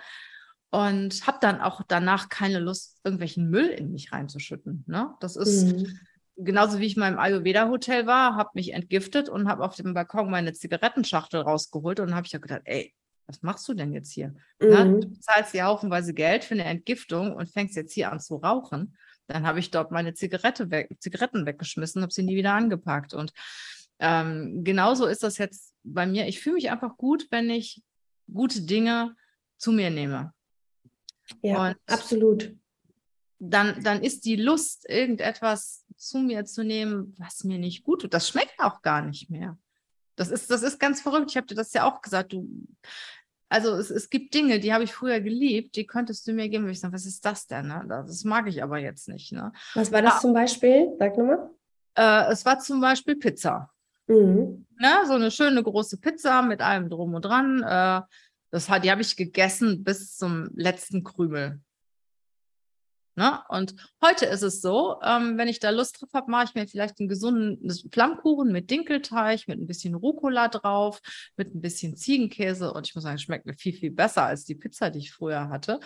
und 0.72 1.26
habe 1.26 1.36
dann 1.42 1.60
auch 1.60 1.82
danach 1.86 2.30
keine 2.30 2.58
Lust, 2.58 2.98
irgendwelchen 3.04 3.50
Müll 3.50 3.68
in 3.68 3.92
mich 3.92 4.10
reinzuschütten. 4.10 4.84
Ne? 4.86 5.14
Das 5.20 5.36
ist 5.36 5.64
mhm. 5.64 5.98
genauso 6.36 6.78
wie 6.78 6.86
ich 6.86 6.96
mal 6.96 7.12
im 7.12 7.18
Ayurveda-Hotel 7.18 8.06
war, 8.06 8.36
habe 8.36 8.50
mich 8.54 8.72
entgiftet 8.72 9.28
und 9.28 9.48
habe 9.48 9.64
auf 9.64 9.76
dem 9.76 9.92
Balkon 9.92 10.30
meine 10.30 10.54
Zigarettenschachtel 10.54 11.42
rausgeholt 11.42 12.00
und 12.00 12.14
habe 12.14 12.26
ich 12.26 12.32
ja 12.32 12.38
gedacht, 12.38 12.62
ey, 12.64 12.94
was 13.26 13.42
machst 13.42 13.68
du 13.68 13.74
denn 13.74 13.92
jetzt 13.92 14.12
hier? 14.12 14.34
Ne? 14.60 14.84
Mhm. 14.86 15.00
Du 15.02 15.20
zahlst 15.20 15.52
ja 15.52 15.66
haufenweise 15.66 16.14
Geld 16.14 16.42
für 16.42 16.54
eine 16.54 16.64
Entgiftung 16.64 17.36
und 17.36 17.50
fängst 17.50 17.76
jetzt 17.76 17.92
hier 17.92 18.10
an 18.10 18.18
zu 18.18 18.36
rauchen. 18.36 18.96
Dann 19.26 19.46
habe 19.46 19.58
ich 19.58 19.70
dort 19.70 19.90
meine 19.90 20.14
Zigarette 20.14 20.70
weg, 20.70 20.88
Zigaretten 21.00 21.44
weggeschmissen, 21.44 22.00
habe 22.00 22.12
sie 22.12 22.22
nie 22.22 22.36
wieder 22.36 22.54
angepackt. 22.54 23.12
Und 23.12 23.34
ähm, 23.98 24.64
genauso 24.64 25.04
ist 25.04 25.22
das 25.22 25.36
jetzt 25.36 25.74
bei 25.84 26.06
mir. 26.06 26.26
Ich 26.28 26.40
fühle 26.40 26.54
mich 26.54 26.70
einfach 26.70 26.96
gut, 26.96 27.26
wenn 27.30 27.50
ich 27.50 27.82
gute 28.32 28.62
Dinge 28.62 29.14
zu 29.58 29.70
mir 29.70 29.90
nehme. 29.90 30.32
Ja, 31.42 31.68
und 31.68 31.76
absolut. 31.86 32.54
Dann, 33.38 33.82
dann 33.82 34.02
ist 34.02 34.24
die 34.24 34.36
Lust, 34.36 34.88
irgendetwas 34.88 35.84
zu 35.96 36.18
mir 36.18 36.44
zu 36.44 36.62
nehmen, 36.62 37.14
was 37.18 37.44
mir 37.44 37.58
nicht 37.58 37.84
gut 37.84 38.02
tut. 38.02 38.14
Das 38.14 38.28
schmeckt 38.28 38.54
auch 38.58 38.82
gar 38.82 39.02
nicht 39.02 39.30
mehr. 39.30 39.58
Das 40.16 40.30
ist, 40.30 40.50
das 40.50 40.62
ist 40.62 40.78
ganz 40.78 41.00
verrückt. 41.00 41.30
Ich 41.30 41.36
habe 41.36 41.46
dir 41.46 41.54
das 41.54 41.72
ja 41.72 41.84
auch 41.84 42.00
gesagt. 42.02 42.32
Du, 42.32 42.48
also 43.48 43.74
es, 43.74 43.90
es 43.90 44.10
gibt 44.10 44.34
Dinge, 44.34 44.60
die 44.60 44.72
habe 44.72 44.84
ich 44.84 44.92
früher 44.92 45.20
geliebt, 45.20 45.76
die 45.76 45.86
könntest 45.86 46.26
du 46.26 46.32
mir 46.32 46.48
geben. 46.48 46.68
Ich 46.68 46.80
sage, 46.80 46.94
was 46.94 47.06
ist 47.06 47.24
das 47.24 47.46
denn? 47.46 47.68
Ne? 47.68 47.84
Das 47.86 48.24
mag 48.24 48.46
ich 48.46 48.62
aber 48.62 48.78
jetzt 48.78 49.08
nicht. 49.08 49.32
Ne? 49.32 49.52
Was 49.74 49.90
war 49.92 50.02
das 50.02 50.14
ja. 50.14 50.20
zum 50.20 50.32
Beispiel? 50.32 50.94
Sag 50.98 51.16
nochmal. 51.16 51.50
Äh, 51.94 52.32
es 52.32 52.44
war 52.44 52.58
zum 52.58 52.80
Beispiel 52.80 53.16
Pizza. 53.16 53.70
Mhm. 54.06 54.66
Ne? 54.78 54.90
So 55.06 55.14
eine 55.14 55.30
schöne 55.30 55.62
große 55.62 55.98
Pizza 55.98 56.42
mit 56.42 56.60
allem 56.60 56.88
drum 56.88 57.14
und 57.14 57.22
dran. 57.22 57.62
Äh, 57.62 58.02
das 58.52 58.68
hat, 58.68 58.84
die 58.84 58.90
habe 58.90 59.00
ich 59.00 59.16
gegessen 59.16 59.82
bis 59.82 60.16
zum 60.16 60.50
letzten 60.54 61.02
Krümel. 61.02 61.60
Ne? 63.14 63.40
Und 63.48 63.74
heute 64.02 64.24
ist 64.26 64.42
es 64.42 64.62
so, 64.62 64.96
ähm, 65.04 65.36
wenn 65.36 65.48
ich 65.48 65.60
da 65.60 65.70
Lust 65.70 66.00
drauf 66.00 66.10
habe, 66.14 66.30
mache 66.30 66.44
ich 66.46 66.54
mir 66.54 66.66
vielleicht 66.66 66.98
einen 66.98 67.08
gesunden 67.08 67.70
Flammkuchen 67.92 68.50
mit 68.50 68.70
Dinkelteig, 68.70 69.48
mit 69.48 69.60
ein 69.60 69.66
bisschen 69.66 69.94
Rucola 69.94 70.48
drauf, 70.48 71.00
mit 71.36 71.54
ein 71.54 71.60
bisschen 71.60 71.96
Ziegenkäse. 71.96 72.72
Und 72.72 72.86
ich 72.86 72.94
muss 72.94 73.04
sagen, 73.04 73.16
es 73.16 73.22
schmeckt 73.22 73.44
mir 73.44 73.54
viel, 73.54 73.74
viel 73.74 73.90
besser 73.90 74.24
als 74.24 74.44
die 74.44 74.54
Pizza, 74.54 74.90
die 74.90 75.00
ich 75.00 75.12
früher 75.12 75.50
hatte. 75.50 75.80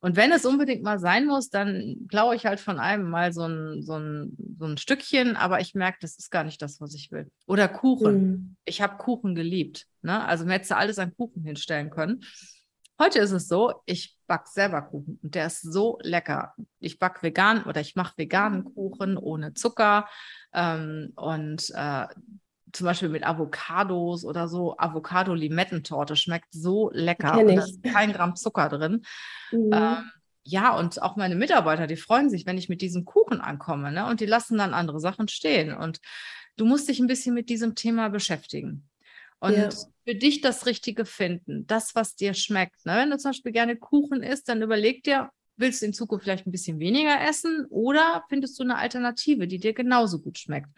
Und 0.00 0.16
wenn 0.16 0.32
es 0.32 0.46
unbedingt 0.46 0.82
mal 0.82 0.98
sein 0.98 1.26
muss, 1.26 1.50
dann 1.50 2.06
klaue 2.08 2.34
ich 2.34 2.46
halt 2.46 2.60
von 2.60 2.78
einem 2.78 3.10
mal 3.10 3.32
so 3.32 3.46
ein, 3.46 3.82
so 3.82 3.98
ein, 3.98 4.36
so 4.58 4.64
ein 4.64 4.78
Stückchen, 4.78 5.36
aber 5.36 5.60
ich 5.60 5.74
merke, 5.74 5.98
das 6.00 6.16
ist 6.16 6.30
gar 6.30 6.44
nicht 6.44 6.62
das, 6.62 6.80
was 6.80 6.94
ich 6.94 7.12
will. 7.12 7.30
Oder 7.46 7.68
Kuchen. 7.68 8.22
Mhm. 8.22 8.56
Ich 8.64 8.80
habe 8.80 8.96
Kuchen 8.96 9.34
geliebt. 9.34 9.86
Ne? 10.02 10.24
Also 10.24 10.46
mir 10.46 10.54
hätte 10.54 10.76
alles 10.76 10.98
an 10.98 11.14
Kuchen 11.14 11.42
hinstellen 11.42 11.90
können. 11.90 12.24
Heute 13.00 13.18
ist 13.20 13.30
es 13.30 13.48
so, 13.48 13.72
ich 13.86 14.14
backe 14.26 14.50
selber 14.50 14.82
Kuchen 14.82 15.18
und 15.22 15.34
der 15.34 15.46
ist 15.46 15.62
so 15.62 15.98
lecker. 16.02 16.54
Ich 16.80 16.98
backe 16.98 17.22
vegan 17.22 17.64
oder 17.64 17.80
ich 17.80 17.96
mache 17.96 18.18
veganen 18.18 18.62
Kuchen 18.62 19.16
ohne 19.16 19.54
Zucker 19.54 20.06
ähm, 20.52 21.14
und 21.16 21.70
äh, 21.74 22.06
zum 22.74 22.84
Beispiel 22.84 23.08
mit 23.08 23.26
Avocados 23.26 24.26
oder 24.26 24.48
so. 24.48 24.76
Avocado-Limettentorte 24.76 26.14
schmeckt 26.14 26.52
so 26.52 26.90
lecker. 26.92 27.38
Und 27.38 27.56
da 27.56 27.64
ist 27.64 27.82
kein 27.82 28.12
Gramm 28.12 28.36
Zucker 28.36 28.68
drin. 28.68 29.02
Mhm. 29.50 29.70
Ähm, 29.72 30.10
ja, 30.42 30.76
und 30.76 31.00
auch 31.00 31.16
meine 31.16 31.36
Mitarbeiter, 31.36 31.86
die 31.86 31.96
freuen 31.96 32.28
sich, 32.28 32.44
wenn 32.44 32.58
ich 32.58 32.68
mit 32.68 32.82
diesem 32.82 33.06
Kuchen 33.06 33.40
ankomme. 33.40 33.92
Ne? 33.92 34.04
Und 34.04 34.20
die 34.20 34.26
lassen 34.26 34.58
dann 34.58 34.74
andere 34.74 35.00
Sachen 35.00 35.26
stehen. 35.28 35.74
Und 35.74 36.00
du 36.58 36.66
musst 36.66 36.86
dich 36.86 37.00
ein 37.00 37.06
bisschen 37.06 37.34
mit 37.34 37.48
diesem 37.48 37.74
Thema 37.74 38.10
beschäftigen 38.10 38.89
und 39.40 39.56
ja. 39.56 39.68
für 40.04 40.14
dich 40.14 40.40
das 40.40 40.66
Richtige 40.66 41.04
finden, 41.04 41.66
das, 41.66 41.94
was 41.94 42.14
dir 42.14 42.34
schmeckt. 42.34 42.84
Ne? 42.84 42.94
Wenn 42.96 43.10
du 43.10 43.18
zum 43.18 43.30
Beispiel 43.30 43.52
gerne 43.52 43.76
Kuchen 43.76 44.22
isst, 44.22 44.48
dann 44.48 44.62
überleg 44.62 45.02
dir, 45.02 45.30
willst 45.56 45.82
du 45.82 45.86
in 45.86 45.92
Zukunft 45.92 46.24
vielleicht 46.24 46.46
ein 46.46 46.52
bisschen 46.52 46.78
weniger 46.78 47.20
essen 47.20 47.66
oder 47.70 48.24
findest 48.28 48.58
du 48.58 48.62
eine 48.62 48.78
Alternative, 48.78 49.46
die 49.46 49.58
dir 49.58 49.74
genauso 49.74 50.20
gut 50.20 50.38
schmeckt? 50.38 50.68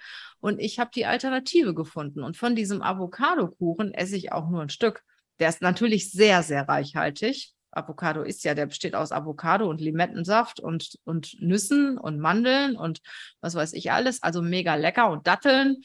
Und 0.40 0.60
ich 0.60 0.78
habe 0.78 0.90
die 0.94 1.06
Alternative 1.06 1.74
gefunden 1.74 2.22
und 2.22 2.36
von 2.36 2.56
diesem 2.56 2.82
Avocado-Kuchen 2.82 3.94
esse 3.94 4.16
ich 4.16 4.32
auch 4.32 4.48
nur 4.48 4.62
ein 4.62 4.70
Stück. 4.70 5.02
Der 5.38 5.48
ist 5.48 5.62
natürlich 5.62 6.10
sehr, 6.10 6.42
sehr 6.42 6.68
reichhaltig. 6.68 7.52
Avocado 7.72 8.22
ist 8.22 8.44
ja, 8.44 8.54
der 8.54 8.66
besteht 8.66 8.94
aus 8.94 9.12
Avocado 9.12 9.68
und 9.68 9.80
Limettensaft 9.80 10.60
und, 10.60 10.98
und 11.04 11.40
Nüssen 11.40 11.96
und 11.96 12.18
Mandeln 12.18 12.76
und 12.76 13.00
was 13.40 13.54
weiß 13.54 13.72
ich 13.72 13.90
alles. 13.90 14.22
Also 14.22 14.42
mega 14.42 14.74
lecker 14.74 15.10
und 15.10 15.26
Datteln 15.26 15.78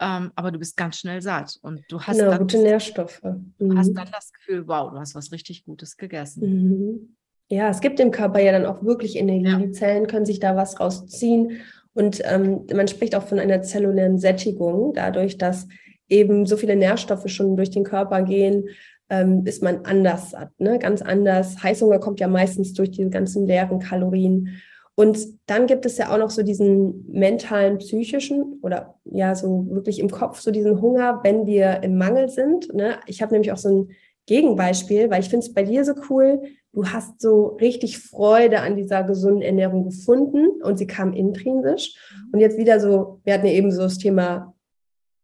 ähm, 0.00 0.32
aber 0.34 0.50
du 0.50 0.58
bist 0.58 0.76
ganz 0.76 0.98
schnell 0.98 1.22
satt 1.22 1.58
und 1.62 1.82
du 1.88 2.00
hast 2.00 2.18
genau, 2.18 2.30
dann, 2.30 2.40
gute 2.40 2.58
Nährstoffe. 2.58 3.22
Mhm. 3.22 3.78
hast 3.78 3.92
dann 3.94 4.08
das 4.12 4.32
Gefühl, 4.32 4.66
wow, 4.66 4.90
du 4.90 4.98
hast 4.98 5.14
was 5.14 5.32
richtig 5.32 5.64
Gutes 5.64 5.96
gegessen. 5.96 6.42
Mhm. 6.42 7.16
Ja, 7.48 7.68
es 7.68 7.80
gibt 7.80 7.98
dem 7.98 8.10
Körper 8.10 8.40
ja 8.40 8.52
dann 8.52 8.66
auch 8.66 8.82
wirklich 8.82 9.16
Energie. 9.16 9.50
Ja. 9.50 9.58
Die 9.58 9.70
Zellen 9.70 10.06
können 10.06 10.26
sich 10.26 10.40
da 10.40 10.56
was 10.56 10.80
rausziehen 10.80 11.60
und 11.96 12.20
ähm, 12.24 12.66
man 12.74 12.88
spricht 12.88 13.14
auch 13.14 13.22
von 13.22 13.38
einer 13.38 13.62
zellulären 13.62 14.18
Sättigung, 14.18 14.92
dadurch, 14.92 15.38
dass 15.38 15.66
eben 16.08 16.44
so 16.44 16.58
viele 16.58 16.76
Nährstoffe 16.76 17.28
schon 17.28 17.56
durch 17.56 17.70
den 17.70 17.84
Körper 17.84 18.22
gehen, 18.22 18.68
ähm, 19.08 19.46
ist 19.46 19.62
man 19.62 19.84
anders 19.84 20.32
satt, 20.32 20.50
ne? 20.58 20.78
ganz 20.78 21.00
anders. 21.00 21.62
Heißhunger 21.62 21.98
kommt 21.98 22.20
ja 22.20 22.28
meistens 22.28 22.74
durch 22.74 22.90
diese 22.90 23.08
ganzen 23.08 23.46
leeren 23.46 23.78
Kalorien. 23.78 24.60
Und 24.98 25.18
dann 25.44 25.66
gibt 25.66 25.84
es 25.84 25.98
ja 25.98 26.12
auch 26.12 26.18
noch 26.18 26.30
so 26.30 26.42
diesen 26.42 27.04
mentalen, 27.12 27.76
psychischen 27.78 28.58
oder 28.62 28.98
ja, 29.04 29.34
so 29.34 29.66
wirklich 29.68 29.98
im 29.98 30.10
Kopf, 30.10 30.40
so 30.40 30.50
diesen 30.50 30.80
Hunger, 30.80 31.20
wenn 31.22 31.46
wir 31.46 31.82
im 31.82 31.98
Mangel 31.98 32.30
sind. 32.30 32.72
Ne? 32.72 32.96
Ich 33.06 33.20
habe 33.20 33.32
nämlich 33.32 33.52
auch 33.52 33.58
so 33.58 33.68
ein 33.68 33.90
Gegenbeispiel, 34.24 35.10
weil 35.10 35.20
ich 35.20 35.28
finde 35.28 35.46
es 35.46 35.52
bei 35.52 35.64
dir 35.64 35.84
so 35.84 35.92
cool. 36.08 36.40
Du 36.72 36.86
hast 36.86 37.20
so 37.20 37.58
richtig 37.60 37.98
Freude 37.98 38.60
an 38.60 38.74
dieser 38.74 39.04
gesunden 39.04 39.42
Ernährung 39.42 39.84
gefunden 39.84 40.62
und 40.62 40.78
sie 40.78 40.86
kam 40.86 41.12
intrinsisch. 41.12 41.94
Und 42.32 42.40
jetzt 42.40 42.56
wieder 42.56 42.80
so, 42.80 43.20
wir 43.24 43.34
hatten 43.34 43.46
ja 43.46 43.52
eben 43.52 43.70
so 43.72 43.82
das 43.82 43.98
Thema, 43.98 44.54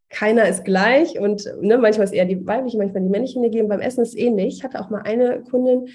keiner 0.09 0.47
ist 0.47 0.63
gleich 0.63 1.19
und 1.19 1.51
ne, 1.61 1.79
manchmal 1.79 2.05
ist 2.05 2.13
eher 2.13 2.25
die 2.25 2.45
weibliche, 2.45 2.77
manchmal 2.77 3.01
die 3.01 3.09
männliche. 3.09 3.39
Und 3.39 3.69
beim 3.69 3.81
Essen 3.81 4.03
ist 4.03 4.15
ähnlich. 4.15 4.57
Ich 4.57 4.63
hatte 4.63 4.79
auch 4.79 4.91
mal 4.91 5.01
eine 5.01 5.41
Kundin, 5.41 5.87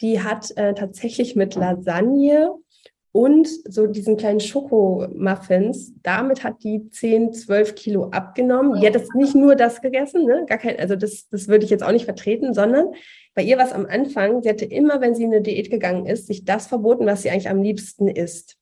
die 0.00 0.22
hat 0.22 0.56
äh, 0.56 0.72
tatsächlich 0.72 1.36
mit 1.36 1.54
Lasagne 1.54 2.54
und 3.12 3.48
so 3.68 3.86
diesen 3.86 4.16
kleinen 4.16 4.40
Schokomuffins. 4.40 5.92
Damit 6.02 6.44
hat 6.44 6.62
die 6.62 6.90
10, 6.90 7.32
12 7.32 7.74
Kilo 7.74 8.04
abgenommen. 8.10 8.80
Die 8.80 8.86
hat 8.86 8.94
jetzt 8.94 9.14
nicht 9.14 9.34
nur 9.34 9.56
das 9.56 9.80
gegessen, 9.80 10.24
ne? 10.24 10.44
Gar 10.46 10.58
kein, 10.58 10.78
also 10.78 10.94
das, 10.94 11.28
das 11.30 11.48
würde 11.48 11.64
ich 11.64 11.70
jetzt 11.70 11.82
auch 11.82 11.92
nicht 11.92 12.04
vertreten, 12.04 12.54
sondern 12.54 12.88
bei 13.34 13.42
ihr 13.42 13.56
war 13.56 13.66
es 13.66 13.72
am 13.72 13.86
Anfang, 13.86 14.42
sie 14.42 14.48
hatte 14.48 14.64
immer, 14.64 15.00
wenn 15.00 15.14
sie 15.14 15.22
in 15.22 15.32
eine 15.32 15.42
Diät 15.42 15.70
gegangen 15.70 16.06
ist, 16.06 16.26
sich 16.26 16.44
das 16.44 16.66
verboten, 16.66 17.06
was 17.06 17.22
sie 17.22 17.30
eigentlich 17.30 17.48
am 17.48 17.62
liebsten 17.62 18.08
isst. 18.08 18.58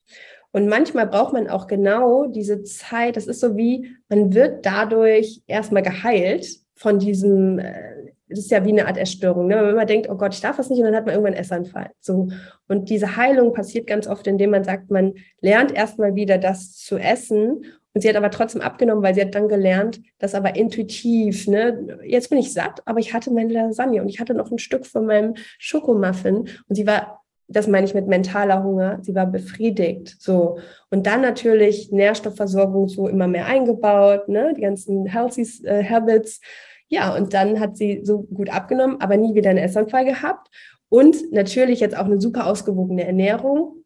Und 0.53 0.69
manchmal 0.69 1.07
braucht 1.07 1.33
man 1.33 1.49
auch 1.49 1.67
genau 1.67 2.27
diese 2.27 2.63
Zeit. 2.63 3.17
Das 3.17 3.27
ist 3.27 3.41
so 3.41 3.57
wie, 3.57 3.95
man 4.09 4.33
wird 4.33 4.65
dadurch 4.65 5.43
erstmal 5.47 5.83
geheilt 5.83 6.47
von 6.75 6.99
diesem 6.99 7.59
äh, 7.59 8.13
das 8.29 8.41
ist 8.41 8.51
ja 8.51 8.65
wie 8.65 8.71
eine 8.71 8.87
Art 8.87 8.99
Essstörung, 8.99 9.47
ne? 9.47 9.57
wenn 9.63 9.75
man 9.75 9.87
denkt, 9.87 10.09
oh 10.11 10.17
Gott, 10.17 10.35
ich 10.35 10.41
darf 10.41 10.57
das 10.57 10.69
nicht, 10.69 10.79
und 10.79 10.87
dann 10.87 10.97
hat 10.97 11.07
man 11.07 11.15
irgendwann 11.15 11.35
einen 11.35 11.43
Essanfall. 11.43 11.91
So. 12.01 12.29
Und 12.69 12.91
diese 12.91 13.17
Heilung 13.17 13.53
passiert 13.53 13.87
ganz 13.87 14.07
oft, 14.07 14.27
indem 14.27 14.51
man 14.51 14.65
sagt, 14.65 14.91
man 14.91 15.15
lernt 15.41 15.73
erstmal 15.73 16.15
wieder 16.15 16.39
das 16.39 16.77
zu 16.77 16.99
essen. 16.99 17.65
Und 17.95 18.03
sie 18.03 18.09
hat 18.09 18.17
aber 18.17 18.31
trotzdem 18.31 18.61
abgenommen, 18.61 19.03
weil 19.03 19.15
sie 19.15 19.23
hat 19.23 19.35
dann 19.35 19.49
gelernt, 19.49 20.01
das 20.19 20.35
aber 20.35 20.57
intuitiv, 20.57 21.47
ne? 21.47 21.99
Jetzt 22.05 22.29
bin 22.29 22.39
ich 22.39 22.53
satt, 22.53 22.83
aber 22.85 22.99
ich 22.99 23.15
hatte 23.15 23.33
meine 23.33 23.53
Lasagne 23.53 24.03
und 24.03 24.09
ich 24.09 24.21
hatte 24.21 24.35
noch 24.35 24.51
ein 24.51 24.59
Stück 24.59 24.85
von 24.85 25.07
meinem 25.07 25.35
Schokomuffin 25.59 26.49
und 26.69 26.75
sie 26.75 26.87
war 26.87 27.23
das 27.49 27.69
meine 27.69 27.87
ich 27.87 27.95
mit 27.95 28.09
mentaler 28.09 28.65
Hunger, 28.65 28.99
sie 29.03 29.15
war 29.15 29.27
befriedigt, 29.27 30.17
so. 30.19 30.59
Und 30.91 31.07
dann 31.07 31.21
natürlich 31.21 31.93
Nährstoffversorgung 31.93 32.89
so 32.89 33.09
immer 33.09 33.29
mehr 33.29 33.47
eingebaut, 33.47 34.29
ne, 34.29 34.53
die 34.57 34.63
ganzen 34.63 35.07
Healthy 35.07 35.47
äh, 35.65 35.85
Habits, 35.85 36.41
ja, 36.89 37.15
und 37.15 37.35
dann 37.35 37.59
hat 37.59 37.77
sie 37.77 38.03
so 38.05 38.23
gut 38.23 38.49
abgenommen, 38.51 39.01
aber 39.01 39.17
nie 39.17 39.35
wieder 39.35 39.51
einen 39.51 39.59
Essanfall 39.59 40.05
gehabt. 40.05 40.49
Und 40.89 41.33
natürlich 41.33 41.81
jetzt 41.81 41.97
auch 41.97 42.05
eine 42.05 42.21
super 42.21 42.47
ausgewogene 42.47 43.05
Ernährung. 43.05 43.85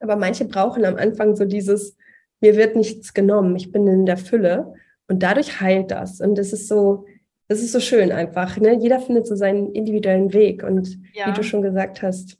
Aber 0.00 0.16
manche 0.16 0.46
brauchen 0.46 0.84
am 0.84 0.96
Anfang 0.96 1.36
so 1.36 1.44
dieses, 1.44 1.96
mir 2.40 2.56
wird 2.56 2.76
nichts 2.76 3.12
genommen, 3.12 3.54
ich 3.56 3.70
bin 3.70 3.86
in 3.86 4.06
der 4.06 4.16
Fülle. 4.16 4.72
Und 5.08 5.22
dadurch 5.22 5.60
heilt 5.60 5.90
das. 5.90 6.20
Und 6.20 6.36
das 6.36 6.52
ist 6.52 6.68
so, 6.68 7.06
das 7.48 7.60
ist 7.60 7.72
so 7.72 7.80
schön 7.80 8.12
einfach. 8.12 8.56
Ne? 8.56 8.78
Jeder 8.80 9.00
findet 9.00 9.26
so 9.26 9.36
seinen 9.36 9.72
individuellen 9.72 10.32
Weg. 10.32 10.62
Und 10.62 10.98
ja. 11.12 11.28
wie 11.28 11.32
du 11.32 11.42
schon 11.42 11.60
gesagt 11.62 12.02
hast. 12.02 12.38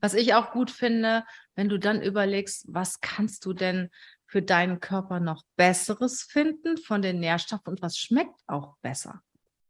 Was 0.00 0.14
ich 0.14 0.34
auch 0.34 0.50
gut 0.50 0.70
finde, 0.70 1.24
wenn 1.54 1.68
du 1.68 1.78
dann 1.78 2.02
überlegst, 2.02 2.66
was 2.68 3.00
kannst 3.00 3.46
du 3.46 3.52
denn 3.52 3.88
für 4.26 4.42
deinen 4.42 4.80
Körper 4.80 5.20
noch 5.20 5.44
Besseres 5.56 6.22
finden 6.22 6.76
von 6.76 7.02
den 7.02 7.20
Nährstoffen 7.20 7.74
und 7.74 7.82
was 7.82 7.96
schmeckt 7.96 8.40
auch 8.48 8.76
besser? 8.82 9.22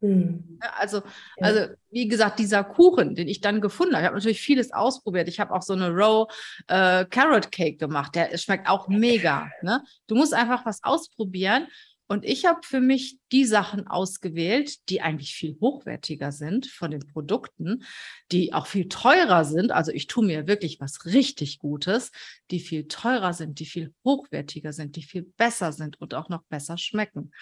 Mhm. 0.04 0.58
Also, 0.78 1.02
also 1.40 1.72
wie 1.90 2.08
gesagt, 2.08 2.38
dieser 2.38 2.62
Kuchen, 2.62 3.14
den 3.14 3.26
ich 3.26 3.40
dann 3.40 3.62
gefunden 3.62 3.94
habe, 3.94 4.02
ich 4.02 4.06
habe 4.06 4.16
natürlich 4.16 4.42
vieles 4.42 4.72
ausprobiert. 4.72 5.28
Ich 5.28 5.40
habe 5.40 5.54
auch 5.54 5.62
so 5.62 5.72
eine 5.72 5.88
Row 5.88 6.30
äh, 6.68 7.06
Carrot 7.06 7.50
Cake 7.50 7.78
gemacht, 7.78 8.14
der 8.14 8.36
schmeckt 8.36 8.68
auch 8.68 8.88
mega. 8.88 9.48
Ne? 9.62 9.82
Du 10.06 10.14
musst 10.14 10.34
einfach 10.34 10.66
was 10.66 10.84
ausprobieren. 10.84 11.68
Und 12.06 12.26
ich 12.26 12.44
habe 12.44 12.60
für 12.62 12.80
mich 12.80 13.18
die 13.32 13.46
Sachen 13.46 13.86
ausgewählt, 13.86 14.90
die 14.90 15.00
eigentlich 15.00 15.34
viel 15.34 15.56
hochwertiger 15.58 16.32
sind 16.32 16.66
von 16.66 16.90
den 16.90 17.06
Produkten, 17.06 17.82
die 18.30 18.52
auch 18.52 18.66
viel 18.66 18.90
teurer 18.90 19.46
sind. 19.46 19.72
Also 19.72 19.90
ich 19.90 20.06
tue 20.06 20.26
mir 20.26 20.46
wirklich 20.46 20.80
was 20.80 21.06
richtig 21.06 21.60
Gutes, 21.60 22.10
die 22.50 22.60
viel 22.60 22.88
teurer 22.88 23.32
sind, 23.32 23.58
die 23.58 23.64
viel 23.64 23.94
hochwertiger 24.04 24.74
sind, 24.74 24.96
die 24.96 25.02
viel 25.02 25.22
besser 25.38 25.72
sind 25.72 25.98
und 25.98 26.12
auch 26.12 26.28
noch 26.28 26.42
besser 26.50 26.76
schmecken. 26.76 27.32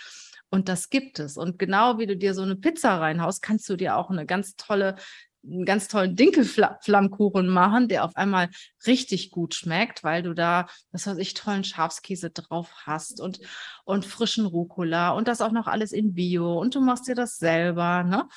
Und 0.53 0.68
das 0.68 0.90
gibt 0.90 1.18
es. 1.18 1.38
Und 1.38 1.59
genau 1.59 1.98
wie 1.98 2.07
du 2.07 2.14
dir 2.14 2.34
so 2.34 2.42
eine 2.42 2.57
Pizza 2.57 3.00
reinhaust, 3.00 3.40
kannst 3.40 3.66
du 3.70 3.76
dir 3.76 3.96
auch 3.96 4.11
eine 4.11 4.26
ganz 4.26 4.55
tolle 4.57 4.96
einen 5.44 5.64
ganz 5.64 5.88
tollen 5.88 6.14
Dinkelflammkuchen 6.14 7.48
machen, 7.48 7.88
der 7.88 8.05
auf 8.05 8.14
einmal 8.14 8.48
richtig 8.86 9.30
gut 9.30 9.55
schmeckt, 9.55 10.05
weil 10.05 10.22
du 10.22 10.34
da, 10.34 10.66
was 10.92 11.07
weiß 11.07 11.18
ich, 11.18 11.34
tollen 11.34 11.64
Schafskäse 11.64 12.30
drauf 12.30 12.70
hast 12.84 13.20
und, 13.20 13.40
und 13.84 14.05
frischen 14.05 14.46
Rucola 14.46 15.11
und 15.11 15.26
das 15.26 15.40
auch 15.40 15.50
noch 15.50 15.66
alles 15.66 15.90
in 15.90 16.14
Bio 16.14 16.61
und 16.61 16.76
du 16.76 16.80
machst 16.80 17.09
dir 17.09 17.16
das 17.16 17.38
selber, 17.38 18.05
ne? 18.05 18.28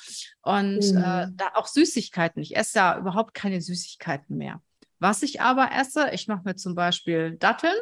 Und 0.42 0.82
äh, 0.82 0.92
mhm. 0.92 0.96
äh, 0.96 1.26
da 1.36 1.50
auch 1.54 1.68
Süßigkeiten. 1.68 2.42
Ich 2.42 2.56
esse 2.56 2.78
ja 2.78 2.98
überhaupt 2.98 3.34
keine 3.34 3.60
Süßigkeiten 3.60 4.36
mehr. 4.36 4.60
Was 4.98 5.22
ich 5.22 5.40
aber 5.40 5.70
esse, 5.78 6.10
ich 6.12 6.26
mache 6.26 6.42
mir 6.44 6.56
zum 6.56 6.74
Beispiel 6.74 7.36
Datteln 7.36 7.76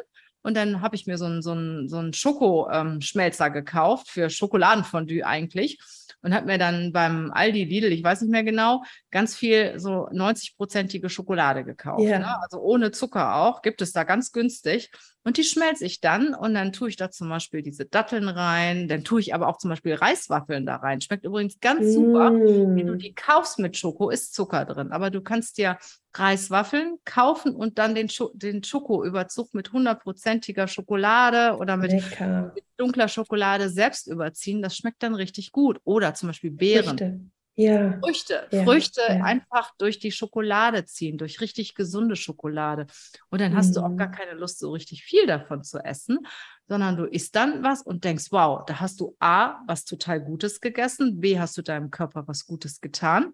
und 0.45 0.55
dann 0.55 0.81
habe 0.81 0.95
ich 0.95 1.07
mir 1.07 1.17
so 1.17 1.25
einen 1.25 1.41
so 1.41 1.51
einen, 1.53 1.89
so 1.89 1.97
einen 1.97 2.13
Schokoschmelzer 2.13 3.47
ähm, 3.47 3.53
gekauft 3.53 4.09
für 4.09 4.29
Schokoladenfondue 4.29 5.25
eigentlich 5.25 5.79
und 6.21 6.35
habe 6.35 6.45
mir 6.45 6.59
dann 6.59 6.91
beim 6.91 7.31
Aldi 7.31 7.63
Lidl, 7.63 7.91
ich 7.91 8.03
weiß 8.03 8.21
nicht 8.21 8.31
mehr 8.31 8.43
genau, 8.43 8.83
ganz 9.09 9.35
viel 9.35 9.79
so 9.79 10.07
90-prozentige 10.09 11.09
Schokolade 11.09 11.63
gekauft. 11.63 12.01
Yeah. 12.01 12.19
Ne? 12.19 12.41
Also 12.43 12.59
ohne 12.59 12.91
Zucker 12.91 13.37
auch, 13.37 13.63
gibt 13.63 13.81
es 13.81 13.91
da 13.91 14.03
ganz 14.03 14.31
günstig. 14.31 14.91
Und 15.23 15.37
die 15.37 15.43
schmelze 15.43 15.85
ich 15.85 16.01
dann 16.01 16.35
und 16.35 16.53
dann 16.53 16.71
tue 16.71 16.89
ich 16.89 16.95
da 16.95 17.09
zum 17.09 17.29
Beispiel 17.29 17.63
diese 17.63 17.85
Datteln 17.85 18.27
rein. 18.27 18.87
Dann 18.87 19.03
tue 19.03 19.19
ich 19.19 19.33
aber 19.33 19.47
auch 19.47 19.57
zum 19.57 19.71
Beispiel 19.71 19.95
Reiswaffeln 19.95 20.67
da 20.67 20.75
rein. 20.75 21.01
Schmeckt 21.01 21.25
übrigens 21.25 21.59
ganz 21.59 21.93
super. 21.93 22.29
Mm. 22.29 22.75
Wenn 22.75 22.87
du 22.87 22.95
die 22.95 23.15
kaufst 23.15 23.57
mit 23.57 23.75
Schoko, 23.77 24.11
ist 24.11 24.35
Zucker 24.35 24.65
drin. 24.65 24.91
Aber 24.91 25.09
du 25.09 25.21
kannst 25.21 25.57
dir 25.57 25.77
Reiswaffeln 26.19 26.97
kaufen 27.05 27.55
und 27.55 27.77
dann 27.77 27.95
den, 27.95 28.09
Scho 28.09 28.31
den 28.33 28.63
Schokoüberzug 28.63 29.53
mit 29.53 29.71
hundertprozentiger 29.71 30.67
Schokolade 30.67 31.57
oder 31.57 31.77
mit, 31.77 31.91
mit, 31.91 32.63
dunkler 32.77 33.07
Schokolade 33.07 33.69
selbst 33.69 34.07
überziehen. 34.07 34.61
Das 34.61 34.75
schmeckt 34.75 35.03
dann 35.03 35.15
richtig 35.15 35.51
gut. 35.51 35.79
Oder 35.83 36.13
zum 36.13 36.27
Beispiel 36.27 36.51
Beeren. 36.51 36.97
Früchte. 36.97 37.19
Ja. 37.57 37.99
Früchte, 37.99 38.47
ja. 38.51 38.63
Früchte 38.63 39.01
ja. 39.07 39.23
einfach 39.23 39.71
durch 39.77 39.99
die 39.99 40.11
Schokolade 40.11 40.83
ziehen, 40.85 41.17
durch 41.17 41.39
richtig 41.39 41.73
gesunde 41.73 42.17
Schokolade. 42.17 42.85
Und 43.29 43.39
dann 43.39 43.55
hast 43.55 43.69
mhm. 43.69 43.73
du 43.73 43.79
auch 43.81 43.95
gar 43.95 44.09
mhm. 44.09 44.13
keine 44.13 44.33
Lust, 44.33 44.59
so 44.59 44.71
richtig 44.71 45.03
viel 45.03 45.25
davon 45.25 45.63
zu 45.63 45.79
essen, 45.79 46.19
sondern 46.67 46.97
du 46.97 47.05
isst 47.05 47.35
dann 47.35 47.63
was 47.63 47.81
und 47.81 48.03
denkst, 48.03 48.25
wow, 48.31 48.63
da 48.65 48.81
hast 48.81 48.99
du 48.99 49.15
A, 49.19 49.61
was 49.67 49.85
total 49.85 50.19
Gutes 50.19 50.59
gegessen, 50.59 51.21
B, 51.21 51.39
hast 51.39 51.57
du 51.57 51.61
deinem 51.61 51.91
Körper 51.91 52.27
was 52.27 52.45
Gutes 52.45 52.81
getan. 52.81 53.33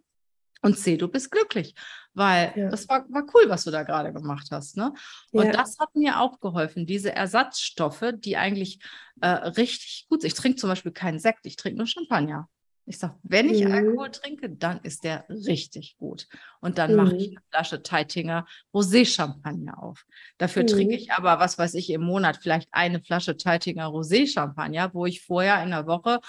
Und 0.61 0.77
C, 0.77 0.95
du 0.95 1.07
bist 1.07 1.31
glücklich, 1.31 1.73
weil 2.13 2.53
ja. 2.55 2.69
das 2.69 2.87
war, 2.87 3.05
war 3.09 3.23
cool, 3.33 3.49
was 3.49 3.63
du 3.63 3.71
da 3.71 3.83
gerade 3.83 4.13
gemacht 4.13 4.47
hast. 4.51 4.77
Ne? 4.77 4.93
Und 5.31 5.45
ja. 5.45 5.51
das 5.51 5.79
hat 5.79 5.95
mir 5.95 6.19
auch 6.19 6.39
geholfen, 6.39 6.85
diese 6.85 7.13
Ersatzstoffe, 7.13 8.13
die 8.15 8.37
eigentlich 8.37 8.79
äh, 9.21 9.27
richtig 9.27 10.05
gut 10.09 10.21
sind. 10.21 10.27
Ich 10.27 10.35
trinke 10.35 10.57
zum 10.57 10.69
Beispiel 10.69 10.91
keinen 10.91 11.19
Sekt, 11.19 11.45
ich 11.45 11.55
trinke 11.55 11.77
nur 11.77 11.87
Champagner. 11.87 12.47
Ich 12.85 12.97
sage, 12.97 13.15
wenn 13.23 13.49
ich 13.49 13.63
mhm. 13.63 13.71
Alkohol 13.71 14.11
trinke, 14.11 14.49
dann 14.49 14.79
ist 14.81 15.03
der 15.03 15.25
richtig 15.29 15.97
gut. 15.97 16.27
Und 16.59 16.77
dann 16.77 16.91
mhm. 16.91 16.97
mache 16.97 17.15
ich 17.15 17.29
mhm. 17.29 17.37
eine 17.37 17.45
Flasche 17.49 17.83
Teitinger 17.83 18.45
Rosé-Champagner 18.73 19.81
auf. 19.81 20.05
Dafür 20.37 20.63
mhm. 20.63 20.67
trinke 20.67 20.95
ich 20.95 21.11
aber, 21.11 21.39
was 21.39 21.57
weiß 21.57 21.75
ich, 21.75 21.89
im 21.91 22.01
Monat 22.01 22.39
vielleicht 22.41 22.69
eine 22.71 23.01
Flasche 23.01 23.37
Teitinger 23.37 23.85
Rosé-Champagner, 23.85 24.93
wo 24.93 25.05
ich 25.05 25.21
vorher 25.21 25.63
in 25.63 25.69
der 25.69 25.85
Woche 25.85 26.19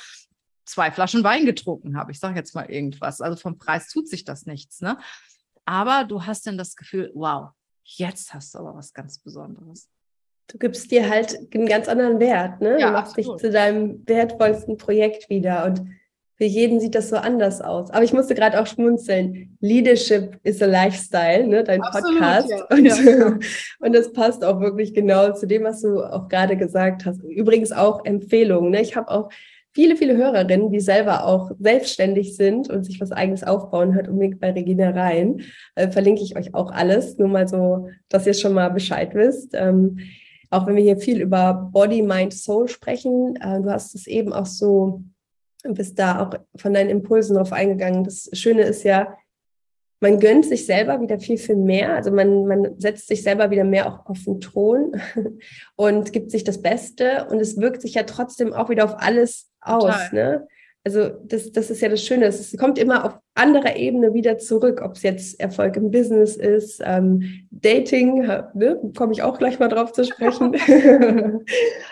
zwei 0.64 0.90
Flaschen 0.90 1.24
Wein 1.24 1.46
getrunken 1.46 1.96
habe. 1.96 2.12
Ich 2.12 2.20
sage 2.20 2.36
jetzt 2.36 2.54
mal 2.54 2.70
irgendwas. 2.70 3.20
Also 3.20 3.36
vom 3.36 3.58
Preis 3.58 3.88
tut 3.88 4.08
sich 4.08 4.24
das 4.24 4.46
nichts. 4.46 4.80
Ne? 4.80 4.98
Aber 5.64 6.04
du 6.04 6.24
hast 6.24 6.46
dann 6.46 6.58
das 6.58 6.76
Gefühl, 6.76 7.10
wow, 7.14 7.50
jetzt 7.84 8.34
hast 8.34 8.54
du 8.54 8.58
aber 8.58 8.74
was 8.74 8.92
ganz 8.92 9.18
Besonderes. 9.18 9.88
Du 10.48 10.58
gibst 10.58 10.90
dir 10.90 11.08
halt 11.08 11.38
einen 11.54 11.66
ganz 11.66 11.88
anderen 11.88 12.20
Wert. 12.20 12.60
Ne? 12.60 12.78
Ja, 12.78 12.88
du 12.88 12.92
machst 12.92 13.16
absolut. 13.16 13.40
dich 13.40 13.46
zu 13.46 13.52
deinem 13.52 14.02
wertvollsten 14.06 14.76
Projekt 14.76 15.30
wieder. 15.30 15.64
Und 15.64 15.86
für 16.36 16.44
jeden 16.44 16.80
sieht 16.80 16.94
das 16.94 17.08
so 17.08 17.16
anders 17.16 17.60
aus. 17.60 17.90
Aber 17.90 18.02
ich 18.02 18.12
musste 18.12 18.34
gerade 18.34 18.60
auch 18.60 18.66
schmunzeln. 18.66 19.56
Leadership 19.60 20.38
is 20.42 20.60
a 20.60 20.66
Lifestyle, 20.66 21.46
ne, 21.46 21.62
dein 21.62 21.80
Absolut, 21.82 22.18
Podcast. 22.18 22.50
Ja. 22.50 22.66
Und, 22.68 22.84
ja. 22.84 23.38
und 23.86 23.92
das 23.94 24.12
passt 24.12 24.44
auch 24.44 24.60
wirklich 24.60 24.92
genau 24.92 25.32
zu 25.32 25.46
dem, 25.46 25.62
was 25.64 25.82
du 25.82 26.02
auch 26.02 26.28
gerade 26.28 26.56
gesagt 26.56 27.06
hast. 27.06 27.22
Übrigens 27.22 27.70
auch 27.70 28.04
Empfehlungen. 28.04 28.72
Ne? 28.72 28.82
Ich 28.82 28.96
habe 28.96 29.10
auch 29.10 29.30
viele, 29.72 29.96
viele 29.96 30.16
Hörerinnen, 30.16 30.70
die 30.70 30.80
selber 30.80 31.26
auch 31.26 31.52
selbstständig 31.58 32.36
sind 32.36 32.68
und 32.70 32.84
sich 32.84 33.00
was 33.00 33.12
eigenes 33.12 33.44
aufbauen, 33.44 33.94
hört 33.94 34.08
unbedingt 34.08 34.40
bei 34.40 34.50
Regina 34.52 34.90
rein. 34.90 35.42
Äh, 35.74 35.90
verlinke 35.90 36.22
ich 36.22 36.36
euch 36.36 36.54
auch 36.54 36.70
alles, 36.70 37.18
nur 37.18 37.28
mal 37.28 37.48
so, 37.48 37.88
dass 38.08 38.26
ihr 38.26 38.34
schon 38.34 38.52
mal 38.52 38.68
Bescheid 38.68 39.14
wisst. 39.14 39.54
Ähm, 39.54 39.98
auch 40.50 40.66
wenn 40.66 40.76
wir 40.76 40.82
hier 40.82 40.98
viel 40.98 41.20
über 41.20 41.70
Body, 41.72 42.02
Mind, 42.02 42.34
Soul 42.34 42.68
sprechen, 42.68 43.36
äh, 43.36 43.60
du 43.62 43.70
hast 43.70 43.94
es 43.94 44.06
eben 44.06 44.32
auch 44.32 44.46
so 44.46 45.02
bist 45.70 45.98
da 45.98 46.20
auch 46.20 46.34
von 46.56 46.74
deinen 46.74 46.90
Impulsen 46.90 47.36
drauf 47.36 47.52
eingegangen. 47.52 48.04
Das 48.04 48.28
Schöne 48.32 48.62
ist 48.62 48.82
ja, 48.82 49.16
man 50.00 50.18
gönnt 50.18 50.44
sich 50.44 50.66
selber 50.66 51.00
wieder 51.00 51.20
viel, 51.20 51.38
viel 51.38 51.56
mehr. 51.56 51.94
Also 51.94 52.10
man, 52.10 52.46
man 52.46 52.80
setzt 52.80 53.06
sich 53.06 53.22
selber 53.22 53.50
wieder 53.50 53.64
mehr 53.64 53.86
auch 53.86 54.06
auf 54.06 54.24
den 54.24 54.40
Thron 54.40 55.00
und 55.76 56.12
gibt 56.12 56.30
sich 56.30 56.42
das 56.42 56.60
Beste. 56.60 57.28
Und 57.30 57.38
es 57.38 57.56
wirkt 57.58 57.82
sich 57.82 57.94
ja 57.94 58.02
trotzdem 58.02 58.52
auch 58.52 58.68
wieder 58.68 58.84
auf 58.84 58.96
alles 58.98 59.51
aus. 59.62 60.12
Ne? 60.12 60.46
Also 60.84 61.10
das, 61.24 61.52
das 61.52 61.70
ist 61.70 61.80
ja 61.80 61.88
das 61.88 62.04
Schöne. 62.04 62.26
Es 62.26 62.56
kommt 62.58 62.76
immer 62.76 63.04
auf 63.04 63.18
anderer 63.34 63.76
Ebene 63.76 64.14
wieder 64.14 64.38
zurück, 64.38 64.80
ob 64.82 64.96
es 64.96 65.02
jetzt 65.02 65.38
Erfolg 65.38 65.76
im 65.76 65.92
Business 65.92 66.36
ist, 66.36 66.82
ähm, 66.84 67.46
Dating, 67.50 68.26
ne, 68.54 68.80
komme 68.96 69.12
ich 69.12 69.22
auch 69.22 69.38
gleich 69.38 69.60
mal 69.60 69.68
drauf 69.68 69.92
zu 69.92 70.04
sprechen. 70.04 70.54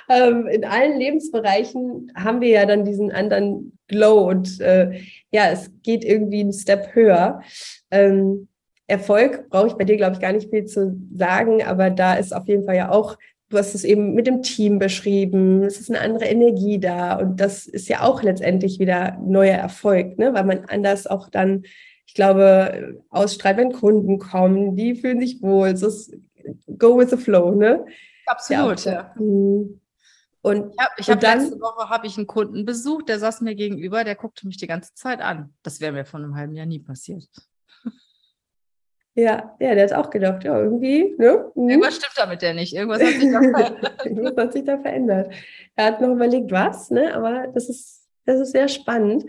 ähm, 0.08 0.46
in 0.48 0.64
allen 0.64 0.98
Lebensbereichen 0.98 2.12
haben 2.16 2.40
wir 2.40 2.48
ja 2.48 2.66
dann 2.66 2.84
diesen 2.84 3.12
anderen 3.12 3.78
Glow 3.86 4.28
und 4.28 4.60
äh, 4.60 5.00
ja, 5.30 5.50
es 5.50 5.70
geht 5.82 6.04
irgendwie 6.04 6.40
einen 6.40 6.52
Step 6.52 6.94
höher. 6.94 7.42
Ähm, 7.92 8.48
Erfolg 8.88 9.48
brauche 9.50 9.68
ich 9.68 9.74
bei 9.74 9.84
dir, 9.84 9.96
glaube 9.96 10.14
ich, 10.14 10.20
gar 10.20 10.32
nicht 10.32 10.50
viel 10.50 10.64
zu 10.64 11.00
sagen, 11.14 11.62
aber 11.62 11.90
da 11.90 12.14
ist 12.14 12.34
auf 12.34 12.48
jeden 12.48 12.64
Fall 12.64 12.74
ja 12.74 12.90
auch 12.90 13.16
du 13.50 13.58
hast 13.58 13.74
es 13.74 13.84
eben 13.84 14.14
mit 14.14 14.26
dem 14.26 14.42
Team 14.42 14.78
beschrieben, 14.78 15.64
es 15.64 15.78
ist 15.78 15.90
eine 15.90 16.00
andere 16.00 16.24
Energie 16.24 16.78
da 16.78 17.16
und 17.16 17.38
das 17.38 17.66
ist 17.66 17.88
ja 17.88 18.02
auch 18.02 18.22
letztendlich 18.22 18.78
wieder 18.78 19.18
neuer 19.18 19.56
Erfolg, 19.56 20.18
ne? 20.18 20.32
weil 20.32 20.44
man 20.44 20.64
anders 20.66 21.06
auch 21.06 21.28
dann, 21.28 21.64
ich 22.06 22.14
glaube, 22.14 23.02
ausstrahlt, 23.10 23.58
wenn 23.58 23.72
Kunden 23.72 24.18
kommen, 24.18 24.76
die 24.76 24.94
fühlen 24.94 25.20
sich 25.20 25.42
wohl, 25.42 25.68
es 25.68 25.82
ist 25.82 26.16
go 26.78 26.96
with 26.96 27.10
the 27.10 27.16
flow, 27.16 27.54
ne? 27.54 27.84
Absolut, 28.26 28.84
ja. 28.84 28.92
ja. 28.92 29.14
Mhm. 29.16 29.80
Und 30.42 30.72
ich 30.96 31.10
habe 31.10 31.26
hab 31.26 31.36
letzte 31.36 31.60
Woche 31.60 31.90
habe 31.90 32.06
ich 32.06 32.16
einen 32.16 32.26
Kunden 32.26 32.64
besucht, 32.64 33.08
der 33.08 33.18
saß 33.18 33.42
mir 33.42 33.54
gegenüber, 33.54 34.04
der 34.04 34.14
guckte 34.14 34.46
mich 34.46 34.56
die 34.56 34.66
ganze 34.66 34.94
Zeit 34.94 35.20
an. 35.20 35.52
Das 35.62 35.80
wäre 35.80 35.92
mir 35.92 36.06
vor 36.06 36.18
einem 36.18 36.34
halben 36.34 36.54
Jahr 36.54 36.66
nie 36.66 36.78
passiert. 36.78 37.28
Ja, 39.20 39.54
ja, 39.60 39.74
der 39.74 39.84
hat 39.84 39.92
auch 39.92 40.08
gedacht, 40.08 40.44
ja, 40.44 40.58
irgendwie, 40.58 41.14
ne? 41.18 41.50
Hm. 41.54 41.68
Irgendwas 41.68 41.96
stimmt 41.96 42.14
da 42.16 42.24
mit 42.24 42.40
der 42.40 42.54
nicht. 42.54 42.74
Irgendwas 42.74 43.02
hat 43.02 43.20
sich 43.20 43.30
da 43.30 43.40
verändert. 43.42 44.06
Irgendwas 44.06 44.36
hat 44.36 44.52
sich 44.54 44.64
da 44.64 44.78
verändert. 44.78 45.32
Er 45.76 45.84
hat 45.84 46.00
noch 46.00 46.08
überlegt, 46.08 46.50
was, 46.50 46.90
ne? 46.90 47.14
Aber 47.14 47.48
das 47.48 47.68
ist, 47.68 48.08
das 48.24 48.40
ist 48.40 48.52
sehr 48.52 48.68
spannend. 48.68 49.26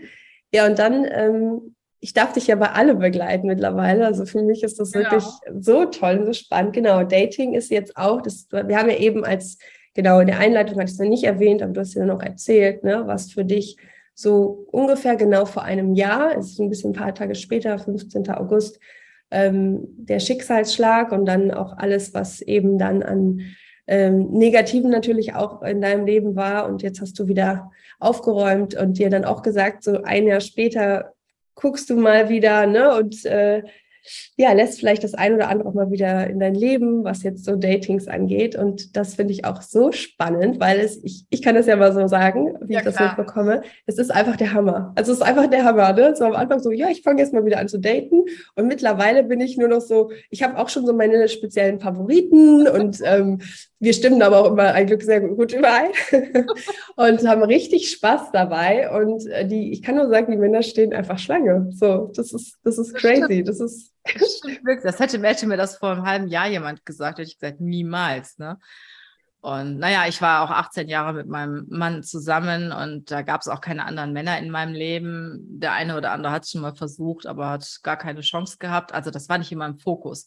Ja, 0.50 0.66
und 0.66 0.78
dann, 0.78 1.06
ähm, 1.10 1.74
ich 2.00 2.14
darf 2.14 2.32
dich 2.32 2.46
ja 2.46 2.56
bei 2.56 2.70
alle 2.70 2.94
begleiten 2.94 3.46
mittlerweile. 3.46 4.06
Also 4.06 4.24
für 4.24 4.42
mich 4.42 4.62
ist 4.62 4.80
das 4.80 4.92
genau. 4.92 5.10
wirklich 5.10 5.24
so 5.60 5.84
toll 5.84 6.20
und 6.20 6.26
so 6.26 6.32
spannend. 6.32 6.72
Genau, 6.72 7.04
Dating 7.04 7.52
ist 7.52 7.70
jetzt 7.70 7.96
auch, 7.98 8.22
das, 8.22 8.46
wir 8.50 8.78
haben 8.78 8.88
ja 8.88 8.96
eben 8.96 9.26
als, 9.26 9.58
genau, 9.92 10.20
in 10.20 10.28
der 10.28 10.38
Einleitung 10.38 10.76
hatte 10.76 10.86
ich 10.86 10.92
es 10.92 10.98
noch 10.98 11.08
nicht 11.08 11.24
erwähnt, 11.24 11.62
aber 11.62 11.72
du 11.72 11.80
hast 11.80 11.94
ja 11.94 12.06
noch 12.06 12.22
erzählt, 12.22 12.82
ne, 12.82 13.02
was 13.06 13.32
für 13.32 13.44
dich 13.44 13.76
so 14.14 14.66
ungefähr 14.70 15.16
genau 15.16 15.44
vor 15.44 15.64
einem 15.64 15.94
Jahr, 15.94 16.36
es 16.36 16.52
ist 16.52 16.60
ein 16.60 16.70
bisschen 16.70 16.90
ein 16.90 16.94
paar 16.94 17.14
Tage 17.14 17.34
später, 17.34 17.78
15. 17.78 18.30
August, 18.30 18.78
ähm, 19.32 19.88
der 19.96 20.20
Schicksalsschlag 20.20 21.10
und 21.10 21.26
dann 21.26 21.50
auch 21.50 21.76
alles, 21.76 22.14
was 22.14 22.40
eben 22.40 22.78
dann 22.78 23.02
an 23.02 23.40
ähm, 23.86 24.30
Negativen 24.30 24.90
natürlich 24.90 25.34
auch 25.34 25.62
in 25.62 25.80
deinem 25.80 26.06
Leben 26.06 26.36
war. 26.36 26.68
Und 26.68 26.82
jetzt 26.82 27.00
hast 27.00 27.18
du 27.18 27.26
wieder 27.26 27.70
aufgeräumt 27.98 28.74
und 28.74 28.98
dir 28.98 29.10
dann 29.10 29.24
auch 29.24 29.42
gesagt, 29.42 29.82
so 29.82 30.02
ein 30.02 30.26
Jahr 30.26 30.40
später 30.40 31.12
guckst 31.54 31.90
du 31.90 31.96
mal 31.96 32.28
wieder, 32.28 32.66
ne? 32.66 32.94
Und 32.96 33.24
äh, 33.24 33.62
ja, 34.36 34.52
lässt 34.52 34.78
vielleicht 34.78 35.04
das 35.04 35.14
ein 35.14 35.34
oder 35.34 35.48
andere 35.48 35.68
auch 35.68 35.74
mal 35.74 35.90
wieder 35.90 36.26
in 36.28 36.40
dein 36.40 36.54
Leben, 36.54 37.04
was 37.04 37.22
jetzt 37.22 37.44
so 37.44 37.56
Datings 37.56 38.08
angeht. 38.08 38.56
Und 38.56 38.96
das 38.96 39.14
finde 39.14 39.32
ich 39.32 39.44
auch 39.44 39.62
so 39.62 39.92
spannend, 39.92 40.60
weil 40.60 40.80
es, 40.80 41.02
ich, 41.02 41.24
ich 41.30 41.42
kann 41.42 41.54
das 41.54 41.66
ja 41.66 41.76
mal 41.76 41.92
so 41.92 42.06
sagen, 42.08 42.56
wie 42.62 42.74
ja, 42.74 42.80
ich 42.80 42.84
das 42.84 42.96
klar. 42.96 43.16
mitbekomme. 43.16 43.62
Es 43.86 43.98
ist 43.98 44.10
einfach 44.10 44.36
der 44.36 44.52
Hammer. 44.52 44.92
Also 44.96 45.12
es 45.12 45.18
ist 45.18 45.24
einfach 45.24 45.46
der 45.46 45.64
Hammer, 45.64 45.92
ne? 45.92 46.14
So 46.16 46.24
am 46.24 46.34
Anfang 46.34 46.60
so, 46.60 46.70
ja, 46.70 46.88
ich 46.88 47.02
fange 47.02 47.20
jetzt 47.20 47.32
mal 47.32 47.44
wieder 47.44 47.58
an 47.58 47.68
zu 47.68 47.78
daten. 47.78 48.22
Und 48.54 48.66
mittlerweile 48.66 49.22
bin 49.24 49.40
ich 49.40 49.56
nur 49.56 49.68
noch 49.68 49.80
so, 49.80 50.10
ich 50.30 50.42
habe 50.42 50.58
auch 50.58 50.68
schon 50.68 50.86
so 50.86 50.92
meine 50.92 51.28
speziellen 51.28 51.80
Favoriten 51.80 52.66
und 52.68 52.98
ähm, 53.04 53.40
wir 53.82 53.92
stimmen 53.94 54.22
aber 54.22 54.40
auch 54.40 54.52
immer 54.52 54.72
ein 54.74 54.86
Glück 54.86 55.02
sehr 55.02 55.20
gut 55.20 55.52
überein 55.52 55.90
und 56.96 57.28
haben 57.28 57.42
richtig 57.42 57.90
Spaß 57.90 58.30
dabei. 58.32 58.90
Und 58.96 59.26
äh, 59.26 59.46
die, 59.46 59.72
ich 59.72 59.82
kann 59.82 59.96
nur 59.96 60.08
sagen, 60.08 60.30
die 60.30 60.38
Männer 60.38 60.62
stehen 60.62 60.92
einfach 60.92 61.18
Schlange. 61.18 61.68
So, 61.72 62.10
das 62.14 62.32
ist, 62.32 62.58
das 62.62 62.78
ist 62.78 62.94
crazy. 62.94 63.42
Das 63.42 63.58
ist 63.58 63.91
das 64.04 64.98
hätte, 64.98 65.20
hätte, 65.22 65.46
mir 65.46 65.56
das 65.56 65.78
vor 65.78 65.92
einem 65.92 66.06
halben 66.06 66.28
Jahr 66.28 66.48
jemand 66.48 66.84
gesagt, 66.84 67.18
hätte 67.18 67.28
ich 67.28 67.38
gesagt, 67.38 67.60
niemals. 67.60 68.38
Ne? 68.38 68.58
Und 69.40 69.78
naja, 69.78 70.06
ich 70.06 70.22
war 70.22 70.42
auch 70.42 70.50
18 70.50 70.88
Jahre 70.88 71.12
mit 71.12 71.26
meinem 71.26 71.66
Mann 71.68 72.02
zusammen 72.02 72.70
und 72.70 73.10
da 73.10 73.22
gab 73.22 73.40
es 73.40 73.48
auch 73.48 73.60
keine 73.60 73.84
anderen 73.84 74.12
Männer 74.12 74.38
in 74.38 74.50
meinem 74.50 74.72
Leben. 74.72 75.38
Der 75.58 75.72
eine 75.72 75.96
oder 75.96 76.12
andere 76.12 76.32
hat 76.32 76.44
es 76.44 76.50
schon 76.50 76.60
mal 76.60 76.76
versucht, 76.76 77.26
aber 77.26 77.50
hat 77.50 77.80
gar 77.82 77.96
keine 77.96 78.20
Chance 78.20 78.58
gehabt. 78.58 78.94
Also 78.94 79.10
das 79.10 79.28
war 79.28 79.38
nicht 79.38 79.50
in 79.50 79.58
meinem 79.58 79.78
Fokus. 79.78 80.26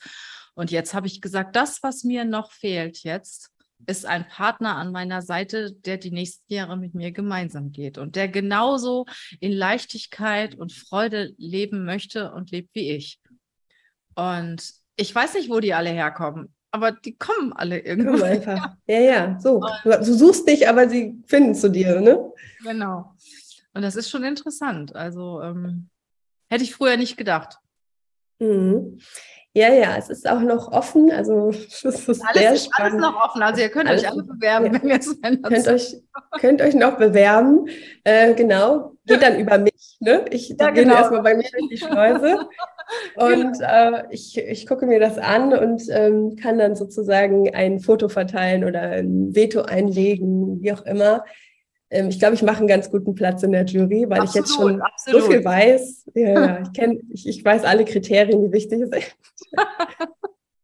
Und 0.53 0.69
jetzt 0.69 0.93
habe 0.93 1.07
ich 1.07 1.21
gesagt, 1.21 1.55
das, 1.55 1.81
was 1.81 2.03
mir 2.03 2.25
noch 2.25 2.51
fehlt 2.51 3.03
jetzt, 3.03 3.51
ist 3.87 4.05
ein 4.05 4.27
Partner 4.27 4.75
an 4.75 4.91
meiner 4.91 5.21
Seite, 5.21 5.73
der 5.73 5.97
die 5.97 6.11
nächsten 6.11 6.51
Jahre 6.53 6.77
mit 6.77 6.93
mir 6.93 7.11
gemeinsam 7.11 7.71
geht 7.71 7.97
und 7.97 8.15
der 8.15 8.27
genauso 8.27 9.05
in 9.39 9.51
Leichtigkeit 9.51 10.55
und 10.55 10.73
Freude 10.73 11.33
leben 11.37 11.85
möchte 11.85 12.31
und 12.31 12.51
lebt 12.51 12.73
wie 12.73 12.91
ich. 12.91 13.19
Und 14.15 14.73
ich 14.95 15.13
weiß 15.13 15.33
nicht, 15.35 15.49
wo 15.49 15.59
die 15.59 15.73
alle 15.73 15.89
herkommen, 15.89 16.53
aber 16.71 16.91
die 16.91 17.17
kommen 17.17 17.53
alle 17.53 17.79
irgendwo. 17.79 18.23
einfach. 18.23 18.75
Ja, 18.87 18.99
ja, 18.99 19.39
so. 19.39 19.61
Du, 19.83 20.03
suchst 20.03 20.47
dich, 20.47 20.67
aber 20.67 20.89
sie 20.89 21.15
finden 21.25 21.55
zu 21.55 21.69
dir, 21.69 22.01
ne? 22.01 22.31
Genau. 22.63 23.13
Und 23.73 23.81
das 23.81 23.95
ist 23.95 24.09
schon 24.09 24.23
interessant. 24.23 24.95
Also 24.95 25.41
ähm, 25.41 25.89
hätte 26.49 26.63
ich 26.63 26.73
früher 26.73 26.97
nicht 26.97 27.17
gedacht. 27.17 27.59
Mhm. 28.39 28.99
Ja, 29.53 29.73
ja, 29.73 29.95
es 29.95 30.09
ist 30.09 30.27
auch 30.27 30.41
noch 30.41 30.71
offen. 30.71 31.11
Also 31.11 31.49
es 31.53 31.83
ist 31.83 32.07
alles, 32.07 32.33
sehr 32.33 32.53
ist 32.53 32.65
spannend. 32.65 33.01
alles 33.03 33.13
noch 33.13 33.23
offen. 33.23 33.41
Also 33.41 33.61
ihr 33.61 33.69
könnt 33.69 33.89
alles, 33.89 34.03
euch 34.03 34.11
alle 34.11 34.23
bewerben, 34.23 34.65
ja. 34.65 34.73
wenn 34.73 34.89
ihr 34.89 34.95
es 34.97 35.21
könnt 35.21 35.67
euch, 35.67 35.95
könnt 36.39 36.61
euch 36.61 36.75
noch 36.75 36.97
bewerben. 36.97 37.67
Äh, 38.03 38.33
genau. 38.33 38.97
Geht 39.05 39.21
dann 39.21 39.39
über 39.39 39.57
mich. 39.57 39.97
Ne? 39.99 40.25
Ich 40.31 40.49
ja, 40.59 40.71
genau. 40.71 40.95
erstmal 40.95 41.21
bei 41.21 41.35
mir 41.35 41.49
durch 41.49 41.69
die 41.69 41.77
Schleuse. 41.77 42.49
Und 43.15 43.57
äh, 43.61 44.03
ich, 44.09 44.37
ich 44.37 44.67
gucke 44.67 44.85
mir 44.85 44.99
das 44.99 45.17
an 45.17 45.53
und 45.53 45.83
ähm, 45.89 46.35
kann 46.35 46.57
dann 46.57 46.75
sozusagen 46.75 47.53
ein 47.53 47.79
Foto 47.79 48.09
verteilen 48.09 48.63
oder 48.63 48.81
ein 48.81 49.35
Veto 49.35 49.61
einlegen, 49.61 50.61
wie 50.61 50.73
auch 50.73 50.85
immer. 50.85 51.23
Ähm, 51.89 52.09
ich 52.09 52.19
glaube, 52.19 52.35
ich 52.35 52.43
mache 52.43 52.59
einen 52.59 52.67
ganz 52.67 52.91
guten 52.91 53.15
Platz 53.15 53.43
in 53.43 53.51
der 53.51 53.65
Jury, 53.65 54.05
weil 54.09 54.19
absolut, 54.19 54.29
ich 54.29 54.35
jetzt 54.35 54.55
schon 54.55 54.81
absolut. 54.81 55.21
so 55.23 55.31
viel 55.31 55.45
weiß. 55.45 56.05
Ja, 56.15 56.29
ja 56.29 56.59
ich, 56.63 56.73
kenn, 56.73 56.99
ich, 57.11 57.27
ich 57.27 57.43
weiß 57.43 57.63
alle 57.63 57.85
Kriterien, 57.85 58.41
die 58.41 58.51
wichtig 58.51 58.79
sind. 58.79 58.95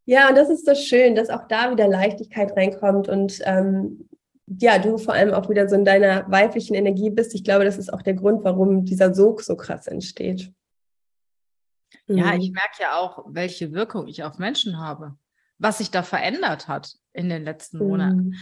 ja, 0.06 0.30
und 0.30 0.38
das 0.38 0.50
ist 0.50 0.66
so 0.66 0.76
schön, 0.76 1.16
dass 1.16 1.30
auch 1.30 1.48
da 1.48 1.72
wieder 1.72 1.88
Leichtigkeit 1.88 2.56
reinkommt 2.56 3.08
und 3.08 3.40
ähm, 3.46 4.08
ja, 4.60 4.80
du 4.80 4.98
vor 4.98 5.14
allem 5.14 5.34
auch 5.34 5.50
wieder 5.50 5.70
so 5.70 5.76
in 5.76 5.86
deiner 5.86 6.30
weiblichen 6.30 6.74
Energie 6.74 7.10
bist. 7.10 7.34
Ich 7.34 7.44
glaube, 7.46 7.64
das 7.64 7.78
ist 7.78 7.94
auch 7.94 8.02
der 8.02 8.16
Grund, 8.16 8.44
warum 8.44 8.84
dieser 8.84 9.14
Sog 9.14 9.42
so 9.42 9.56
krass 9.56 9.88
entsteht. 9.88 10.52
Ja, 12.18 12.34
ich 12.36 12.50
mhm. 12.50 12.56
merke 12.56 12.82
ja 12.82 12.98
auch, 12.98 13.26
welche 13.28 13.72
Wirkung 13.72 14.08
ich 14.08 14.24
auf 14.24 14.38
Menschen 14.38 14.80
habe, 14.80 15.16
was 15.58 15.80
sich 15.80 15.92
da 15.92 16.04
verändert 16.04 16.68
hat 16.68 16.94
in 17.14 17.30
den 17.30 17.44
letzten 17.44 17.80
Monaten. 17.80 18.30
Mhm. 18.30 18.36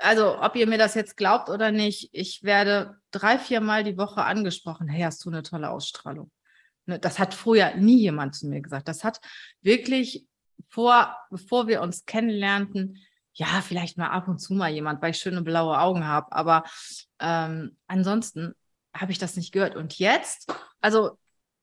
Also, 0.00 0.40
ob 0.40 0.56
ihr 0.56 0.66
mir 0.66 0.78
das 0.78 0.94
jetzt 0.94 1.16
glaubt 1.16 1.48
oder 1.48 1.70
nicht, 1.70 2.10
ich 2.12 2.42
werde 2.42 2.96
drei, 3.10 3.38
vier 3.38 3.60
Mal 3.60 3.84
die 3.84 3.96
Woche 3.96 4.24
angesprochen. 4.24 4.88
Hey, 4.88 5.02
hast 5.02 5.24
du 5.24 5.30
eine 5.30 5.42
tolle 5.42 5.70
Ausstrahlung? 5.70 6.30
Ne, 6.86 6.98
das 6.98 7.18
hat 7.18 7.34
früher 7.34 7.74
nie 7.76 7.98
jemand 7.98 8.34
zu 8.34 8.48
mir 8.48 8.60
gesagt. 8.60 8.88
Das 8.88 9.04
hat 9.04 9.20
wirklich 9.60 10.26
vor, 10.68 11.16
bevor 11.30 11.68
wir 11.68 11.82
uns 11.82 12.04
kennenlernten, 12.06 12.98
ja, 13.34 13.62
vielleicht 13.62 13.96
mal 13.96 14.08
ab 14.08 14.28
und 14.28 14.38
zu 14.38 14.54
mal 14.54 14.70
jemand, 14.70 15.00
weil 15.00 15.12
ich 15.12 15.18
schöne 15.18 15.42
blaue 15.42 15.78
Augen 15.78 16.06
habe. 16.06 16.32
Aber 16.32 16.64
ähm, 17.20 17.76
ansonsten 17.86 18.54
habe 18.94 19.12
ich 19.12 19.18
das 19.18 19.36
nicht 19.36 19.52
gehört. 19.52 19.76
Und 19.76 19.98
jetzt, 19.98 20.52
also 20.80 21.18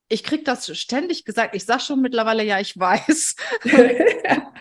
ich 0.10 0.24
kriege 0.24 0.44
das 0.44 0.76
ständig 0.78 1.24
gesagt. 1.24 1.56
Ich 1.56 1.66
sage 1.66 1.82
schon 1.82 2.02
mittlerweile, 2.02 2.44
ja, 2.44 2.60
ich 2.60 2.78
weiß. 2.78 3.36
ja, 3.66 4.52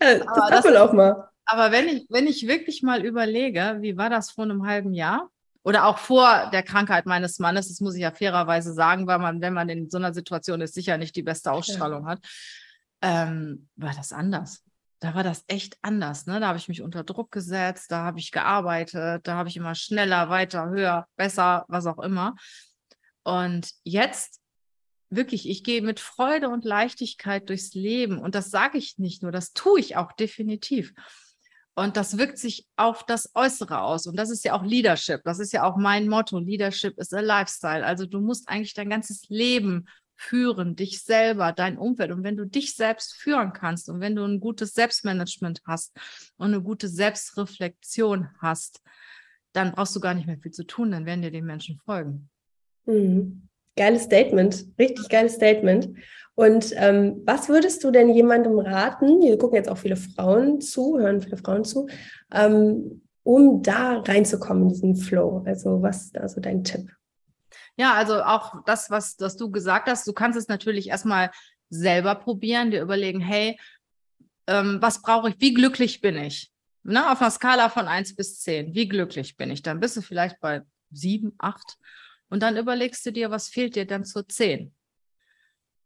das 0.00 0.26
hat 0.26 0.64
man 0.64 0.76
auch 0.76 0.92
mal. 0.92 1.28
Aber 1.44 1.70
wenn 1.70 1.88
ich, 1.88 2.06
wenn 2.08 2.26
ich 2.26 2.46
wirklich 2.46 2.82
mal 2.82 3.04
überlege, 3.04 3.78
wie 3.80 3.96
war 3.96 4.10
das 4.10 4.30
vor 4.30 4.44
einem 4.44 4.66
halben 4.66 4.92
Jahr? 4.92 5.30
Oder 5.62 5.86
auch 5.86 5.98
vor 5.98 6.48
der 6.50 6.62
Krankheit 6.62 7.04
meines 7.04 7.38
Mannes, 7.38 7.68
das 7.68 7.80
muss 7.80 7.94
ich 7.94 8.00
ja 8.00 8.10
fairerweise 8.10 8.72
sagen, 8.72 9.06
weil 9.06 9.18
man, 9.18 9.40
wenn 9.40 9.52
man 9.52 9.68
in 9.68 9.90
so 9.90 9.98
einer 9.98 10.14
Situation 10.14 10.62
ist, 10.62 10.74
sicher 10.74 10.96
nicht 10.96 11.14
die 11.14 11.22
beste 11.22 11.52
Ausstrahlung 11.52 12.04
ja. 12.04 12.10
hat, 12.10 12.20
ähm, 13.02 13.68
war 13.76 13.92
das 13.94 14.12
anders. 14.12 14.62
Da 15.00 15.14
war 15.14 15.22
das 15.22 15.44
echt 15.46 15.76
anders. 15.82 16.26
Ne? 16.26 16.40
Da 16.40 16.48
habe 16.48 16.58
ich 16.58 16.68
mich 16.68 16.80
unter 16.80 17.04
Druck 17.04 17.30
gesetzt, 17.30 17.90
da 17.90 18.02
habe 18.04 18.18
ich 18.18 18.32
gearbeitet, 18.32 19.26
da 19.26 19.34
habe 19.34 19.48
ich 19.48 19.56
immer 19.56 19.74
schneller, 19.74 20.30
weiter, 20.30 20.70
höher, 20.70 21.06
besser, 21.16 21.64
was 21.68 21.86
auch 21.86 21.98
immer. 21.98 22.34
Und 23.28 23.72
jetzt 23.84 24.40
wirklich, 25.10 25.46
ich 25.50 25.62
gehe 25.62 25.82
mit 25.82 26.00
Freude 26.00 26.48
und 26.48 26.64
Leichtigkeit 26.64 27.50
durchs 27.50 27.74
Leben. 27.74 28.16
Und 28.16 28.34
das 28.34 28.50
sage 28.50 28.78
ich 28.78 28.96
nicht 28.96 29.22
nur, 29.22 29.30
das 29.30 29.52
tue 29.52 29.80
ich 29.80 29.96
auch 29.96 30.12
definitiv. 30.12 30.94
Und 31.74 31.98
das 31.98 32.16
wirkt 32.16 32.38
sich 32.38 32.66
auf 32.76 33.04
das 33.04 33.32
Äußere 33.34 33.82
aus. 33.82 34.06
Und 34.06 34.16
das 34.16 34.30
ist 34.30 34.46
ja 34.46 34.54
auch 34.54 34.64
Leadership. 34.64 35.20
Das 35.24 35.40
ist 35.40 35.52
ja 35.52 35.64
auch 35.64 35.76
mein 35.76 36.08
Motto. 36.08 36.38
Leadership 36.38 36.96
is 36.96 37.12
a 37.12 37.20
lifestyle. 37.20 37.84
Also 37.84 38.06
du 38.06 38.22
musst 38.22 38.48
eigentlich 38.48 38.72
dein 38.72 38.88
ganzes 38.88 39.28
Leben 39.28 39.90
führen, 40.16 40.74
dich 40.74 41.02
selber, 41.02 41.52
dein 41.52 41.76
Umfeld. 41.76 42.12
Und 42.12 42.24
wenn 42.24 42.38
du 42.38 42.46
dich 42.46 42.76
selbst 42.76 43.12
führen 43.12 43.52
kannst 43.52 43.90
und 43.90 44.00
wenn 44.00 44.16
du 44.16 44.24
ein 44.24 44.40
gutes 44.40 44.72
Selbstmanagement 44.72 45.60
hast 45.66 45.94
und 46.38 46.46
eine 46.46 46.62
gute 46.62 46.88
Selbstreflexion 46.88 48.30
hast, 48.40 48.80
dann 49.52 49.72
brauchst 49.72 49.94
du 49.94 50.00
gar 50.00 50.14
nicht 50.14 50.26
mehr 50.26 50.38
viel 50.38 50.52
zu 50.52 50.64
tun, 50.64 50.92
dann 50.92 51.04
werden 51.04 51.20
dir 51.20 51.30
die 51.30 51.42
Menschen 51.42 51.78
folgen. 51.84 52.30
Mhm. 52.88 53.42
Geiles 53.76 54.04
Statement, 54.04 54.66
richtig 54.78 55.08
geiles 55.08 55.34
Statement. 55.34 55.90
Und 56.34 56.72
ähm, 56.76 57.22
was 57.24 57.48
würdest 57.48 57.84
du 57.84 57.90
denn 57.90 58.08
jemandem 58.08 58.58
raten? 58.58 59.20
Hier 59.20 59.38
gucken 59.38 59.56
jetzt 59.56 59.68
auch 59.68 59.78
viele 59.78 59.96
Frauen 59.96 60.60
zu, 60.60 60.98
hören 60.98 61.20
viele 61.20 61.36
Frauen 61.36 61.64
zu, 61.64 61.88
ähm, 62.32 63.02
um 63.22 63.62
da 63.62 63.98
reinzukommen 63.98 64.64
in 64.64 64.68
diesen 64.68 64.96
Flow. 64.96 65.42
Also 65.46 65.82
was 65.82 66.06
ist 66.06 66.16
da 66.16 66.26
dein 66.40 66.64
Tipp? 66.64 66.90
Ja, 67.76 67.94
also 67.94 68.22
auch 68.22 68.64
das, 68.66 68.90
was, 68.90 69.16
was 69.18 69.36
du 69.36 69.50
gesagt 69.50 69.88
hast, 69.88 70.06
du 70.06 70.12
kannst 70.12 70.38
es 70.38 70.48
natürlich 70.48 70.88
erstmal 70.88 71.30
selber 71.70 72.14
probieren, 72.14 72.70
dir 72.70 72.82
überlegen, 72.82 73.20
hey, 73.20 73.58
ähm, 74.46 74.78
was 74.80 75.02
brauche 75.02 75.30
ich, 75.30 75.40
wie 75.40 75.54
glücklich 75.54 76.00
bin 76.00 76.16
ich? 76.16 76.52
Ne, 76.82 77.10
auf 77.12 77.20
einer 77.20 77.30
Skala 77.30 77.68
von 77.68 77.86
1 77.86 78.16
bis 78.16 78.40
10, 78.40 78.74
wie 78.74 78.88
glücklich 78.88 79.36
bin 79.36 79.50
ich? 79.50 79.62
Dann 79.62 79.78
bist 79.78 79.96
du 79.96 80.00
vielleicht 80.00 80.40
bei 80.40 80.62
7, 80.90 81.34
8 81.38 81.76
und 82.30 82.42
dann 82.42 82.56
überlegst 82.56 83.04
du 83.06 83.12
dir, 83.12 83.30
was 83.30 83.48
fehlt 83.48 83.76
dir 83.76 83.86
dann 83.86 84.04
zur 84.04 84.28
10? 84.28 84.72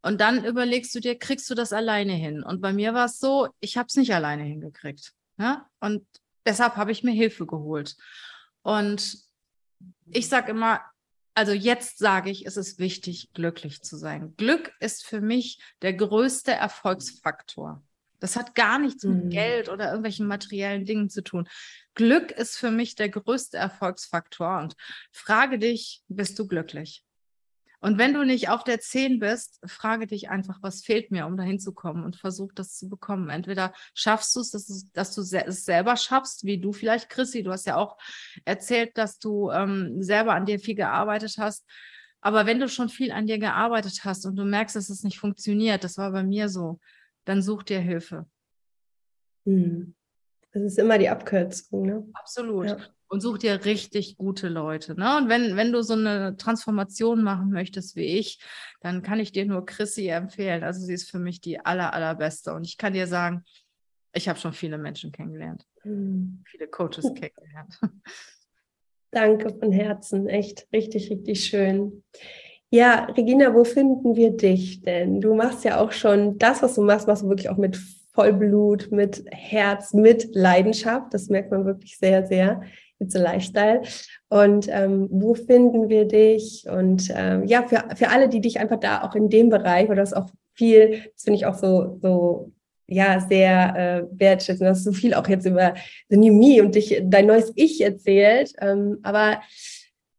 Und 0.03 0.21
dann 0.21 0.45
überlegst 0.45 0.95
du 0.95 1.01
dir, 1.01 1.19
kriegst 1.19 1.49
du 1.49 1.55
das 1.55 1.73
alleine 1.73 2.15
hin? 2.15 2.43
Und 2.43 2.61
bei 2.61 2.73
mir 2.73 2.93
war 2.93 3.07
es 3.07 3.21
so, 3.21 3.49
ich 3.61 3.77
habe 3.77 3.87
es 3.87 3.97
nicht 3.97 4.13
alleine 4.13 4.43
hingekriegt. 4.43 5.13
Ja? 5.39 5.69
Und 5.79 6.05
deshalb 6.45 6.77
habe 6.77 6.91
ich 6.91 7.05
mir 7.05 7.13
Hilfe 7.13 7.47
geholt. 7.47 7.97
Und 8.63 9.19
ich 10.07 10.29
sage 10.29 10.51
immer, 10.51 10.81
also 11.35 11.53
jetzt 11.53 11.99
sage 11.99 12.31
ich, 12.31 12.47
es 12.47 12.57
ist 12.57 12.79
wichtig, 12.79 13.31
glücklich 13.33 13.83
zu 13.83 13.97
sein. 13.97 14.35
Glück 14.37 14.73
ist 14.81 15.05
für 15.05 15.21
mich 15.21 15.63
der 15.81 15.95
größte 15.95 16.53
Erfolgsfaktor. 16.53 17.83
Das 18.23 18.37
hat 18.37 18.55
gar 18.55 18.79
nichts 18.79 19.03
mit 19.03 19.25
mhm. 19.25 19.31
Geld 19.31 19.69
oder 19.69 19.87
irgendwelchen 19.87 20.29
materiellen 20.29 20.85
Dingen 20.85 21.11
zu 21.11 21.25
tun. 21.25 21.49
Glück 21.95 22.31
ist 22.31 22.57
für 22.57 22.71
mich 22.71 22.95
der 22.95 23.09
größte 23.09 23.57
Erfolgsfaktor. 23.57 24.61
Und 24.61 24.77
frage 25.11 25.59
dich, 25.59 26.03
bist 26.07 26.39
du 26.39 26.47
glücklich? 26.47 27.05
Und 27.81 27.99
wenn 27.99 28.15
du 28.15 28.25
nicht 28.25 28.49
auf 28.49 28.63
der 28.63 28.79
10 28.79 29.19
bist, 29.19 29.59
frage 29.67 30.07
dich 30.07 30.31
einfach, 30.31 30.59
was 30.63 30.85
fehlt 30.85 31.11
mir, 31.11 31.27
um 31.27 31.37
dahin 31.37 31.59
zu 31.59 31.73
kommen 31.73 32.05
und 32.05 32.15
versuch 32.15 32.53
das 32.55 32.77
zu 32.77 32.89
bekommen. 32.89 33.29
Entweder 33.29 33.73
schaffst 33.93 34.37
du 34.37 34.41
es, 34.41 34.51
dass, 34.51 34.87
dass, 34.93 35.15
du 35.17 35.23
es 35.23 35.65
selber 35.65 35.97
schaffst, 35.97 36.45
wie 36.45 36.61
du 36.61 36.73
vielleicht, 36.73 37.11
Chrissy. 37.11 37.43
Du 37.43 37.51
hast 37.51 37.67
ja 37.67 37.75
auch 37.75 37.99
erzählt, 38.45 38.97
dass 38.97 39.19
du 39.19 39.51
ähm, 39.51 40.01
selber 40.01 40.35
an 40.35 40.47
dir 40.47 40.61
viel 40.61 40.77
gearbeitet 40.77 41.39
hast. 41.39 41.69
Aber 42.21 42.47
wenn 42.47 42.61
du 42.61 42.69
schon 42.69 42.89
viel 42.89 43.11
an 43.11 43.27
dir 43.27 43.41
gearbeitet 43.41 44.05
hast 44.05 44.27
und 44.27 44.37
du 44.37 44.45
merkst, 44.45 44.77
dass 44.77 44.89
es 44.89 45.03
nicht 45.03 45.19
funktioniert, 45.19 45.83
das 45.83 45.99
war 45.99 46.13
bei 46.13 46.23
mir 46.23 46.49
so, 46.49 46.79
dann 47.25 47.43
such 47.43 47.63
dir 47.63 47.81
Hilfe. 47.81 48.27
Hm. 49.45 49.95
Das 50.53 50.63
ist 50.63 50.79
immer 50.79 50.99
die 50.99 51.09
Abkürzung, 51.09 51.83
ne? 51.83 52.07
Absolut. 52.13 52.69
Ja 52.69 52.77
und 53.13 53.21
such 53.21 53.37
dir 53.37 53.67
richtig 53.67 54.17
gute 54.17 54.49
Leute. 54.49 54.99
Ne? 54.99 55.19
Und 55.19 55.29
wenn, 55.29 55.55
wenn 55.55 55.71
du 55.71 55.83
so 55.83 55.93
eine 55.93 56.35
Transformation 56.39 57.23
machen 57.23 57.51
möchtest 57.51 57.95
wie 57.95 58.19
ich, 58.19 58.43
dann 58.81 59.03
kann 59.03 59.21
ich 59.21 59.33
dir 59.33 59.45
nur 59.45 59.67
Chrissy 59.67 60.09
empfehlen. 60.09 60.65
Also 60.65 60.81
sie 60.81 60.95
ist 60.95 61.11
für 61.11 61.19
mich 61.19 61.43
die 61.43 61.61
aller, 61.61 61.93
allerbeste. 61.93 62.55
Und 62.55 62.65
ich 62.65 62.79
kann 62.79 62.95
dir 62.95 63.07
sagen, 63.07 63.45
ich 64.15 64.31
habe 64.31 64.39
schon 64.39 64.55
viele 64.55 64.79
Menschen 64.79 65.13
kennengelernt, 65.13 65.67
mhm. 65.85 66.43
viele 66.47 66.69
Coaches 66.69 67.13
kennengelernt. 67.15 67.79
Danke 69.11 69.51
von 69.59 69.73
Herzen, 69.73 70.27
echt 70.27 70.67
richtig, 70.73 71.11
richtig 71.11 71.45
schön. 71.45 72.03
Ja, 72.75 73.05
Regina, 73.15 73.53
wo 73.55 73.65
finden 73.65 74.17
wir 74.17 74.31
dich 74.31 74.81
denn? 74.81 75.21
Du 75.21 75.35
machst 75.35 75.63
ja 75.63 75.79
auch 75.79 75.93
schon 75.93 76.39
das, 76.39 76.63
was 76.63 76.75
du 76.75 76.81
machst, 76.81 77.07
machst 77.07 77.23
du 77.23 77.29
wirklich 77.29 77.51
auch 77.51 77.59
mit 77.59 77.79
Vollblut, 78.15 78.91
mit 78.91 79.27
Herz, 79.31 79.93
mit 79.93 80.35
Leidenschaft. 80.35 81.13
Das 81.13 81.29
merkt 81.29 81.51
man 81.51 81.67
wirklich 81.67 81.99
sehr, 81.99 82.27
sehr. 82.27 82.63
It's 82.99 83.15
a 83.15 83.19
Lifestyle. 83.19 83.83
Und 84.31 84.69
ähm, 84.71 85.07
wo 85.11 85.35
finden 85.35 85.91
wir 85.91 86.07
dich? 86.07 86.65
Und 86.67 87.13
ähm, 87.15 87.45
ja, 87.45 87.63
für, 87.65 87.85
für 87.95 88.09
alle, 88.09 88.31
die 88.31 88.41
dich 88.41 88.59
einfach 88.59 88.81
da 88.81 89.03
auch 89.03 89.15
in 89.15 89.29
dem 89.29 89.51
Bereich, 89.51 89.91
oder 89.91 89.97
das 89.97 90.15
auch 90.15 90.31
viel, 90.55 91.03
das 91.13 91.25
finde 91.25 91.37
ich 91.37 91.45
auch 91.45 91.59
so, 91.59 91.99
so 92.01 92.53
ja, 92.87 93.21
sehr 93.21 93.77
äh, 93.77 94.19
wertschätzen. 94.19 94.67
Du 94.67 94.75
so 94.75 94.93
viel 94.93 95.13
auch 95.13 95.29
jetzt 95.29 95.45
über 95.45 95.75
The 96.09 96.17
New 96.17 96.33
Me 96.33 96.63
und 96.63 96.75
dich, 96.75 97.03
dein 97.05 97.27
neues 97.27 97.53
Ich 97.55 97.83
erzählt. 97.83 98.55
Ähm, 98.63 98.99
aber 99.03 99.43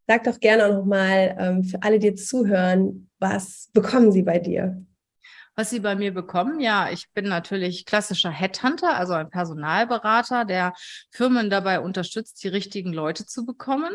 sag 0.08 0.24
doch 0.24 0.39
gerne 0.39 0.66
auch 0.66 0.74
nochmal 0.74 1.36
ähm, 1.39 1.64
für 1.64 1.82
alle, 1.82 1.99
die 1.99 2.08
jetzt 2.08 2.28
zuhören, 2.28 3.10
was 3.20 3.70
bekommen 3.74 4.12
sie 4.12 4.24
bei 4.24 4.39
dir? 4.39 4.86
was 5.56 5.70
Sie 5.70 5.80
bei 5.80 5.95
mir 5.95 6.14
bekommen. 6.14 6.60
Ja, 6.60 6.89
ich 6.89 7.12
bin 7.12 7.26
natürlich 7.26 7.86
klassischer 7.86 8.32
Headhunter, 8.32 8.95
also 8.95 9.14
ein 9.14 9.30
Personalberater, 9.30 10.45
der 10.45 10.74
Firmen 11.12 11.49
dabei 11.49 11.80
unterstützt, 11.80 12.43
die 12.43 12.47
richtigen 12.47 12.91
Leute 12.91 13.26
zu 13.26 13.45
bekommen. 13.45 13.93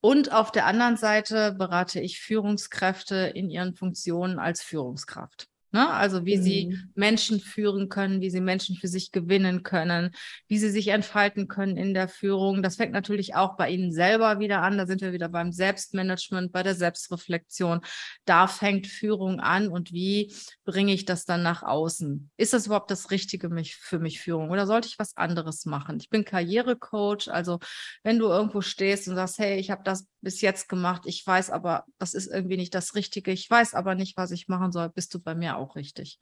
Und 0.00 0.32
auf 0.32 0.50
der 0.50 0.66
anderen 0.66 0.96
Seite 0.96 1.52
berate 1.52 2.00
ich 2.00 2.20
Führungskräfte 2.20 3.30
in 3.34 3.50
ihren 3.50 3.74
Funktionen 3.74 4.38
als 4.38 4.62
Führungskraft. 4.62 5.49
Ne? 5.72 5.88
Also 5.88 6.24
wie 6.26 6.36
mhm. 6.36 6.42
sie 6.42 6.78
Menschen 6.94 7.38
führen 7.38 7.88
können, 7.88 8.20
wie 8.20 8.30
sie 8.30 8.40
Menschen 8.40 8.76
für 8.76 8.88
sich 8.88 9.12
gewinnen 9.12 9.62
können, 9.62 10.10
wie 10.48 10.58
sie 10.58 10.70
sich 10.70 10.88
entfalten 10.88 11.46
können 11.46 11.76
in 11.76 11.94
der 11.94 12.08
Führung. 12.08 12.62
Das 12.62 12.76
fängt 12.76 12.92
natürlich 12.92 13.36
auch 13.36 13.56
bei 13.56 13.70
ihnen 13.70 13.92
selber 13.92 14.40
wieder 14.40 14.62
an. 14.62 14.78
Da 14.78 14.86
sind 14.86 15.00
wir 15.00 15.12
wieder 15.12 15.28
beim 15.28 15.52
Selbstmanagement, 15.52 16.50
bei 16.52 16.62
der 16.62 16.74
Selbstreflexion. 16.74 17.80
Da 18.24 18.48
fängt 18.48 18.88
Führung 18.88 19.38
an 19.38 19.68
und 19.68 19.92
wie 19.92 20.34
bringe 20.64 20.92
ich 20.92 21.04
das 21.04 21.24
dann 21.24 21.42
nach 21.42 21.62
außen? 21.62 22.30
Ist 22.36 22.52
das 22.52 22.66
überhaupt 22.66 22.90
das 22.90 23.10
Richtige 23.10 23.48
für 23.80 23.98
mich 24.00 24.20
Führung 24.20 24.50
oder 24.50 24.66
sollte 24.66 24.88
ich 24.88 24.98
was 24.98 25.16
anderes 25.16 25.66
machen? 25.66 25.98
Ich 26.00 26.10
bin 26.10 26.24
Karrierecoach. 26.24 27.28
Also 27.28 27.60
wenn 28.02 28.18
du 28.18 28.26
irgendwo 28.26 28.60
stehst 28.60 29.06
und 29.08 29.14
sagst, 29.14 29.38
hey, 29.38 29.58
ich 29.58 29.70
habe 29.70 29.82
das 29.84 30.06
bis 30.20 30.40
jetzt 30.40 30.68
gemacht, 30.68 31.02
ich 31.06 31.26
weiß 31.26 31.50
aber, 31.50 31.84
das 31.98 32.14
ist 32.14 32.26
irgendwie 32.26 32.56
nicht 32.56 32.74
das 32.74 32.94
Richtige, 32.94 33.30
ich 33.32 33.50
weiß 33.50 33.74
aber 33.74 33.94
nicht, 33.94 34.16
was 34.16 34.30
ich 34.30 34.48
machen 34.48 34.72
soll, 34.72 34.88
bist 34.88 35.14
du 35.14 35.20
bei 35.20 35.34
mir 35.34 35.56
auch 35.56 35.76
richtig. 35.76 36.18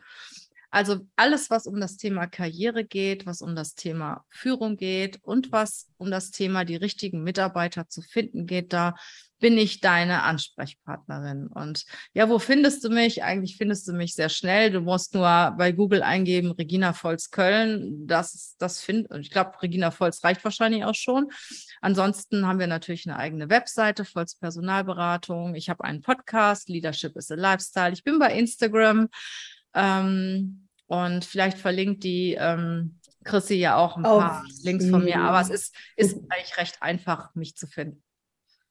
Also 0.70 1.06
alles, 1.16 1.48
was 1.48 1.66
um 1.66 1.80
das 1.80 1.96
Thema 1.96 2.26
Karriere 2.26 2.84
geht, 2.84 3.24
was 3.24 3.40
um 3.40 3.56
das 3.56 3.74
Thema 3.74 4.24
Führung 4.28 4.76
geht 4.76 5.18
und 5.22 5.50
was 5.50 5.88
um 5.96 6.10
das 6.10 6.30
Thema 6.30 6.64
die 6.64 6.76
richtigen 6.76 7.22
Mitarbeiter 7.22 7.88
zu 7.88 8.02
finden 8.02 8.46
geht, 8.46 8.74
da 8.74 8.94
bin 9.38 9.56
ich 9.56 9.80
deine 9.80 10.22
Ansprechpartnerin. 10.22 11.46
Und 11.46 11.84
ja, 12.12 12.28
wo 12.28 12.38
findest 12.38 12.84
du 12.84 12.90
mich? 12.90 13.22
Eigentlich 13.22 13.56
findest 13.56 13.86
du 13.88 13.92
mich 13.92 14.14
sehr 14.14 14.28
schnell. 14.28 14.70
Du 14.70 14.80
musst 14.80 15.14
nur 15.14 15.54
bei 15.56 15.72
Google 15.72 16.02
eingeben, 16.02 16.50
Regina 16.52 16.92
Volz 16.92 17.30
Köln. 17.30 18.06
Das, 18.06 18.56
das 18.58 18.80
finde 18.80 19.18
ich 19.20 19.30
glaube, 19.30 19.52
Regina 19.62 19.90
Volz 19.90 20.22
reicht 20.24 20.42
wahrscheinlich 20.44 20.84
auch 20.84 20.94
schon. 20.94 21.30
Ansonsten 21.80 22.46
haben 22.46 22.58
wir 22.58 22.66
natürlich 22.66 23.08
eine 23.08 23.18
eigene 23.18 23.48
Webseite, 23.48 24.04
Volz 24.04 24.34
Personalberatung. 24.34 25.54
Ich 25.54 25.70
habe 25.70 25.84
einen 25.84 26.02
Podcast, 26.02 26.68
Leadership 26.68 27.16
is 27.16 27.30
a 27.30 27.34
Lifestyle. 27.34 27.92
Ich 27.92 28.04
bin 28.04 28.18
bei 28.18 28.32
Instagram. 28.32 29.08
Ähm, 29.74 30.68
und 30.86 31.24
vielleicht 31.24 31.58
verlinkt 31.58 32.02
die 32.02 32.34
ähm, 32.34 32.98
Chrissy 33.24 33.56
ja 33.56 33.76
auch 33.76 33.96
ein 33.96 34.06
Auf 34.06 34.22
paar 34.22 34.44
Links 34.64 34.88
von 34.88 35.04
mir. 35.04 35.20
Aber 35.20 35.40
es 35.40 35.50
ist, 35.50 35.74
ist 35.96 36.16
eigentlich 36.30 36.56
recht 36.56 36.82
einfach, 36.82 37.34
mich 37.34 37.56
zu 37.56 37.66
finden. 37.66 38.02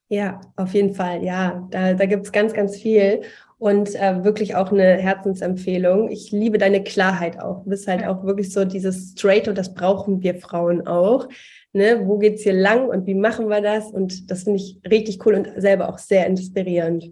Ja, 0.10 0.40
auf 0.56 0.74
jeden 0.74 0.94
Fall. 0.96 1.24
Ja, 1.24 1.68
da, 1.70 1.94
da 1.94 2.06
gibt 2.06 2.26
es 2.26 2.32
ganz, 2.32 2.54
ganz 2.54 2.78
viel 2.78 3.22
und 3.58 3.94
äh, 3.96 4.24
wirklich 4.24 4.56
auch 4.56 4.72
eine 4.72 4.98
Herzensempfehlung. 4.98 6.10
Ich 6.10 6.32
liebe 6.32 6.58
deine 6.58 6.84
Klarheit 6.84 7.40
auch. 7.40 7.64
Du 7.64 7.72
bist 7.72 7.88
halt 7.88 8.06
auch 8.06 8.24
wirklich 8.24 8.54
so 8.54 8.64
dieses 8.64 9.12
Straight 9.12 9.48
und 9.48 9.58
das 9.58 9.74
brauchen 9.74 10.22
wir 10.22 10.36
Frauen 10.36 10.88
auch. 10.88 11.28
Ne? 11.74 12.04
Wo 12.06 12.18
geht's 12.20 12.44
hier 12.44 12.54
lang 12.54 12.88
und 12.88 13.06
wie 13.06 13.16
machen 13.16 13.50
wir 13.50 13.62
das? 13.62 13.92
Und 13.92 14.32
das 14.32 14.44
finde 14.44 14.60
ich 14.60 14.80
richtig 14.90 15.26
cool 15.26 15.36
und 15.36 15.50
selber 15.58 15.90
auch 15.90 15.98
sehr 15.98 16.26
inspirierend. 16.28 17.12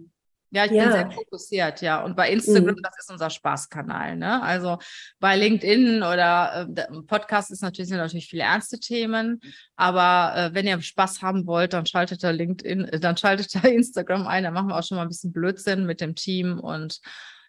Ja, 0.56 0.64
ich 0.64 0.70
ja. 0.70 0.84
bin 0.84 0.92
sehr 0.92 1.10
fokussiert, 1.10 1.82
ja. 1.82 2.02
Und 2.02 2.16
bei 2.16 2.30
Instagram, 2.30 2.76
mhm. 2.76 2.82
das 2.82 2.98
ist 2.98 3.10
unser 3.10 3.28
Spaßkanal. 3.28 4.16
Ne? 4.16 4.42
Also 4.42 4.78
bei 5.20 5.36
LinkedIn 5.36 5.98
oder 5.98 6.66
äh, 6.74 7.02
Podcast 7.02 7.50
ist 7.50 7.60
natürlich, 7.60 7.90
sind 7.90 7.98
natürlich 7.98 8.30
viele 8.30 8.44
ernste 8.44 8.80
Themen. 8.80 9.38
Aber 9.76 10.34
äh, 10.34 10.54
wenn 10.54 10.66
ihr 10.66 10.80
Spaß 10.80 11.20
haben 11.20 11.46
wollt, 11.46 11.74
dann 11.74 11.84
schaltet 11.84 12.24
da 12.24 12.30
LinkedIn, 12.30 12.84
äh, 12.84 12.98
dann 12.98 13.18
schaltet 13.18 13.54
da 13.54 13.68
Instagram 13.68 14.26
ein. 14.26 14.44
Da 14.44 14.50
machen 14.50 14.68
wir 14.68 14.78
auch 14.78 14.82
schon 14.82 14.96
mal 14.96 15.02
ein 15.02 15.08
bisschen 15.08 15.34
Blödsinn 15.34 15.84
mit 15.84 16.00
dem 16.00 16.14
Team 16.14 16.58
und 16.58 17.00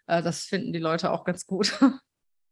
äh, 0.06 0.22
das 0.22 0.42
finden 0.42 0.74
die 0.74 0.78
Leute 0.78 1.10
auch 1.10 1.24
ganz 1.24 1.46
gut. 1.46 1.78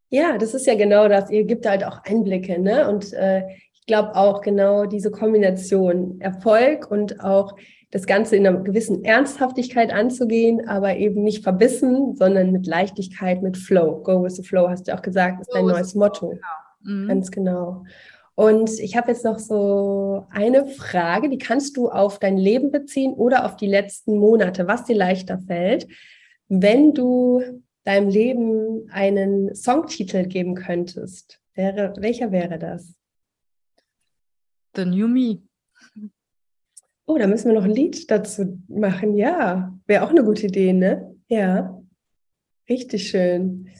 Ja, 0.08 0.38
das 0.38 0.54
ist 0.54 0.68
ja 0.68 0.76
genau 0.76 1.08
das. 1.08 1.30
Ihr 1.30 1.42
gebt 1.42 1.66
halt 1.66 1.82
auch 1.82 1.98
Einblicke, 2.04 2.60
ne? 2.60 2.88
Und 2.88 3.12
äh, 3.12 3.42
ich 3.72 3.84
glaube 3.86 4.14
auch 4.14 4.40
genau 4.40 4.86
diese 4.86 5.10
Kombination 5.10 6.20
Erfolg 6.20 6.88
und 6.88 7.24
auch 7.24 7.56
das 7.90 8.06
Ganze 8.06 8.36
in 8.36 8.46
einer 8.46 8.60
gewissen 8.60 9.04
Ernsthaftigkeit 9.04 9.92
anzugehen, 9.92 10.68
aber 10.68 10.96
eben 10.96 11.22
nicht 11.22 11.42
verbissen, 11.42 12.16
sondern 12.16 12.52
mit 12.52 12.66
Leichtigkeit, 12.66 13.42
mit 13.42 13.56
Flow. 13.56 14.02
Go 14.02 14.22
with 14.24 14.36
the 14.36 14.42
Flow, 14.42 14.68
hast 14.68 14.88
du 14.88 14.94
auch 14.94 15.02
gesagt, 15.02 15.40
ist 15.40 15.54
dein 15.54 15.66
neues 15.66 15.94
Motto. 15.94 16.30
Genau. 16.30 16.40
Mhm. 16.82 17.08
Ganz 17.08 17.30
genau. 17.30 17.84
Und 18.34 18.70
ich 18.80 18.96
habe 18.96 19.12
jetzt 19.12 19.24
noch 19.24 19.38
so 19.38 20.26
eine 20.30 20.66
Frage, 20.66 21.30
die 21.30 21.38
kannst 21.38 21.76
du 21.76 21.88
auf 21.88 22.18
dein 22.18 22.36
Leben 22.36 22.70
beziehen 22.70 23.14
oder 23.14 23.46
auf 23.46 23.56
die 23.56 23.66
letzten 23.66 24.18
Monate, 24.18 24.68
was 24.68 24.84
dir 24.84 24.96
leichter 24.96 25.38
fällt. 25.38 25.86
wenn 26.48 26.94
du 26.94 27.42
deinem 27.82 28.08
Leben 28.08 28.88
einen 28.90 29.54
Songtitel 29.54 30.26
geben 30.26 30.54
könntest, 30.54 31.40
wäre, 31.54 31.94
welcher 31.98 32.30
wäre 32.30 32.58
das? 32.58 32.94
The 34.76 34.84
New 34.84 35.08
Me. 35.08 35.45
Oh, 37.06 37.16
da 37.18 37.26
müssen 37.26 37.48
wir 37.48 37.54
noch 37.54 37.64
ein 37.64 37.70
Lied 37.70 38.10
dazu 38.10 38.60
machen. 38.68 39.16
Ja, 39.16 39.72
wäre 39.86 40.04
auch 40.04 40.10
eine 40.10 40.24
gute 40.24 40.46
Idee, 40.46 40.72
ne? 40.72 41.14
Ja, 41.28 41.80
richtig 42.68 43.08
schön. 43.08 43.70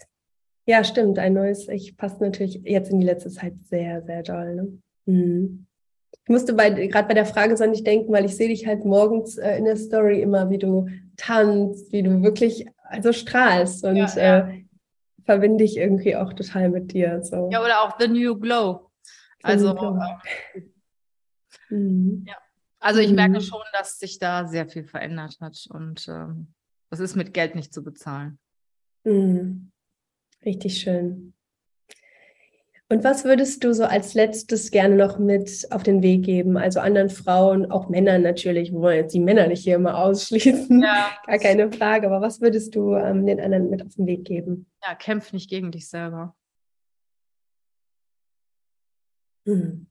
Ja, 0.64 0.84
stimmt. 0.84 1.18
Ein 1.18 1.34
neues 1.34 1.68
Ich 1.68 1.96
passt 1.96 2.20
natürlich 2.20 2.60
jetzt 2.64 2.90
in 2.90 3.00
die 3.00 3.06
letzte 3.06 3.30
Zeit 3.30 3.54
sehr, 3.62 4.02
sehr 4.02 4.22
doll. 4.22 4.54
Ne? 4.54 4.78
Mhm. 5.06 5.66
Ich 6.24 6.28
musste 6.28 6.54
bei, 6.54 6.70
gerade 6.70 7.06
bei 7.06 7.14
der 7.14 7.26
Frage 7.26 7.56
so 7.56 7.66
nicht 7.66 7.86
denken, 7.86 8.12
weil 8.12 8.24
ich 8.24 8.36
sehe 8.36 8.48
dich 8.48 8.66
halt 8.66 8.84
morgens 8.84 9.38
äh, 9.38 9.56
in 9.58 9.64
der 9.64 9.76
Story 9.76 10.22
immer, 10.22 10.50
wie 10.50 10.58
du 10.58 10.88
tanzt, 11.16 11.92
wie 11.92 12.02
du 12.02 12.22
wirklich 12.22 12.66
also 12.88 13.12
strahlst 13.12 13.84
und 13.84 13.96
ja, 13.96 14.06
ja. 14.16 14.48
Äh, 14.48 14.64
verbinde 15.24 15.64
ich 15.64 15.76
irgendwie 15.76 16.16
auch 16.16 16.32
total 16.32 16.68
mit 16.68 16.92
dir. 16.92 17.22
So. 17.22 17.48
Ja, 17.52 17.62
oder 17.62 17.82
auch 17.82 17.98
The 17.98 18.08
New 18.08 18.38
Glow. 18.38 18.90
Also, 19.42 19.74
Glow. 19.74 19.98
Äh, 20.54 21.74
mhm. 21.74 22.24
ja. 22.26 22.34
Also 22.78 23.00
ich 23.00 23.10
mhm. 23.10 23.16
merke 23.16 23.40
schon, 23.40 23.62
dass 23.72 23.98
sich 23.98 24.18
da 24.18 24.46
sehr 24.46 24.68
viel 24.68 24.84
verändert 24.84 25.38
hat 25.40 25.66
und 25.70 26.06
ähm, 26.08 26.54
das 26.90 27.00
ist 27.00 27.16
mit 27.16 27.34
Geld 27.34 27.54
nicht 27.54 27.74
zu 27.74 27.82
bezahlen. 27.82 28.38
Mhm. 29.04 29.72
Richtig 30.44 30.78
schön. 30.78 31.34
Und 32.88 33.02
was 33.02 33.24
würdest 33.24 33.64
du 33.64 33.74
so 33.74 33.84
als 33.84 34.14
letztes 34.14 34.70
gerne 34.70 34.94
noch 34.94 35.18
mit 35.18 35.66
auf 35.72 35.82
den 35.82 36.02
Weg 36.02 36.24
geben? 36.24 36.56
Also 36.56 36.78
anderen 36.78 37.10
Frauen, 37.10 37.68
auch 37.68 37.88
Männern 37.88 38.22
natürlich. 38.22 38.70
Wir 38.70 38.78
wollen 38.78 38.96
jetzt 38.98 39.12
die 39.12 39.20
Männer 39.20 39.48
nicht 39.48 39.64
hier 39.64 39.74
immer 39.74 39.98
ausschließen. 39.98 40.82
Ja. 40.82 41.10
Gar 41.26 41.38
keine 41.38 41.72
Frage. 41.72 42.06
Aber 42.06 42.20
was 42.20 42.40
würdest 42.40 42.76
du 42.76 42.94
ähm, 42.94 43.26
den 43.26 43.40
anderen 43.40 43.70
mit 43.70 43.84
auf 43.84 43.96
den 43.96 44.06
Weg 44.06 44.24
geben? 44.24 44.70
Ja, 44.84 44.94
kämpf 44.94 45.32
nicht 45.32 45.50
gegen 45.50 45.72
dich 45.72 45.88
selber. 45.88 46.36
Mhm. 49.46 49.88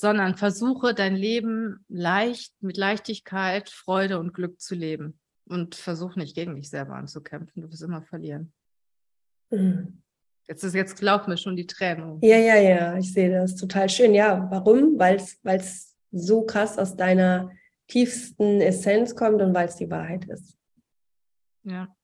Sondern 0.00 0.34
versuche 0.34 0.94
dein 0.94 1.14
Leben 1.14 1.84
leicht, 1.88 2.54
mit 2.62 2.78
Leichtigkeit, 2.78 3.68
Freude 3.68 4.18
und 4.18 4.32
Glück 4.32 4.58
zu 4.58 4.74
leben. 4.74 5.18
Und 5.44 5.74
versuch 5.74 6.16
nicht 6.16 6.34
gegen 6.34 6.54
dich 6.54 6.70
selber 6.70 6.94
anzukämpfen. 6.94 7.60
Du 7.60 7.70
wirst 7.70 7.82
immer 7.82 8.00
verlieren. 8.00 8.50
Mhm. 9.50 10.00
Jetzt 10.48 10.64
ist 10.64 10.74
jetzt 10.74 10.96
glaubt 10.96 11.28
mir 11.28 11.36
schon 11.36 11.54
die 11.54 11.66
Tränen. 11.66 12.18
Ja, 12.22 12.38
ja, 12.38 12.56
ja, 12.56 12.96
ich 12.96 13.12
sehe 13.12 13.30
das 13.30 13.56
total 13.56 13.90
schön. 13.90 14.14
Ja, 14.14 14.48
warum? 14.50 14.98
Weil 14.98 15.16
es 15.16 15.96
so 16.12 16.46
krass 16.46 16.78
aus 16.78 16.96
deiner 16.96 17.50
tiefsten 17.86 18.62
Essenz 18.62 19.14
kommt 19.14 19.42
und 19.42 19.52
weil 19.52 19.68
es 19.68 19.76
die 19.76 19.90
Wahrheit 19.90 20.24
ist. 20.24 20.56
Ja. 21.64 21.94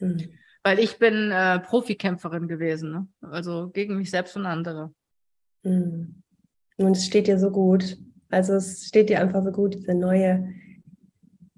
Mhm. 0.00 0.34
Weil 0.62 0.80
ich 0.80 0.98
bin 0.98 1.30
äh, 1.30 1.60
Profikämpferin 1.60 2.46
gewesen, 2.46 2.90
ne? 2.92 3.08
also 3.22 3.70
gegen 3.70 3.96
mich 3.96 4.10
selbst 4.10 4.36
und 4.36 4.44
andere. 4.44 4.92
Mhm. 5.62 6.17
Und 6.78 6.96
es 6.96 7.06
steht 7.06 7.26
dir 7.26 7.38
so 7.38 7.50
gut. 7.50 7.98
Also 8.30 8.54
es 8.54 8.86
steht 8.86 9.10
dir 9.10 9.20
einfach 9.20 9.42
so 9.42 9.50
gut, 9.52 9.74
diese 9.74 9.94
neue 9.94 10.54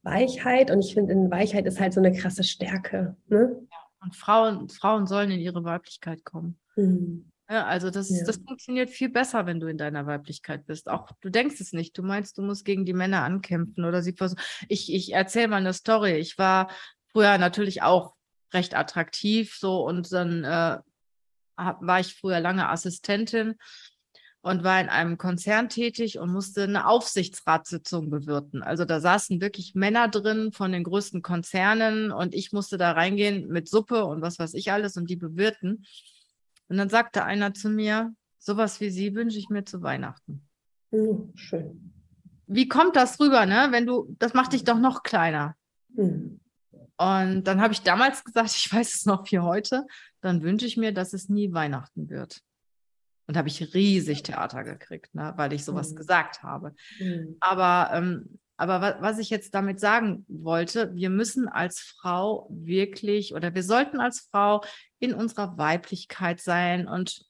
Weichheit. 0.03 0.71
Und 0.71 0.81
ich 0.81 0.95
finde, 0.95 1.12
in 1.12 1.31
Weichheit 1.31 1.66
ist 1.66 1.81
halt 1.81 1.93
so 1.93 2.01
eine 2.01 2.12
krasse 2.12 2.45
Stärke. 2.45 3.16
Ne? 3.29 3.57
Ja. 3.71 3.79
Und 4.03 4.16
Frauen, 4.16 4.68
Frauen 4.68 5.07
sollen 5.07 5.31
in 5.31 5.41
ihre 5.41 5.62
Weiblichkeit 5.64 6.25
kommen. 6.25 6.59
Mhm. 6.77 7.31
Ja, 7.51 7.66
also 7.66 7.91
das, 7.91 8.09
ja. 8.09 8.25
das 8.25 8.37
funktioniert 8.37 8.91
viel 8.91 9.09
besser, 9.09 9.45
wenn 9.45 9.59
du 9.59 9.66
in 9.66 9.77
deiner 9.77 10.07
Weiblichkeit 10.07 10.66
bist. 10.66 10.89
Auch 10.89 11.11
du 11.21 11.31
denkst 11.31 11.61
es 11.61 11.73
nicht. 11.73 11.99
Du 11.99 12.03
meinst, 12.03 12.39
du 12.39 12.43
musst 12.43 12.64
gegen 12.64 12.85
die 12.85 12.93
Männer 12.93 13.25
ankämpfen 13.25 13.85
oder 13.85 14.03
sie 14.03 14.12
versuchen. 14.12 14.41
Ich, 14.68 14.93
ich 14.93 15.12
erzähle 15.12 15.49
mal 15.49 15.57
eine 15.57 15.73
Story. 15.73 16.12
Ich 16.12 16.39
war 16.39 16.71
früher 17.12 17.39
natürlich 17.39 17.83
auch 17.83 18.14
recht 18.55 18.77
attraktiv 18.77 19.57
so 19.59 19.85
und 19.85 20.12
dann 20.12 20.45
äh, 20.45 20.79
war 21.57 22.01
ich 22.01 22.14
früher 22.14 22.41
lange 22.41 22.68
Assistentin 22.68 23.57
und 24.43 24.64
war 24.64 24.80
in 24.80 24.88
einem 24.88 25.18
Konzern 25.18 25.68
tätig 25.68 26.18
und 26.18 26.32
musste 26.32 26.64
eine 26.64 26.86
Aufsichtsratssitzung 26.86 28.09
bewirten. 28.09 28.62
Also 28.62 28.84
da 28.84 29.01
saßen 29.01 29.41
wirklich 29.41 29.74
Männer 29.74 30.09
drin 30.09 30.53
von 30.53 30.72
den 30.72 30.84
größten 30.84 31.22
Konzernen 31.22 32.11
und 32.11 32.34
ich 32.34 32.53
musste 32.53 32.78
da 32.78 32.93
reingehen 32.93 33.49
mit 33.49 33.68
Suppe 33.68 34.05
und 34.05 34.22
was 34.22 34.38
weiß 34.38 34.55
ich 34.55 34.72
alles 34.72 34.97
und 34.97 35.11
die 35.11 35.16
bewirten. 35.16 35.84
Und 36.68 36.76
dann 36.78 36.88
sagte 36.88 37.24
einer 37.24 37.53
zu 37.53 37.68
mir, 37.68 38.14
sowas 38.38 38.80
wie 38.80 38.91
Sie 38.91 39.14
wünsche 39.14 39.38
ich 39.38 39.51
mir 39.51 39.64
zu 39.64 39.82
Weihnachten. 39.82 40.49
Mhm, 40.91 41.32
schön. 41.34 41.93
Wie 42.47 42.66
kommt 42.66 42.97
das 42.97 43.20
rüber, 43.20 43.45
ne? 43.47 43.68
Wenn 43.70 43.86
du, 43.86 44.16
das 44.18 44.34
macht 44.34 44.55
dich 44.55 44.64
doch 44.64 44.78
noch 44.78 45.03
kleiner. 45.03 45.55
Mhm. 45.95 46.41
Und 46.97 47.45
dann 47.45 47.61
habe 47.61 47.72
ich 47.72 47.82
damals 47.82 48.24
gesagt, 48.24 48.51
ich 48.57 48.72
weiß 48.72 48.95
es 48.95 49.07
noch 49.07 49.30
wie 49.30 49.38
heute, 49.38 49.86
dann 50.22 50.43
wünsche 50.43 50.66
ich 50.66 50.76
mir, 50.76 50.93
dass 50.93 51.12
es 51.12 51.28
nie 51.28 51.53
Weihnachten 51.53 52.09
wird. 52.09 52.41
Und 53.31 53.37
habe 53.37 53.47
ich 53.47 53.74
riesig 53.74 54.24
Theater 54.24 54.64
gekriegt, 54.64 55.14
ne, 55.14 55.35
weil 55.37 55.53
ich 55.53 55.64
sowas 55.64 55.93
mhm. 55.93 55.95
gesagt 55.95 56.43
habe. 56.43 56.74
Mhm. 56.99 57.37
Aber, 57.39 57.91
ähm, 57.95 58.41
aber 58.57 58.81
was, 58.81 58.95
was 58.99 59.18
ich 59.20 59.31
jetzt 59.31 59.55
damit 59.55 59.78
sagen 59.78 60.24
wollte, 60.26 60.93
wir 60.97 61.11
müssen 61.11 61.47
als 61.47 61.78
Frau 61.78 62.49
wirklich 62.51 63.33
oder 63.33 63.55
wir 63.55 63.62
sollten 63.62 64.01
als 64.01 64.26
Frau 64.33 64.64
in 64.99 65.14
unserer 65.14 65.57
Weiblichkeit 65.57 66.41
sein. 66.41 66.89
Und 66.89 67.24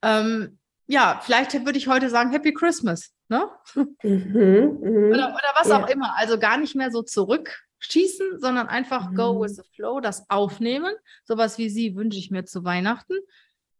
ähm, 0.00 0.58
ja, 0.86 1.20
vielleicht 1.22 1.52
würde 1.66 1.76
ich 1.76 1.86
heute 1.86 2.08
sagen, 2.08 2.30
Happy 2.30 2.54
Christmas. 2.54 3.12
Ne? 3.28 3.46
Mhm, 3.74 3.90
mh. 4.02 5.08
oder, 5.08 5.34
oder 5.34 5.52
was 5.54 5.68
ja. 5.68 5.84
auch 5.84 5.88
immer. 5.90 6.16
Also 6.16 6.38
gar 6.38 6.56
nicht 6.56 6.74
mehr 6.74 6.90
so 6.90 7.02
zurückschießen, 7.02 8.40
sondern 8.40 8.68
einfach 8.68 9.12
go 9.12 9.34
mhm. 9.34 9.42
with 9.42 9.56
the 9.56 9.62
flow, 9.74 10.00
das 10.00 10.30
aufnehmen. 10.30 10.94
Sowas 11.24 11.58
wie 11.58 11.68
sie 11.68 11.94
wünsche 11.94 12.18
ich 12.18 12.30
mir 12.30 12.46
zu 12.46 12.64
Weihnachten 12.64 13.16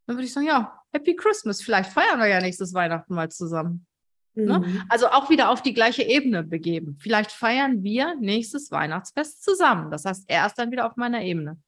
dann 0.07 0.17
würde 0.17 0.25
ich 0.25 0.33
sagen, 0.33 0.47
ja, 0.47 0.81
Happy 0.93 1.17
Christmas. 1.17 1.63
Vielleicht 1.63 1.93
feiern 1.93 2.19
wir 2.19 2.27
ja 2.27 2.41
nächstes 2.41 2.73
Weihnachten 2.75 3.15
mal 3.15 3.31
zusammen. 3.31 3.87
Ne? 4.35 4.59
Mhm. 4.59 4.75
Ne? 4.75 4.87
Also 4.89 5.09
auch 5.09 5.31
wieder 5.31 5.51
auf 5.51 5.63
die 5.63 5.75
gleiche 5.75 6.03
Ebene 6.03 6.43
begeben. 6.43 6.97
Vielleicht 7.01 7.33
feiern 7.33 7.83
wir 7.83 8.15
nächstes 8.17 8.71
Weihnachtsfest 8.71 9.43
zusammen. 9.43 9.91
Das 9.91 10.05
heißt, 10.05 10.25
er 10.29 10.47
ist 10.47 10.59
dann 10.59 10.71
wieder 10.71 10.87
auf 10.87 10.97
meiner 10.97 11.23
Ebene. 11.23 11.59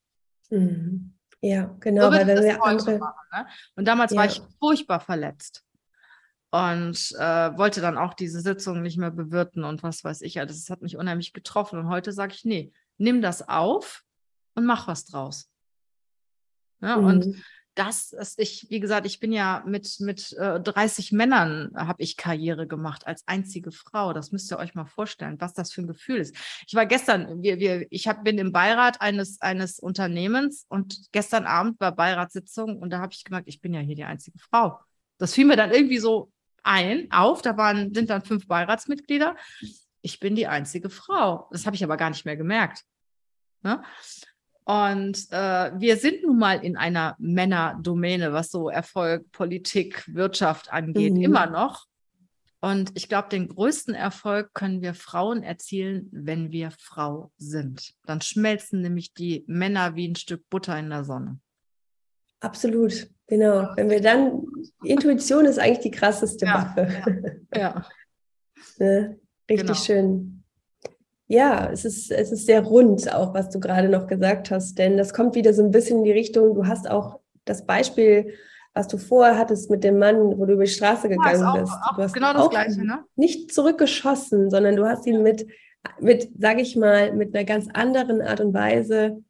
Mhm. 0.50 1.14
Ja, 1.40 1.74
genau. 1.80 2.06
So 2.06 2.16
weil 2.16 2.26
wenn 2.26 2.42
wir 2.42 2.64
andere... 2.64 2.98
machen, 2.98 3.26
ne? 3.32 3.46
Und 3.76 3.86
damals 3.86 4.12
ja. 4.12 4.18
war 4.18 4.26
ich 4.26 4.42
furchtbar 4.58 5.00
verletzt 5.00 5.64
und 6.50 7.12
äh, 7.18 7.56
wollte 7.56 7.80
dann 7.80 7.98
auch 7.98 8.14
diese 8.14 8.40
Sitzung 8.40 8.82
nicht 8.82 8.98
mehr 8.98 9.10
bewirten 9.10 9.64
und 9.64 9.82
was 9.82 10.02
weiß 10.02 10.22
ich. 10.22 10.40
Also 10.40 10.54
das 10.54 10.70
hat 10.70 10.82
mich 10.82 10.96
unheimlich 10.96 11.32
getroffen. 11.32 11.78
Und 11.78 11.88
heute 11.88 12.12
sage 12.12 12.34
ich, 12.34 12.44
nee, 12.44 12.72
nimm 12.96 13.22
das 13.22 13.48
auf 13.48 14.02
und 14.54 14.64
mach 14.64 14.88
was 14.88 15.04
draus. 15.04 15.50
Ja, 16.80 16.96
mhm. 16.96 17.06
Und 17.06 17.44
das 17.78 18.12
ist, 18.12 18.40
ich, 18.40 18.66
wie 18.70 18.80
gesagt, 18.80 19.06
ich 19.06 19.20
bin 19.20 19.32
ja 19.32 19.62
mit, 19.64 20.00
mit 20.00 20.32
äh, 20.32 20.60
30 20.60 21.12
Männern 21.12 21.70
habe 21.76 22.02
ich 22.02 22.16
Karriere 22.16 22.66
gemacht 22.66 23.06
als 23.06 23.22
einzige 23.28 23.70
Frau. 23.70 24.12
Das 24.12 24.32
müsst 24.32 24.50
ihr 24.50 24.58
euch 24.58 24.74
mal 24.74 24.84
vorstellen, 24.84 25.40
was 25.40 25.54
das 25.54 25.72
für 25.72 25.82
ein 25.82 25.86
Gefühl 25.86 26.16
ist. 26.16 26.34
Ich 26.66 26.74
war 26.74 26.86
gestern, 26.86 27.40
wir, 27.40 27.60
wir, 27.60 27.86
ich 27.90 28.08
hab, 28.08 28.24
bin 28.24 28.36
im 28.38 28.50
Beirat 28.50 29.00
eines, 29.00 29.40
eines 29.40 29.78
Unternehmens 29.78 30.66
und 30.68 31.12
gestern 31.12 31.46
Abend 31.46 31.78
war 31.78 31.94
Beiratssitzung 31.94 32.78
und 32.78 32.90
da 32.90 32.98
habe 32.98 33.12
ich 33.12 33.22
gemerkt, 33.22 33.46
ich 33.46 33.60
bin 33.60 33.72
ja 33.72 33.80
hier 33.80 33.94
die 33.94 34.04
einzige 34.04 34.38
Frau. 34.40 34.80
Das 35.18 35.34
fiel 35.34 35.44
mir 35.44 35.56
dann 35.56 35.70
irgendwie 35.70 35.98
so 35.98 36.32
ein, 36.64 37.08
auf. 37.12 37.42
Da 37.42 37.56
waren, 37.56 37.94
sind 37.94 38.10
dann 38.10 38.22
fünf 38.22 38.48
Beiratsmitglieder. 38.48 39.36
Ich 40.02 40.18
bin 40.18 40.34
die 40.34 40.48
einzige 40.48 40.90
Frau. 40.90 41.48
Das 41.52 41.64
habe 41.64 41.76
ich 41.76 41.84
aber 41.84 41.96
gar 41.96 42.10
nicht 42.10 42.24
mehr 42.24 42.36
gemerkt. 42.36 42.82
Ne? 43.62 43.82
Und 44.68 45.28
äh, 45.30 45.70
wir 45.80 45.96
sind 45.96 46.22
nun 46.22 46.38
mal 46.38 46.62
in 46.62 46.76
einer 46.76 47.16
Männerdomäne, 47.18 48.34
was 48.34 48.50
so 48.50 48.68
Erfolg, 48.68 49.32
Politik, 49.32 50.04
Wirtschaft 50.14 50.70
angeht, 50.70 51.14
mhm. 51.14 51.22
immer 51.22 51.46
noch. 51.46 51.86
Und 52.60 52.90
ich 52.94 53.08
glaube, 53.08 53.30
den 53.30 53.48
größten 53.48 53.94
Erfolg 53.94 54.52
können 54.52 54.82
wir 54.82 54.92
Frauen 54.92 55.42
erzielen, 55.42 56.10
wenn 56.12 56.52
wir 56.52 56.70
Frau 56.78 57.32
sind. 57.38 57.94
Dann 58.04 58.20
schmelzen 58.20 58.82
nämlich 58.82 59.14
die 59.14 59.42
Männer 59.46 59.96
wie 59.96 60.06
ein 60.06 60.16
Stück 60.16 60.46
Butter 60.50 60.78
in 60.78 60.90
der 60.90 61.04
Sonne. 61.04 61.38
Absolut, 62.40 63.08
genau. 63.26 63.70
Wenn 63.74 63.88
wir 63.88 64.02
dann, 64.02 64.42
Intuition 64.84 65.46
ist 65.46 65.58
eigentlich 65.58 65.78
die 65.78 65.90
krasseste 65.92 66.44
ja, 66.44 66.54
Waffe. 66.76 67.42
Ja. 67.54 67.58
ja. 67.58 67.86
ne? 68.78 69.18
Richtig 69.48 69.66
genau. 69.66 69.78
schön. 69.78 70.37
Ja, 71.28 71.70
es 71.70 71.84
ist, 71.84 72.10
es 72.10 72.32
ist 72.32 72.46
sehr 72.46 72.62
rund, 72.62 73.14
auch 73.14 73.34
was 73.34 73.50
du 73.50 73.60
gerade 73.60 73.88
noch 73.88 74.06
gesagt 74.06 74.50
hast, 74.50 74.78
denn 74.78 74.96
das 74.96 75.12
kommt 75.12 75.34
wieder 75.34 75.52
so 75.52 75.62
ein 75.62 75.70
bisschen 75.70 75.98
in 75.98 76.04
die 76.04 76.12
Richtung, 76.12 76.54
du 76.54 76.66
hast 76.66 76.90
auch 76.90 77.20
das 77.44 77.66
Beispiel, 77.66 78.32
was 78.72 78.88
du 78.88 78.96
vorher 78.96 79.36
hattest 79.36 79.70
mit 79.70 79.84
dem 79.84 79.98
Mann, 79.98 80.38
wo 80.38 80.46
du 80.46 80.54
über 80.54 80.64
die 80.64 80.70
Straße 80.70 81.08
gegangen 81.08 81.40
ja, 81.40 81.52
auch, 81.52 81.58
bist. 81.58 81.72
Auch 81.72 81.96
du 81.96 82.02
hast 82.02 82.12
genau 82.12 82.32
das 82.32 82.50
Gleiche, 82.50 82.86
ne? 82.86 83.04
Nicht 83.16 83.52
zurückgeschossen, 83.52 84.50
sondern 84.50 84.76
du 84.76 84.86
hast 84.86 85.06
ihn 85.06 85.22
mit, 85.22 85.46
mit, 86.00 86.30
sag 86.38 86.60
ich 86.60 86.76
mal, 86.76 87.12
mit 87.12 87.34
einer 87.34 87.44
ganz 87.44 87.68
anderen 87.72 88.22
Art 88.22 88.40
und 88.40 88.54
Weise, 88.54 89.22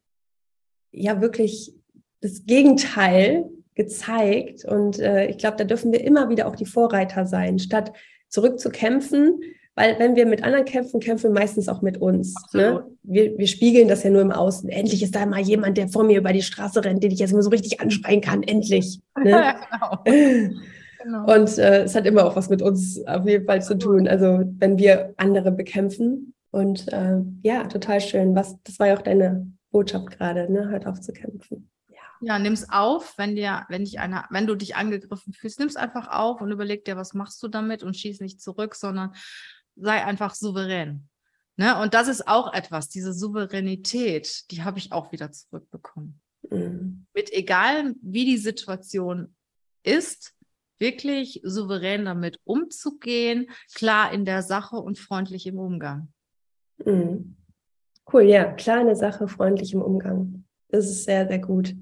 ja, 0.92 1.20
wirklich 1.20 1.74
das 2.20 2.46
Gegenteil 2.46 3.48
gezeigt. 3.74 4.64
Und 4.64 4.98
äh, 4.98 5.26
ich 5.26 5.38
glaube, 5.38 5.56
da 5.56 5.64
dürfen 5.64 5.92
wir 5.92 6.04
immer 6.04 6.28
wieder 6.28 6.46
auch 6.46 6.56
die 6.56 6.66
Vorreiter 6.66 7.26
sein, 7.26 7.58
statt 7.58 7.92
zurückzukämpfen, 8.28 9.40
Weil 9.78 9.96
wenn 10.00 10.16
wir 10.16 10.26
mit 10.26 10.42
anderen 10.42 10.64
kämpfen, 10.64 10.98
kämpfen 10.98 11.32
wir 11.32 11.40
meistens 11.40 11.68
auch 11.68 11.82
mit 11.82 11.98
uns. 11.98 12.34
Ne? 12.52 12.84
Wir, 13.04 13.38
wir 13.38 13.46
spiegeln 13.46 13.86
das 13.86 14.02
ja 14.02 14.10
nur 14.10 14.22
im 14.22 14.32
Außen. 14.32 14.68
Endlich 14.68 15.04
ist 15.04 15.14
da 15.14 15.24
mal 15.24 15.38
jemand, 15.38 15.78
der 15.78 15.86
vor 15.86 16.02
mir 16.02 16.18
über 16.18 16.32
die 16.32 16.42
Straße 16.42 16.84
rennt, 16.84 17.04
den 17.04 17.12
ich 17.12 17.20
jetzt 17.20 17.32
mal 17.32 17.42
so 17.42 17.50
richtig 17.50 17.80
anschreien 17.80 18.20
kann. 18.20 18.42
Endlich. 18.42 18.98
Ne? 19.16 19.30
Ja, 19.30 19.60
genau. 19.70 20.02
genau. 21.04 21.32
Und 21.32 21.58
äh, 21.58 21.84
es 21.84 21.94
hat 21.94 22.06
immer 22.06 22.26
auch 22.26 22.34
was 22.34 22.50
mit 22.50 22.60
uns 22.60 23.00
auf 23.06 23.24
jeden 23.24 23.46
Fall 23.46 23.62
zu 23.62 23.78
tun. 23.78 24.08
Also 24.08 24.42
wenn 24.58 24.78
wir 24.78 25.14
andere 25.16 25.52
bekämpfen. 25.52 26.34
Und 26.50 26.92
äh, 26.92 27.18
ja, 27.42 27.68
total 27.68 28.00
schön. 28.00 28.34
Was, 28.34 28.56
das 28.64 28.80
war 28.80 28.88
ja 28.88 28.96
auch 28.96 29.02
deine 29.02 29.46
Botschaft 29.70 30.10
gerade, 30.10 30.52
ne? 30.52 30.70
Hört 30.70 30.88
auf 30.88 31.00
zu 31.00 31.12
kämpfen. 31.12 31.70
Ja, 32.20 32.40
nimm 32.40 32.52
es 32.52 32.68
auf, 32.68 33.16
wenn 33.16 33.36
dir, 33.36 33.64
wenn 33.68 33.84
dich 33.84 34.00
einer, 34.00 34.26
wenn 34.30 34.48
du 34.48 34.56
dich 34.56 34.74
angegriffen 34.74 35.32
fühlst, 35.32 35.60
nimm 35.60 35.68
es 35.68 35.76
einfach 35.76 36.08
auf 36.08 36.40
und 36.40 36.50
überleg 36.50 36.84
dir, 36.84 36.96
was 36.96 37.14
machst 37.14 37.40
du 37.44 37.48
damit 37.48 37.84
und 37.84 37.96
schieß 37.96 38.20
nicht 38.20 38.40
zurück, 38.40 38.74
sondern 38.74 39.12
sei 39.80 40.04
einfach 40.04 40.34
souverän. 40.34 41.08
Ne? 41.56 41.80
Und 41.80 41.94
das 41.94 42.08
ist 42.08 42.28
auch 42.28 42.52
etwas, 42.52 42.88
diese 42.88 43.12
Souveränität, 43.12 44.50
die 44.50 44.62
habe 44.62 44.78
ich 44.78 44.92
auch 44.92 45.12
wieder 45.12 45.32
zurückbekommen. 45.32 46.20
Mhm. 46.50 47.06
Mit 47.14 47.32
egal, 47.32 47.94
wie 48.00 48.24
die 48.24 48.38
Situation 48.38 49.34
ist, 49.82 50.34
wirklich 50.78 51.40
souverän 51.42 52.04
damit 52.04 52.38
umzugehen, 52.44 53.50
klar 53.74 54.12
in 54.12 54.24
der 54.24 54.42
Sache 54.42 54.76
und 54.76 54.98
freundlich 54.98 55.46
im 55.46 55.58
Umgang. 55.58 56.12
Mhm. 56.84 57.36
Cool, 58.10 58.22
ja, 58.22 58.52
klar 58.52 58.80
in 58.80 58.86
der 58.86 58.96
Sache, 58.96 59.28
freundlich 59.28 59.74
im 59.74 59.82
Umgang. 59.82 60.44
Das 60.68 60.88
ist 60.88 61.04
sehr, 61.04 61.26
sehr 61.26 61.40
gut. 61.40 61.74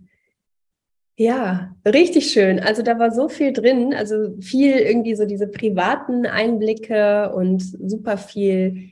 Ja, 1.18 1.74
richtig 1.86 2.30
schön. 2.30 2.60
Also 2.60 2.82
da 2.82 2.98
war 2.98 3.10
so 3.10 3.28
viel 3.28 3.52
drin, 3.52 3.94
also 3.94 4.36
viel 4.40 4.76
irgendwie 4.76 5.14
so 5.14 5.24
diese 5.24 5.46
privaten 5.48 6.26
Einblicke 6.26 7.32
und 7.34 7.62
super 7.62 8.18
viel 8.18 8.90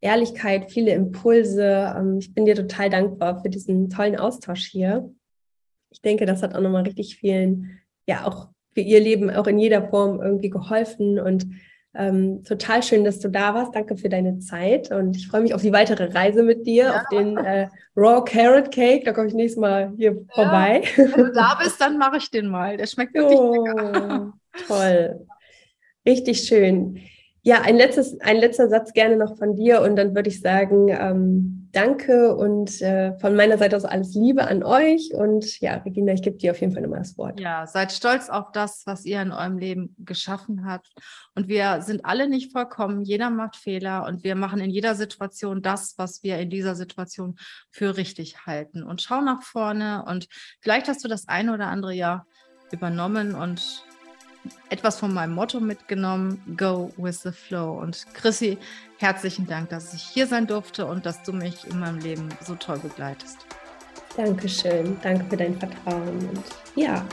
Ehrlichkeit, 0.00 0.70
viele 0.70 0.92
Impulse. 0.92 1.94
Ähm, 1.98 2.18
ich 2.18 2.32
bin 2.32 2.46
dir 2.46 2.54
total 2.54 2.88
dankbar 2.88 3.42
für 3.42 3.50
diesen 3.50 3.90
tollen 3.90 4.16
Austausch 4.16 4.64
hier. 4.64 5.12
Ich 5.90 6.00
denke, 6.00 6.24
das 6.24 6.42
hat 6.42 6.54
auch 6.54 6.60
nochmal 6.60 6.84
richtig 6.84 7.16
vielen, 7.16 7.78
ja, 8.06 8.26
auch 8.26 8.48
für 8.72 8.80
ihr 8.80 9.00
Leben 9.00 9.28
auch 9.30 9.46
in 9.46 9.58
jeder 9.58 9.88
Form 9.90 10.20
irgendwie 10.20 10.50
geholfen 10.50 11.18
und 11.18 11.46
ähm, 11.96 12.44
total 12.44 12.82
schön, 12.82 13.04
dass 13.04 13.20
du 13.20 13.28
da 13.28 13.54
warst. 13.54 13.74
Danke 13.74 13.96
für 13.96 14.08
deine 14.08 14.38
Zeit 14.38 14.90
und 14.90 15.16
ich 15.16 15.28
freue 15.28 15.42
mich 15.42 15.54
auf 15.54 15.62
die 15.62 15.72
weitere 15.72 16.12
Reise 16.12 16.42
mit 16.42 16.66
dir, 16.66 16.84
ja. 16.84 16.96
auf 16.96 17.08
den 17.10 17.36
äh, 17.36 17.68
Raw 17.96 18.22
Carrot 18.24 18.70
Cake. 18.70 19.04
Da 19.04 19.12
komme 19.12 19.28
ich 19.28 19.34
nächstes 19.34 19.60
Mal 19.60 19.92
hier 19.96 20.12
ja. 20.12 20.18
vorbei. 20.34 20.82
Wenn 20.96 21.12
du 21.12 21.32
da 21.32 21.58
bist, 21.62 21.80
dann 21.80 21.98
mache 21.98 22.18
ich 22.18 22.30
den 22.30 22.48
mal. 22.48 22.76
Der 22.76 22.86
schmeckt 22.86 23.14
wirklich 23.14 23.38
oh, 23.38 23.64
lecker. 23.64 24.32
Toll. 24.66 25.26
Richtig 26.06 26.40
schön. 26.40 26.98
Ja, 27.42 27.62
ein, 27.62 27.76
letztes, 27.76 28.20
ein 28.20 28.38
letzter 28.38 28.68
Satz 28.68 28.92
gerne 28.92 29.16
noch 29.16 29.38
von 29.38 29.54
dir 29.54 29.80
und 29.80 29.96
dann 29.96 30.14
würde 30.14 30.28
ich 30.28 30.40
sagen, 30.40 30.88
ähm, 30.88 31.55
danke 31.76 32.34
und 32.34 32.80
äh, 32.80 33.18
von 33.18 33.36
meiner 33.36 33.58
Seite 33.58 33.76
aus 33.76 33.84
alles 33.84 34.14
Liebe 34.14 34.48
an 34.48 34.62
euch 34.62 35.12
und 35.12 35.60
ja, 35.60 35.74
Regina, 35.74 36.14
ich 36.14 36.22
gebe 36.22 36.38
dir 36.38 36.52
auf 36.52 36.60
jeden 36.60 36.72
Fall 36.72 36.82
nochmal 36.82 37.00
das 37.00 37.18
Wort. 37.18 37.38
Ja, 37.38 37.66
seid 37.66 37.92
stolz 37.92 38.30
auf 38.30 38.50
das, 38.52 38.82
was 38.86 39.04
ihr 39.04 39.20
in 39.20 39.30
eurem 39.30 39.58
Leben 39.58 39.94
geschaffen 39.98 40.64
habt 40.64 40.90
und 41.34 41.48
wir 41.48 41.82
sind 41.82 42.04
alle 42.06 42.28
nicht 42.28 42.50
vollkommen, 42.50 43.02
jeder 43.02 43.28
macht 43.28 43.56
Fehler 43.56 44.06
und 44.06 44.24
wir 44.24 44.36
machen 44.36 44.60
in 44.60 44.70
jeder 44.70 44.94
Situation 44.94 45.60
das, 45.60 45.94
was 45.98 46.22
wir 46.22 46.38
in 46.38 46.48
dieser 46.48 46.74
Situation 46.74 47.36
für 47.70 47.98
richtig 47.98 48.46
halten 48.46 48.82
und 48.82 49.02
schau 49.02 49.20
nach 49.20 49.42
vorne 49.42 50.04
und 50.08 50.28
vielleicht 50.60 50.88
hast 50.88 51.04
du 51.04 51.08
das 51.08 51.28
eine 51.28 51.52
oder 51.52 51.66
andere 51.66 51.92
Jahr 51.92 52.26
übernommen 52.72 53.34
und 53.34 53.84
etwas 54.70 54.98
von 54.98 55.12
meinem 55.12 55.34
Motto 55.34 55.60
mitgenommen, 55.60 56.42
Go 56.56 56.92
with 56.96 57.22
the 57.22 57.32
Flow. 57.32 57.78
Und 57.80 58.06
Chrissy, 58.14 58.58
herzlichen 58.98 59.46
Dank, 59.46 59.70
dass 59.70 59.94
ich 59.94 60.02
hier 60.02 60.26
sein 60.26 60.46
durfte 60.46 60.86
und 60.86 61.06
dass 61.06 61.22
du 61.22 61.32
mich 61.32 61.66
in 61.66 61.80
meinem 61.80 61.98
Leben 61.98 62.28
so 62.44 62.54
toll 62.54 62.78
begleitest. 62.78 63.38
Dankeschön, 64.16 64.96
danke 65.02 65.24
für 65.28 65.36
dein 65.36 65.58
Vertrauen. 65.58 66.28
Und 66.28 66.44
ja, 66.74 67.04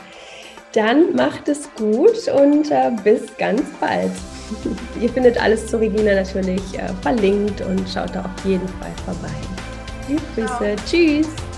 dann 0.73 1.15
macht 1.15 1.47
es 1.47 1.69
gut 1.75 2.27
und 2.29 2.71
äh, 2.71 2.91
bis 3.03 3.35
ganz 3.37 3.61
bald. 3.79 4.11
Ihr 5.01 5.09
findet 5.09 5.41
alles 5.41 5.67
zu 5.67 5.77
Regina 5.79 6.15
natürlich 6.15 6.77
äh, 6.77 6.87
verlinkt 7.01 7.61
und 7.61 7.87
schaut 7.89 8.15
da 8.15 8.21
auf 8.21 8.45
jeden 8.45 8.67
Fall 8.67 8.91
vorbei. 9.05 9.33
Liebe 10.07 10.21
Grüße, 10.35 10.75
tschüss. 10.85 11.52